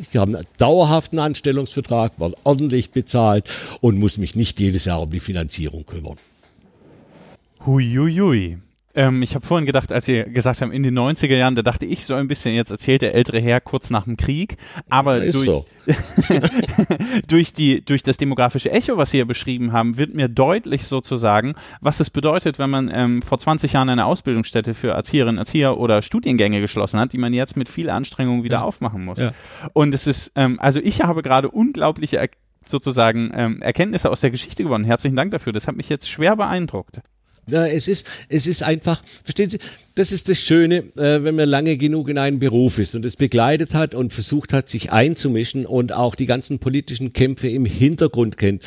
Ich 0.00 0.16
habe 0.16 0.38
einen 0.38 0.46
dauerhaften 0.58 1.18
Anstellungsvertrag, 1.18 2.18
werde 2.18 2.36
ordentlich 2.44 2.90
bezahlt 2.90 3.48
und 3.80 3.98
muss 3.98 4.18
mich 4.18 4.34
nicht 4.34 4.60
jedes 4.60 4.84
Jahr 4.86 5.02
um 5.02 5.10
die 5.10 5.20
Finanzierung 5.20 5.84
kümmern. 5.86 6.16
Huiuiui. 7.66 8.58
Ähm, 8.94 9.22
ich 9.22 9.34
habe 9.34 9.44
vorhin 9.44 9.66
gedacht, 9.66 9.92
als 9.92 10.06
Sie 10.06 10.22
gesagt 10.24 10.60
haben, 10.60 10.70
in 10.72 10.82
den 10.82 10.96
90er 10.98 11.34
Jahren, 11.36 11.54
da 11.56 11.62
dachte 11.62 11.84
ich 11.86 12.04
so 12.04 12.14
ein 12.14 12.28
bisschen, 12.28 12.54
jetzt 12.54 12.70
erzählt 12.70 13.02
der 13.02 13.14
ältere 13.14 13.40
Herr 13.40 13.60
kurz 13.60 13.90
nach 13.90 14.04
dem 14.04 14.16
Krieg, 14.16 14.56
aber 14.88 15.18
Ist 15.18 15.34
durch, 15.36 15.44
so. 15.44 15.66
durch, 17.28 17.52
die, 17.52 17.84
durch 17.84 18.02
das 18.02 18.16
demografische 18.16 18.70
Echo, 18.70 18.96
was 18.96 19.10
Sie 19.10 19.18
ja 19.18 19.24
beschrieben 19.24 19.72
haben, 19.72 19.96
wird 19.96 20.14
mir 20.14 20.28
deutlich 20.28 20.86
sozusagen, 20.86 21.54
was 21.80 22.00
es 22.00 22.10
bedeutet, 22.10 22.58
wenn 22.58 22.70
man 22.70 22.90
ähm, 22.92 23.22
vor 23.22 23.38
20 23.38 23.72
Jahren 23.72 23.88
eine 23.88 24.06
Ausbildungsstätte 24.06 24.74
für 24.74 24.90
Erzieherinnen, 24.90 25.38
Erzieher 25.38 25.78
oder 25.78 26.02
Studiengänge 26.02 26.60
geschlossen 26.60 27.00
hat, 27.00 27.12
die 27.12 27.18
man 27.18 27.32
jetzt 27.32 27.56
mit 27.56 27.68
viel 27.68 27.90
Anstrengung 27.90 28.44
wieder 28.44 28.58
Ja. 28.58 28.62
aufmachen 28.62 29.04
muss. 29.04 29.18
Ja. 29.18 29.32
Und 29.72 29.94
es 29.94 30.06
ist, 30.06 30.32
ähm, 30.36 30.58
also 30.60 30.80
ich 30.80 31.02
habe 31.02 31.22
gerade 31.22 31.50
unglaubliche 31.50 32.28
sozusagen 32.64 33.30
ähm, 33.34 33.60
Erkenntnisse 33.60 34.10
aus 34.10 34.20
der 34.22 34.30
Geschichte 34.30 34.62
gewonnen. 34.62 34.84
Herzlichen 34.84 35.16
Dank 35.16 35.32
dafür. 35.32 35.52
Das 35.52 35.68
hat 35.68 35.76
mich 35.76 35.88
jetzt 35.88 36.08
schwer 36.08 36.36
beeindruckt. 36.36 37.00
Ja, 37.46 37.66
es 37.66 37.88
ist, 37.88 38.06
es 38.28 38.46
ist 38.46 38.62
einfach, 38.62 39.02
verstehen 39.22 39.50
Sie, 39.50 39.58
das 39.94 40.10
ist 40.10 40.28
das 40.28 40.38
Schöne, 40.38 40.78
äh, 40.96 41.22
wenn 41.22 41.36
man 41.36 41.48
lange 41.48 41.76
genug 41.76 42.08
in 42.08 42.18
einem 42.18 42.38
Beruf 42.38 42.78
ist 42.78 42.94
und 42.94 43.04
es 43.04 43.16
begleitet 43.16 43.74
hat 43.74 43.94
und 43.94 44.12
versucht 44.12 44.52
hat, 44.52 44.68
sich 44.68 44.90
einzumischen 44.90 45.66
und 45.66 45.92
auch 45.92 46.14
die 46.14 46.26
ganzen 46.26 46.58
politischen 46.58 47.12
Kämpfe 47.12 47.48
im 47.48 47.64
Hintergrund 47.64 48.36
kennt. 48.36 48.62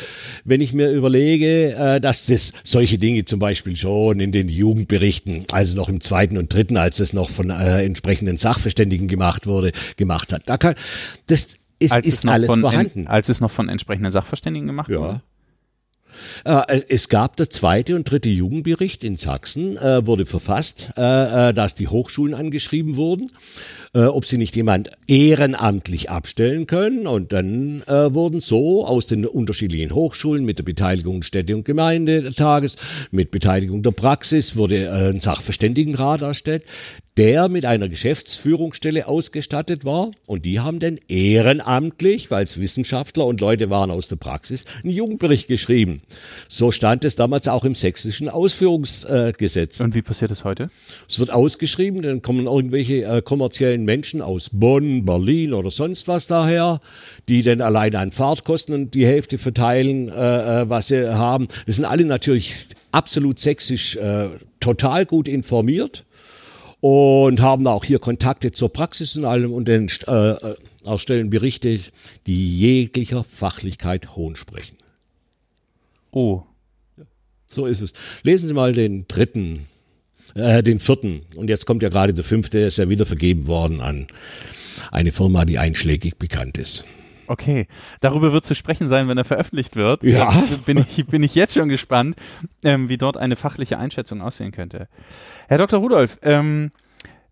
Wenn 0.45 0.61
ich 0.61 0.73
mir 0.73 0.91
überlege, 0.91 1.75
äh, 1.75 1.99
dass 1.99 2.25
das 2.27 2.53
solche 2.63 2.97
Dinge 2.97 3.25
zum 3.25 3.39
Beispiel 3.39 3.75
schon 3.75 4.19
in 4.19 4.31
den 4.31 4.47
Jugendberichten, 4.47 5.45
also 5.51 5.75
noch 5.75 5.89
im 5.89 5.99
zweiten 6.01 6.37
und 6.37 6.53
dritten, 6.53 6.77
als 6.77 6.97
das 6.97 7.13
noch 7.13 7.29
von 7.29 7.49
äh, 7.49 7.83
entsprechenden 7.83 8.37
Sachverständigen 8.37 9.07
gemacht 9.07 9.47
wurde, 9.47 9.71
gemacht 9.97 10.31
hat, 10.31 10.43
da 10.45 10.57
kann, 10.57 10.75
das 11.27 11.49
ist, 11.79 11.91
als 11.91 12.07
es 12.07 12.13
ist 12.13 12.25
noch 12.25 12.33
alles 12.33 12.49
vorhanden. 12.49 13.01
En, 13.01 13.07
als 13.07 13.29
es 13.29 13.41
noch 13.41 13.51
von 13.51 13.69
entsprechenden 13.69 14.11
Sachverständigen 14.11 14.67
gemacht 14.67 14.89
wurde. 14.89 15.21
Äh, 16.45 16.81
es 16.89 17.09
gab 17.09 17.35
der 17.37 17.49
zweite 17.49 17.95
und 17.95 18.09
dritte 18.09 18.29
Jugendbericht 18.29 19.03
in 19.03 19.17
Sachsen, 19.17 19.77
äh, 19.77 20.05
wurde 20.05 20.25
verfasst, 20.25 20.89
äh, 20.95 21.53
dass 21.53 21.75
die 21.75 21.87
Hochschulen 21.87 22.33
angeschrieben 22.33 22.95
wurden, 22.95 23.31
ob 23.93 24.25
sie 24.25 24.37
nicht 24.37 24.55
jemand 24.55 24.91
ehrenamtlich 25.07 26.11
abstellen 26.11 26.67
können. 26.67 27.07
Und 27.07 27.31
dann 27.31 27.81
wurden 27.87 28.41
so 28.41 28.85
aus 28.85 29.07
den 29.07 29.25
unterschiedlichen 29.25 29.91
Hochschulen 29.91 30.45
mit 30.45 30.59
der 30.59 30.65
Beteiligung 30.65 31.23
Städte- 31.23 31.55
und 31.55 31.65
Gemeindetages, 31.65 32.75
mit 33.09 33.31
Beteiligung 33.31 33.81
der 33.81 33.91
Praxis, 33.91 34.55
wurde 34.55 34.91
ein 34.91 35.19
Sachverständigenrat 35.19 36.21
erstellt 36.21 36.63
der 37.17 37.49
mit 37.49 37.65
einer 37.65 37.89
Geschäftsführungsstelle 37.89 39.07
ausgestattet 39.07 39.85
war. 39.85 40.11
Und 40.27 40.45
die 40.45 40.59
haben 40.59 40.79
dann 40.79 40.99
ehrenamtlich, 41.07 42.29
weil 42.29 42.43
es 42.43 42.59
Wissenschaftler 42.59 43.25
und 43.25 43.41
Leute 43.41 43.71
waren 43.71 43.89
aus 43.89 44.07
der 44.07 44.17
Praxis, 44.17 44.65
einen 44.83 44.93
Jugendbericht 44.93 45.47
geschrieben. 45.47 46.01
So 46.47 46.71
stand 46.71 47.03
es 47.05 47.15
damals 47.15 47.47
auch 47.47 47.65
im 47.65 47.73
sächsischen 47.73 48.29
Ausführungsgesetz. 48.29 49.79
Und 49.79 49.95
wie 49.95 50.03
passiert 50.03 50.29
es 50.29 50.43
heute? 50.43 50.69
Es 51.09 51.19
wird 51.19 51.31
ausgeschrieben, 51.31 52.03
dann 52.03 52.21
kommen 52.21 52.45
irgendwelche 52.45 53.03
äh, 53.03 53.21
kommerziellen 53.23 53.83
Menschen 53.83 54.21
aus 54.21 54.51
Bonn, 54.53 55.03
Berlin 55.03 55.53
oder 55.53 55.71
sonst 55.71 56.07
was 56.07 56.27
daher, 56.27 56.81
die 57.27 57.41
dann 57.41 57.61
alleine 57.61 57.97
an 57.97 58.11
Fahrtkosten 58.11 58.75
und 58.75 58.93
die 58.93 59.07
Hälfte 59.07 59.39
verteilen, 59.39 60.09
äh, 60.09 60.61
äh, 60.61 60.69
was 60.69 60.87
sie 60.87 61.15
haben. 61.15 61.47
Das 61.65 61.77
sind 61.77 61.85
alle 61.85 62.05
natürlich 62.05 62.67
absolut 62.91 63.39
sächsisch 63.39 63.95
äh, 63.95 64.29
total 64.59 65.05
gut 65.05 65.27
informiert 65.27 66.05
und 66.79 67.41
haben 67.41 67.67
auch 67.67 67.83
hier 67.83 67.99
Kontakte 67.99 68.51
zur 68.51 68.71
Praxis 68.71 69.15
und 69.15 69.25
allem 69.25 69.51
und 69.51 69.67
dann 69.67 69.87
äh, 70.07 70.31
äh, 70.31 70.55
erstellen 70.85 71.29
Berichte, 71.29 71.79
die 72.27 72.59
jeglicher 72.59 73.23
Fachlichkeit 73.23 74.15
hohn 74.15 74.35
sprechen. 74.35 74.77
Oh, 76.11 76.43
So 77.47 77.65
ist 77.65 77.81
es. 77.81 77.93
Lesen 78.23 78.47
Sie 78.47 78.53
mal 78.53 78.73
den 78.73 79.07
dritten, 79.07 79.65
äh, 80.35 80.61
den 80.61 80.79
vierten. 80.79 81.21
Und 81.35 81.49
jetzt 81.49 81.65
kommt 81.65 81.81
ja 81.81 81.89
gerade 81.89 82.13
der 82.13 82.23
fünfte, 82.23 82.59
ist 82.59 82.77
ja 82.77 82.89
wieder 82.89 83.05
vergeben 83.05 83.47
worden 83.47 83.81
an 83.81 84.07
eine 84.91 85.11
Firma, 85.11 85.45
die 85.45 85.57
einschlägig 85.57 86.17
bekannt 86.17 86.57
ist. 86.57 86.83
Okay. 87.27 87.67
Darüber 87.99 88.33
wird 88.33 88.45
zu 88.45 88.55
sprechen 88.55 88.87
sein, 88.87 89.07
wenn 89.07 89.17
er 89.17 89.25
veröffentlicht 89.25 89.75
wird. 89.75 90.03
Ja. 90.03 90.31
Bin 90.65 90.77
ich, 90.77 91.05
bin 91.07 91.23
ich 91.23 91.35
jetzt 91.35 91.53
schon 91.53 91.69
gespannt, 91.69 92.15
ähm, 92.63 92.89
wie 92.89 92.97
dort 92.97 93.17
eine 93.17 93.35
fachliche 93.35 93.77
Einschätzung 93.77 94.21
aussehen 94.21 94.51
könnte. 94.51 94.87
Herr 95.47 95.57
Dr. 95.57 95.79
Rudolph, 95.79 96.17
ähm, 96.21 96.71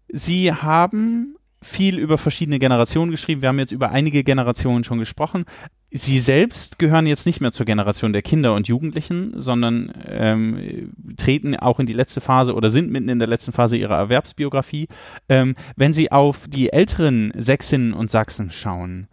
Sie 0.07 0.53
haben 0.53 1.35
viel 1.65 1.97
über 1.97 2.17
verschiedene 2.17 2.59
Generationen 2.59 3.11
geschrieben. 3.11 3.41
Wir 3.41 3.49
haben 3.49 3.59
jetzt 3.59 3.71
über 3.71 3.89
einige 3.89 4.23
Generationen 4.23 4.83
schon 4.83 4.99
gesprochen. 4.99 5.45
Sie 5.91 6.19
selbst 6.19 6.77
gehören 6.77 7.07
jetzt 7.07 7.25
nicht 7.25 7.41
mehr 7.41 7.51
zur 7.51 7.65
Generation 7.65 8.13
der 8.13 8.21
Kinder 8.21 8.53
und 8.53 8.67
Jugendlichen, 8.67 9.33
sondern 9.35 9.93
ähm, 10.07 10.93
treten 11.17 11.55
auch 11.55 11.79
in 11.79 11.85
die 11.85 11.93
letzte 11.93 12.21
Phase 12.21 12.53
oder 12.53 12.69
sind 12.69 12.91
mitten 12.91 13.09
in 13.09 13.19
der 13.19 13.27
letzten 13.27 13.51
Phase 13.51 13.77
ihrer 13.77 13.95
Erwerbsbiografie. 13.95 14.87
Ähm, 15.29 15.55
wenn 15.75 15.93
Sie 15.93 16.11
auf 16.11 16.47
die 16.47 16.71
älteren 16.71 17.33
Sächsinnen 17.35 17.93
und 17.93 18.11
Sachsen 18.11 18.51
schauen, 18.51 19.07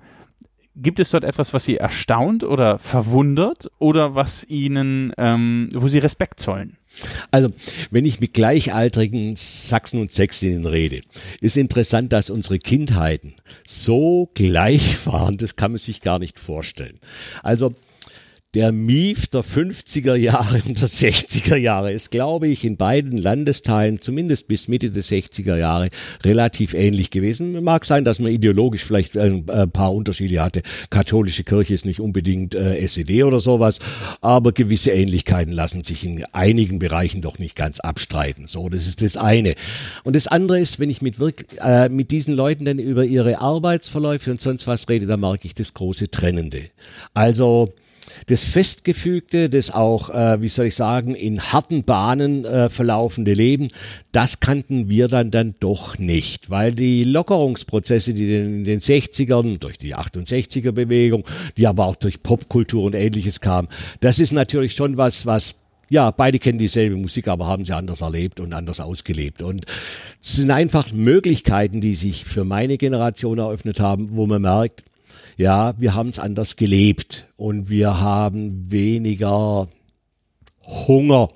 gibt 0.76 1.00
es 1.00 1.10
dort 1.10 1.24
etwas, 1.24 1.52
was 1.52 1.64
Sie 1.64 1.76
erstaunt 1.76 2.44
oder 2.44 2.78
verwundert 2.78 3.70
oder 3.78 4.14
was 4.14 4.44
Ihnen, 4.44 5.12
ähm, 5.18 5.68
wo 5.74 5.88
Sie 5.88 5.98
Respekt 5.98 6.40
zollen? 6.40 6.76
Also, 7.30 7.50
wenn 7.90 8.04
ich 8.04 8.20
mit 8.20 8.34
gleichaltrigen 8.34 9.34
Sachsen 9.36 10.00
und 10.00 10.12
Sächsinnen 10.12 10.66
rede, 10.66 11.00
ist 11.40 11.56
interessant, 11.56 12.12
dass 12.12 12.28
unsere 12.28 12.58
Kindheiten 12.58 13.34
so 13.66 14.30
gleich 14.34 15.06
waren, 15.06 15.38
das 15.38 15.56
kann 15.56 15.72
man 15.72 15.78
sich 15.78 16.02
gar 16.02 16.18
nicht 16.18 16.38
vorstellen. 16.38 16.98
Also, 17.42 17.74
der 18.54 18.70
Mief 18.70 19.28
der 19.28 19.42
50er 19.42 20.14
Jahre 20.14 20.60
und 20.66 20.78
der 20.80 20.88
60er 20.88 21.56
Jahre 21.56 21.90
ist, 21.90 22.10
glaube 22.10 22.48
ich, 22.48 22.66
in 22.66 22.76
beiden 22.76 23.16
Landesteilen, 23.16 24.02
zumindest 24.02 24.46
bis 24.46 24.68
Mitte 24.68 24.90
der 24.90 25.02
60er 25.02 25.56
Jahre, 25.56 25.88
relativ 26.22 26.74
ähnlich 26.74 27.10
gewesen. 27.10 27.64
Mag 27.64 27.86
sein, 27.86 28.04
dass 28.04 28.18
man 28.18 28.30
ideologisch 28.30 28.84
vielleicht 28.84 29.16
ein, 29.16 29.46
paar 29.72 29.94
Unterschiede 29.94 30.42
hatte. 30.42 30.62
Katholische 30.90 31.44
Kirche 31.44 31.72
ist 31.72 31.86
nicht 31.86 32.00
unbedingt 32.00 32.54
äh, 32.54 32.86
SED 32.86 33.22
oder 33.22 33.40
sowas, 33.40 33.78
aber 34.20 34.52
gewisse 34.52 34.90
Ähnlichkeiten 34.90 35.52
lassen 35.52 35.82
sich 35.82 36.04
in 36.04 36.24
einigen 36.32 36.78
Bereichen 36.78 37.22
doch 37.22 37.38
nicht 37.38 37.56
ganz 37.56 37.80
abstreiten. 37.80 38.46
So, 38.46 38.68
das 38.68 38.86
ist 38.86 39.00
das 39.00 39.16
eine. 39.16 39.54
Und 40.04 40.14
das 40.14 40.26
andere 40.26 40.60
ist, 40.60 40.78
wenn 40.78 40.90
ich 40.90 41.00
mit, 41.00 41.18
wirk 41.18 41.46
äh, 41.64 41.88
mit 41.88 42.10
diesen 42.10 42.34
Leuten 42.34 42.66
dann 42.66 42.78
über 42.78 43.04
ihre 43.04 43.40
Arbeitsverläufe 43.40 44.30
und 44.30 44.42
sonst 44.42 44.66
was 44.66 44.88
rede, 44.90 45.06
da 45.06 45.16
merke 45.16 45.46
ich 45.46 45.54
das 45.54 45.72
große 45.72 46.10
Trennende. 46.10 46.64
Also, 47.14 47.70
das 48.26 48.44
festgefügte, 48.44 49.48
das 49.48 49.70
auch, 49.70 50.10
äh, 50.10 50.40
wie 50.40 50.48
soll 50.48 50.66
ich 50.66 50.74
sagen, 50.74 51.14
in 51.14 51.40
harten 51.40 51.84
Bahnen 51.84 52.44
äh, 52.44 52.70
verlaufende 52.70 53.34
Leben, 53.34 53.68
das 54.12 54.40
kannten 54.40 54.88
wir 54.88 55.08
dann 55.08 55.30
dann 55.30 55.54
doch 55.60 55.98
nicht, 55.98 56.50
weil 56.50 56.72
die 56.72 57.04
Lockerungsprozesse, 57.04 58.14
die 58.14 58.34
in 58.34 58.64
den 58.64 58.80
60ern 58.80 59.58
durch 59.58 59.78
die 59.78 59.96
68er 59.96 60.72
Bewegung, 60.72 61.24
die 61.56 61.66
aber 61.66 61.86
auch 61.86 61.96
durch 61.96 62.22
Popkultur 62.22 62.84
und 62.84 62.94
ähnliches 62.94 63.40
kamen, 63.40 63.68
das 64.00 64.18
ist 64.18 64.32
natürlich 64.32 64.74
schon 64.74 64.96
was, 64.96 65.26
was 65.26 65.54
ja, 65.92 66.10
beide 66.10 66.38
kennen 66.38 66.58
dieselbe 66.58 66.96
Musik, 66.96 67.28
aber 67.28 67.46
haben 67.46 67.66
sie 67.66 67.76
anders 67.76 68.00
erlebt 68.00 68.40
und 68.40 68.54
anders 68.54 68.80
ausgelebt. 68.80 69.42
Und 69.42 69.66
es 70.22 70.36
sind 70.36 70.50
einfach 70.50 70.90
Möglichkeiten, 70.90 71.82
die 71.82 71.94
sich 71.96 72.24
für 72.24 72.44
meine 72.44 72.78
Generation 72.78 73.38
eröffnet 73.38 73.78
haben, 73.78 74.08
wo 74.12 74.26
man 74.26 74.40
merkt, 74.40 74.84
ja, 75.36 75.74
wir 75.78 75.94
haben 75.94 76.08
es 76.08 76.18
anders 76.18 76.56
gelebt 76.56 77.26
und 77.36 77.68
wir 77.70 78.00
haben 78.00 78.70
weniger 78.70 79.68
Hunger, 80.62 81.28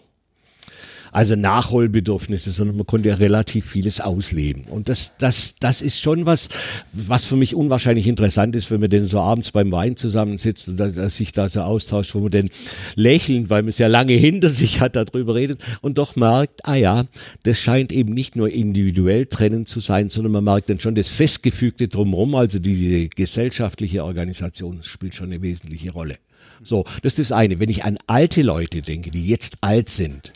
also 1.17 1.35
Nachholbedürfnisse, 1.35 2.51
sondern 2.51 2.77
man 2.77 2.85
konnte 2.85 3.09
ja 3.09 3.15
relativ 3.15 3.71
vieles 3.71 4.03
ausleben. 4.03 4.65
Und 4.69 4.91
das, 4.91 5.17
das, 5.17 5.55
das 5.59 5.81
ist 5.81 5.99
schon 5.99 6.27
was, 6.27 6.51
was 6.93 7.25
für 7.25 7.37
mich 7.37 7.55
unwahrscheinlich 7.55 8.07
interessant 8.07 8.55
ist, 8.55 8.71
wenn 8.71 8.81
man 8.81 8.91
denn 8.91 9.07
so 9.07 9.19
abends 9.19 9.51
beim 9.51 9.73
Wein 9.73 9.97
zusammensitzt 9.97 10.69
und 10.69 10.77
da, 10.77 11.09
sich 11.09 11.33
da 11.33 11.49
so 11.49 11.63
austauscht, 11.63 12.15
wo 12.15 12.19
man 12.19 12.33
dann 12.33 12.51
lächelnd, 12.97 13.49
weil 13.49 13.63
man 13.63 13.71
es 13.71 13.79
ja 13.79 13.87
lange 13.87 14.13
hinter 14.13 14.51
sich 14.51 14.83
hat, 14.83 14.95
darüber 14.95 15.35
redet 15.35 15.63
und 15.81 15.97
doch 15.97 16.17
merkt, 16.17 16.67
ah 16.67 16.75
ja, 16.75 17.07
das 17.45 17.61
scheint 17.61 17.93
eben 17.93 18.13
nicht 18.13 18.37
nur 18.37 18.51
individuell 18.51 19.25
trennend 19.25 19.71
zu 19.71 19.81
sein, 19.81 20.11
sondern 20.11 20.33
man 20.33 20.45
merkt 20.45 20.69
dann 20.69 20.81
schon 20.81 20.97
das 20.97 21.09
Festgefügte 21.09 21.89
drumherum, 21.89 22.35
also 22.35 22.59
diese 22.59 23.09
gesellschaftliche 23.09 24.05
Organisation 24.05 24.81
spielt 24.83 25.15
schon 25.15 25.29
eine 25.33 25.41
wesentliche 25.41 25.93
Rolle. 25.93 26.19
So, 26.63 26.85
das 27.01 27.19
ist 27.19 27.31
das 27.31 27.33
eine. 27.33 27.59
Wenn 27.59 27.71
ich 27.71 27.85
an 27.85 27.97
alte 28.07 28.43
Leute 28.43 28.83
denke, 28.83 29.11
die 29.11 29.27
jetzt 29.27 29.57
alt 29.63 29.89
sind, 29.89 30.35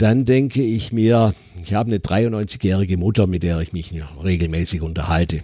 dann 0.00 0.24
denke 0.24 0.62
ich 0.62 0.92
mir, 0.92 1.34
ich 1.62 1.74
habe 1.74 1.90
eine 1.90 1.98
93-jährige 1.98 2.96
Mutter, 2.96 3.26
mit 3.26 3.42
der 3.42 3.60
ich 3.60 3.74
mich 3.74 3.92
regelmäßig 4.24 4.80
unterhalte. 4.80 5.42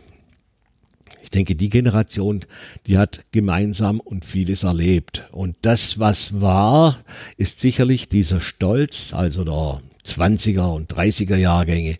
ich 1.22 1.30
denke, 1.30 1.54
die 1.56 1.68
Generation, 1.68 2.40
die 2.86 2.96
hat 2.96 3.26
gemeinsam 3.32 4.00
und 4.00 4.24
vieles 4.24 4.62
erlebt. 4.62 5.24
Und 5.30 5.56
das, 5.60 5.98
was 5.98 6.40
war, 6.40 6.98
ist 7.36 7.60
sicherlich 7.60 8.08
dieser 8.08 8.40
Stolz, 8.40 9.12
also 9.12 9.44
der 9.44 9.82
20er 10.06 10.74
und 10.74 10.90
30er 10.90 11.36
Jahrgänge, 11.36 11.96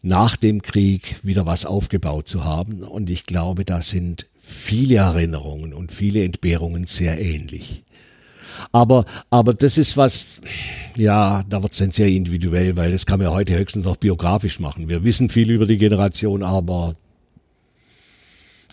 nach 0.00 0.36
dem 0.36 0.62
Krieg 0.62 1.16
wieder 1.24 1.46
was 1.46 1.66
aufgebaut 1.66 2.28
zu 2.28 2.44
haben. 2.44 2.84
Und 2.84 3.10
ich 3.10 3.26
glaube, 3.26 3.64
da 3.64 3.82
sind 3.82 4.26
viele 4.36 4.96
Erinnerungen 4.96 5.74
und 5.74 5.90
viele 5.90 6.22
Entbehrungen 6.22 6.86
sehr 6.86 7.20
ähnlich. 7.20 7.82
Aber, 8.72 9.04
aber 9.30 9.54
das 9.54 9.78
ist 9.78 9.96
was, 9.96 10.40
ja, 10.96 11.42
da 11.48 11.62
wird 11.62 11.72
es 11.72 11.78
dann 11.78 11.90
sehr 11.90 12.08
individuell, 12.08 12.76
weil 12.76 12.92
das 12.92 13.06
kann 13.06 13.18
man 13.18 13.28
ja 13.28 13.34
heute 13.34 13.58
höchstens 13.58 13.84
noch 13.84 13.96
biografisch 13.96 14.60
machen. 14.60 14.88
Wir 14.88 15.04
wissen 15.04 15.30
viel 15.30 15.50
über 15.50 15.66
die 15.66 15.78
Generation, 15.78 16.42
aber 16.42 16.96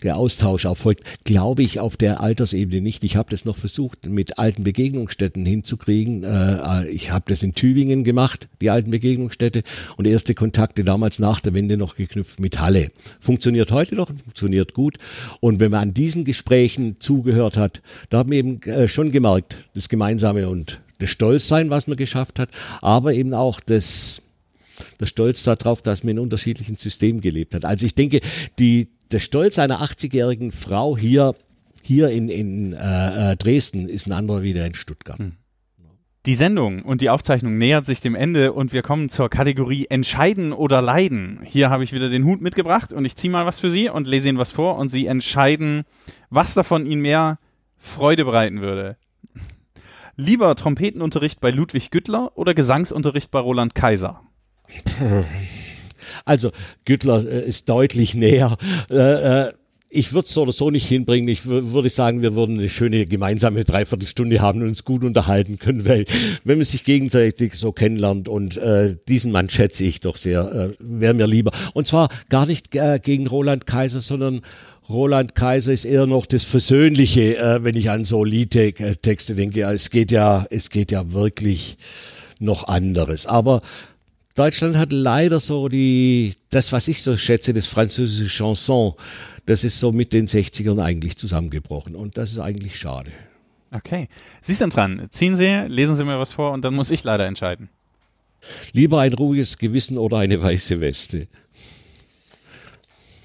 der 0.06 0.16
Austausch 0.16 0.64
erfolgt, 0.64 1.02
glaube 1.24 1.62
ich, 1.62 1.80
auf 1.80 1.96
der 1.96 2.20
Altersebene 2.20 2.80
nicht. 2.80 3.04
Ich 3.04 3.16
habe 3.16 3.28
das 3.30 3.44
noch 3.44 3.56
versucht, 3.56 4.06
mit 4.06 4.38
alten 4.38 4.62
Begegnungsstätten 4.62 5.44
hinzukriegen. 5.44 6.22
Äh, 6.22 6.88
ich 6.88 7.10
habe 7.10 7.24
das 7.28 7.42
in 7.42 7.54
Tübingen 7.54 8.04
gemacht, 8.04 8.48
die 8.60 8.70
alten 8.70 8.92
Begegnungsstätte, 8.92 9.64
und 9.96 10.06
erste 10.06 10.34
Kontakte 10.34 10.84
damals 10.84 11.18
nach 11.18 11.40
der 11.40 11.54
Wende 11.54 11.76
noch 11.76 11.96
geknüpft 11.96 12.38
mit 12.40 12.60
Halle. 12.60 12.88
Funktioniert 13.20 13.72
heute 13.72 13.96
noch, 13.96 14.06
funktioniert 14.06 14.74
gut. 14.74 14.96
Und 15.40 15.58
wenn 15.58 15.72
man 15.72 15.80
an 15.80 15.94
diesen 15.94 16.24
Gesprächen 16.24 17.00
zugehört 17.00 17.56
hat, 17.56 17.82
da 18.08 18.18
haben 18.18 18.30
wir 18.30 18.38
eben 18.38 18.62
äh, 18.62 18.86
schon 18.86 19.10
gemerkt, 19.10 19.58
das 19.74 19.88
Gemeinsame 19.88 20.48
und 20.48 20.80
das 21.00 21.10
Stolzsein, 21.10 21.68
was 21.68 21.88
man 21.88 21.96
geschafft 21.96 22.38
hat, 22.38 22.48
aber 22.80 23.12
eben 23.12 23.34
auch 23.34 23.60
das 23.60 24.22
der 25.00 25.06
Stolz 25.06 25.42
darauf, 25.42 25.82
dass 25.82 26.04
man 26.04 26.12
in 26.12 26.18
unterschiedlichen 26.18 26.76
Systemen 26.76 27.20
gelebt 27.20 27.54
hat. 27.54 27.64
Also 27.64 27.86
ich 27.86 27.94
denke, 27.94 28.20
die, 28.58 28.88
der 29.12 29.18
Stolz 29.18 29.58
einer 29.58 29.82
80-jährigen 29.82 30.52
Frau 30.52 30.96
hier, 30.96 31.34
hier 31.82 32.10
in, 32.10 32.28
in 32.28 32.72
äh, 32.72 33.32
äh, 33.32 33.36
Dresden 33.36 33.88
ist 33.88 34.06
ein 34.06 34.12
anderer 34.12 34.42
wie 34.42 34.52
der 34.52 34.66
in 34.66 34.74
Stuttgart. 34.74 35.18
Hm. 35.18 35.32
Die 36.26 36.34
Sendung 36.34 36.82
und 36.82 37.02
die 37.02 37.10
Aufzeichnung 37.10 37.56
nähert 37.56 37.84
sich 37.84 38.00
dem 38.00 38.16
Ende 38.16 38.52
und 38.52 38.72
wir 38.72 38.82
kommen 38.82 39.08
zur 39.08 39.28
Kategorie 39.30 39.86
Entscheiden 39.88 40.52
oder 40.52 40.82
Leiden. 40.82 41.38
Hier 41.44 41.70
habe 41.70 41.84
ich 41.84 41.92
wieder 41.92 42.08
den 42.08 42.24
Hut 42.24 42.40
mitgebracht 42.40 42.92
und 42.92 43.04
ich 43.04 43.14
ziehe 43.14 43.30
mal 43.30 43.46
was 43.46 43.60
für 43.60 43.70
Sie 43.70 43.88
und 43.88 44.08
lese 44.08 44.28
Ihnen 44.28 44.38
was 44.38 44.50
vor 44.50 44.76
und 44.76 44.88
Sie 44.88 45.06
entscheiden, 45.06 45.84
was 46.28 46.54
davon 46.54 46.84
Ihnen 46.84 47.02
mehr 47.02 47.38
Freude 47.78 48.24
bereiten 48.24 48.60
würde. 48.60 48.96
Lieber 50.16 50.56
Trompetenunterricht 50.56 51.40
bei 51.40 51.50
Ludwig 51.50 51.92
Güttler 51.92 52.32
oder 52.34 52.54
Gesangsunterricht 52.54 53.30
bei 53.30 53.38
Roland 53.38 53.76
Kaiser? 53.76 54.22
Also 56.24 56.52
Güttler 56.84 57.26
äh, 57.26 57.46
ist 57.46 57.68
deutlich 57.68 58.14
näher. 58.14 58.56
Äh, 58.90 59.46
äh, 59.48 59.52
ich 59.88 60.12
würde 60.12 60.26
es 60.26 60.34
so 60.34 60.42
oder 60.42 60.52
so 60.52 60.70
nicht 60.70 60.86
hinbringen. 60.86 61.28
Ich 61.28 61.46
würde 61.46 61.88
sagen, 61.88 62.20
wir 62.20 62.34
würden 62.34 62.58
eine 62.58 62.68
schöne 62.68 63.06
gemeinsame 63.06 63.64
Dreiviertelstunde 63.64 64.40
haben 64.40 64.60
und 64.60 64.68
uns 64.68 64.84
gut 64.84 65.04
unterhalten 65.04 65.58
können, 65.58 65.86
weil 65.86 66.04
wenn 66.44 66.58
man 66.58 66.64
sich 66.64 66.84
gegenseitig 66.84 67.54
so 67.54 67.72
kennenlernt 67.72 68.28
und 68.28 68.56
äh, 68.56 68.96
diesen 69.08 69.32
Mann 69.32 69.48
schätze 69.48 69.84
ich 69.84 70.00
doch 70.00 70.16
sehr, 70.16 70.52
äh, 70.52 70.76
wäre 70.80 71.14
mir 71.14 71.26
lieber. 71.26 71.52
Und 71.72 71.86
zwar 71.86 72.08
gar 72.28 72.46
nicht 72.46 72.74
äh, 72.74 72.98
gegen 73.02 73.26
Roland 73.26 73.66
Kaiser, 73.66 74.00
sondern 74.00 74.42
Roland 74.88 75.34
Kaiser 75.34 75.72
ist 75.72 75.84
eher 75.84 76.06
noch 76.06 76.26
das 76.26 76.44
Versöhnliche, 76.44 77.38
äh, 77.38 77.64
wenn 77.64 77.76
ich 77.76 77.90
an 77.90 78.04
so 78.04 78.22
Liedtexte 78.22 79.34
denke. 79.34 79.60
Ja, 79.60 79.72
es 79.72 79.90
geht 79.90 80.10
ja, 80.10 80.46
es 80.50 80.70
geht 80.70 80.92
ja 80.92 81.12
wirklich 81.12 81.78
noch 82.38 82.68
anderes. 82.68 83.26
Aber 83.26 83.62
Deutschland 84.36 84.76
hat 84.76 84.92
leider 84.92 85.40
so 85.40 85.68
die, 85.68 86.34
das, 86.50 86.70
was 86.70 86.88
ich 86.88 87.02
so 87.02 87.16
schätze, 87.16 87.54
das 87.54 87.66
französische 87.66 88.28
Chanson, 88.28 88.92
das 89.46 89.64
ist 89.64 89.80
so 89.80 89.92
mit 89.92 90.12
den 90.12 90.28
60ern 90.28 90.80
eigentlich 90.82 91.16
zusammengebrochen. 91.16 91.96
Und 91.96 92.18
das 92.18 92.32
ist 92.32 92.38
eigentlich 92.38 92.78
schade. 92.78 93.10
Okay. 93.70 94.08
Sie 94.42 94.52
sind 94.52 94.76
dran. 94.76 95.06
Ziehen 95.10 95.36
Sie, 95.36 95.64
lesen 95.68 95.94
Sie 95.94 96.04
mir 96.04 96.18
was 96.18 96.32
vor 96.32 96.52
und 96.52 96.62
dann 96.62 96.74
muss 96.74 96.90
ich 96.90 97.02
leider 97.02 97.24
entscheiden. 97.24 97.70
Lieber 98.72 99.00
ein 99.00 99.14
ruhiges 99.14 99.56
Gewissen 99.56 99.96
oder 99.96 100.18
eine 100.18 100.40
weiße 100.42 100.80
Weste? 100.80 101.28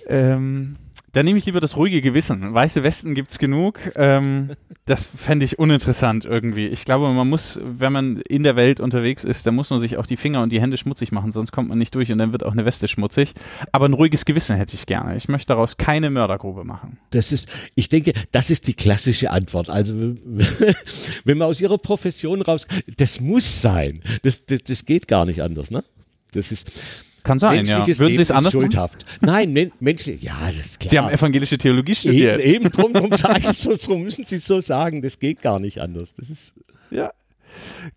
Ähm, 0.08 0.78
dann 1.14 1.26
nehme 1.26 1.38
ich 1.38 1.46
lieber 1.46 1.60
das 1.60 1.76
ruhige 1.76 2.02
Gewissen. 2.02 2.54
Weiße 2.54 2.84
Westen 2.84 3.16
gibt 3.16 3.32
es 3.32 3.40
genug. 3.40 3.80
Ähm, 3.96 4.52
das 4.86 5.06
fände 5.06 5.46
ich 5.46 5.60
uninteressant 5.60 6.26
irgendwie. 6.26 6.68
Ich 6.68 6.86
glaube, 6.86 7.10
man 7.10 7.30
muss, 7.30 7.60
wenn 7.64 7.92
man 7.92 8.18
in 8.22 8.44
der 8.44 8.56
Welt 8.56 8.80
unterwegs 8.80 9.24
ist, 9.24 9.46
dann 9.46 9.56
muss 9.56 9.70
man 9.70 9.80
sich 9.80 9.98
auch 9.98 10.06
die 10.06 10.18
Finger 10.18 10.42
und 10.42 10.52
die 10.52 10.62
Hände 10.62 10.78
schmutzig 10.78 11.12
machen, 11.12 11.32
sonst 11.32 11.52
kommt 11.52 11.70
man 11.70 11.78
nicht 11.78 11.94
durch 11.96 12.12
und 12.12 12.18
dann 12.18 12.32
wird 12.32 12.46
auch 12.46 12.54
eine 12.54 12.66
Weste 12.66 12.88
schmutzig. 12.88 13.34
Aber 13.72 13.88
ein 13.88 13.94
ruhiges 13.94 14.26
Gewissen 14.26 14.56
hätte 14.56 14.76
ich 14.76 14.86
gerne. 14.86 15.16
Ich 15.18 15.28
möchte 15.28 15.48
daraus 15.48 15.78
keine 15.78 16.10
Mördergrube 16.10 16.64
machen. 16.64 16.98
Das 17.10 17.32
ist, 17.32 17.50
ich 17.76 17.90
denke, 17.90 18.14
das 18.32 18.50
ist 18.50 18.68
die 18.68 18.74
klassische 18.74 19.32
Antwort. 19.32 19.70
Also, 19.70 19.94
wenn 21.26 21.38
man 21.38 21.48
aus 21.48 21.60
ihrer 21.60 21.78
Profession 21.78 22.42
raus, 22.42 22.68
das 22.98 23.20
muss 23.20 23.62
sein. 23.62 24.02
Das, 24.24 24.46
das, 24.46 24.64
das 24.64 24.86
geht 24.86 25.08
gar 25.08 25.26
nicht 25.26 25.42
anders, 25.42 25.72
ne? 25.72 25.84
Das 26.34 26.52
ist, 26.52 26.82
kann 27.24 27.40
sein, 27.40 27.66
ja. 27.66 27.86
Würden 27.86 28.16
Sie 28.16 28.22
es 28.22 28.32
anders 28.32 28.54
schuldhaft. 28.54 29.06
Nein, 29.22 29.54
men 29.54 29.72
menschlich, 29.80 30.22
ja, 30.22 30.48
das 30.48 30.58
ist 30.58 30.80
klar. 30.80 30.90
Sie 30.90 31.00
haben 31.00 31.10
evangelische 31.10 31.58
Theologie 31.58 31.96
studiert. 31.96 32.40
Eben, 32.40 32.66
eben 32.66 32.72
drum, 32.72 32.94
drum 32.94 33.16
sage 33.16 33.40
ich 33.40 33.58
so, 33.58 33.76
so 33.76 33.98
müssen 33.98 34.26
Sie 34.26 34.38
es 34.38 34.46
so 34.46 34.62
sagen. 34.62 35.02
Das 35.02 35.20
geht 35.20 35.42
gar 35.42 35.60
nicht 35.60 35.80
anders. 35.82 36.14
Das 36.16 36.30
ist 36.30 36.54
ja. 36.90 37.12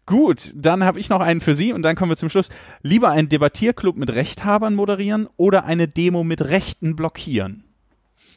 Gut, 0.07 0.53
dann 0.55 0.85
habe 0.85 0.99
ich 0.99 1.09
noch 1.09 1.21
einen 1.21 1.41
für 1.41 1.55
Sie 1.55 1.73
und 1.73 1.83
dann 1.83 1.97
kommen 1.97 2.11
wir 2.11 2.17
zum 2.17 2.31
Schluss. 2.31 2.49
Lieber 2.83 3.11
einen 3.11 3.29
Debattierclub 3.29 3.97
mit 3.97 4.11
Rechthabern 4.11 4.75
moderieren 4.75 5.29
oder 5.37 5.65
eine 5.65 5.89
Demo 5.89 6.25
mit 6.25 6.43
Rechten 6.43 6.97
blockieren? 6.97 7.65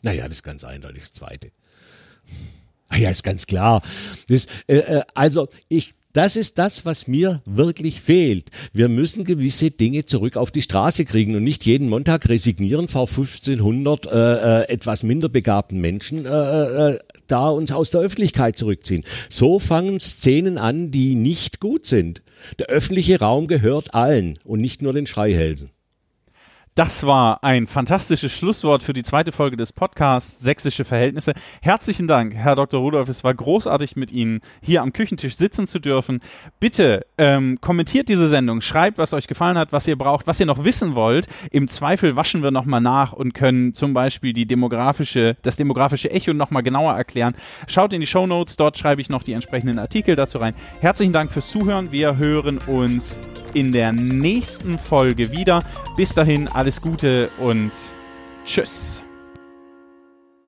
Naja, 0.04 0.26
das 0.26 0.38
ist 0.38 0.44
ganz 0.44 0.64
eindeutig 0.64 1.04
das 1.04 1.14
Zweite. 1.14 1.52
Ah 2.90 2.98
ja, 2.98 3.10
ist 3.10 3.24
ganz 3.24 3.48
klar. 3.48 3.82
Das, 4.30 4.48
äh, 4.68 4.78
äh 4.78 5.02
also 5.14 5.50
ich 5.68 5.94
das 6.18 6.36
ist 6.36 6.58
das, 6.58 6.84
was 6.84 7.08
mir 7.08 7.44
wirklich 7.46 8.02
fehlt. 8.02 8.50
Wir 8.74 8.90
müssen 8.90 9.24
gewisse 9.24 9.70
Dinge 9.70 10.04
zurück 10.04 10.36
auf 10.36 10.50
die 10.50 10.64
Straße 10.64 11.06
kriegen 11.06 11.36
und 11.36 11.44
nicht 11.44 11.64
jeden 11.64 11.90
Montag 11.90 12.28
resignieren 12.28 12.88
vor 12.88 13.08
1500 13.08 14.08
äh, 14.08 14.10
äh, 14.10 14.70
etwas 14.70 15.04
minder 15.04 15.30
begabten 15.30 15.80
Menschen 15.80 16.26
äh, 16.26 16.30
äh, 16.30 17.00
da 17.28 17.46
uns 17.46 17.72
aus 17.72 17.92
der 17.92 18.02
Öffentlichkeit 18.02 18.58
zurückziehen. 18.58 19.04
So 19.30 19.60
fangen 19.60 20.00
Szenen 20.00 20.58
an, 20.58 20.90
die 20.90 21.14
nicht 21.14 21.60
gut 21.60 21.86
sind. 21.86 22.24
Der 22.58 22.66
öffentliche 22.66 23.20
Raum 23.20 23.46
gehört 23.46 23.94
allen 23.94 24.40
und 24.44 24.60
nicht 24.60 24.82
nur 24.82 24.94
den 24.94 25.06
Schreihälsen. 25.06 25.70
Das 26.78 27.08
war 27.08 27.44
ein 27.44 27.66
fantastisches 27.66 28.32
Schlusswort 28.32 28.84
für 28.84 28.94
die 28.94 29.02
zweite 29.02 29.32
Folge 29.32 29.58
des 29.58 29.74
Podcasts 29.74 30.40
Sächsische 30.40 30.86
Verhältnisse. 30.86 31.34
Herzlichen 31.60 32.08
Dank, 32.08 32.36
Herr 32.36 32.56
Dr. 32.56 32.80
Rudolf. 32.80 33.10
Es 33.10 33.24
war 33.24 33.34
großartig, 33.34 33.96
mit 33.96 34.12
Ihnen 34.12 34.42
hier 34.62 34.84
am 34.84 34.94
Küchentisch 34.94 35.38
sitzen 35.38 35.66
zu 35.66 35.80
dürfen. 35.80 36.20
Bitte 36.60 37.08
ähm, 37.18 37.58
kommentiert 37.62 38.10
diese 38.10 38.28
Sendung, 38.28 38.62
schreibt, 38.62 39.00
was 39.00 39.14
euch 39.14 39.26
gefallen 39.26 39.58
hat, 39.58 39.72
was 39.72 39.88
ihr 39.88 39.98
braucht, 39.98 40.28
was 40.28 40.40
ihr 40.40 40.46
noch 40.46 40.66
wissen 40.66 40.94
wollt. 40.94 41.28
Im 41.50 41.68
Zweifel 41.68 42.16
waschen 42.16 42.44
wir 42.44 42.52
nochmal 42.52 42.80
nach 42.82 43.12
und 43.12 43.34
können 43.34 43.74
zum 43.74 43.96
Beispiel 43.96 44.34
die 44.34 44.46
demografische, 44.46 45.36
das 45.42 45.56
demografische 45.56 46.12
Echo 46.12 46.36
nochmal 46.36 46.62
genauer 46.62 46.94
erklären. 46.94 47.34
Schaut 47.66 47.92
in 47.92 48.02
die 48.02 48.08
Show 48.08 48.28
Notes, 48.28 48.56
dort 48.56 48.78
schreibe 48.78 49.02
ich 49.02 49.10
noch 49.10 49.24
die 49.24 49.34
entsprechenden 49.34 49.80
Artikel 49.80 50.16
dazu 50.16 50.38
rein. 50.38 50.54
Herzlichen 50.80 51.12
Dank 51.12 51.32
fürs 51.32 51.50
Zuhören. 51.50 51.92
Wir 51.92 52.18
hören 52.18 52.60
uns 52.68 53.20
in 53.58 53.72
der 53.72 53.92
nächsten 53.92 54.78
Folge 54.78 55.32
wieder. 55.32 55.64
Bis 55.96 56.14
dahin, 56.14 56.48
alles 56.68 56.82
Gute 56.82 57.30
und 57.40 57.72
tschüss. 58.44 59.02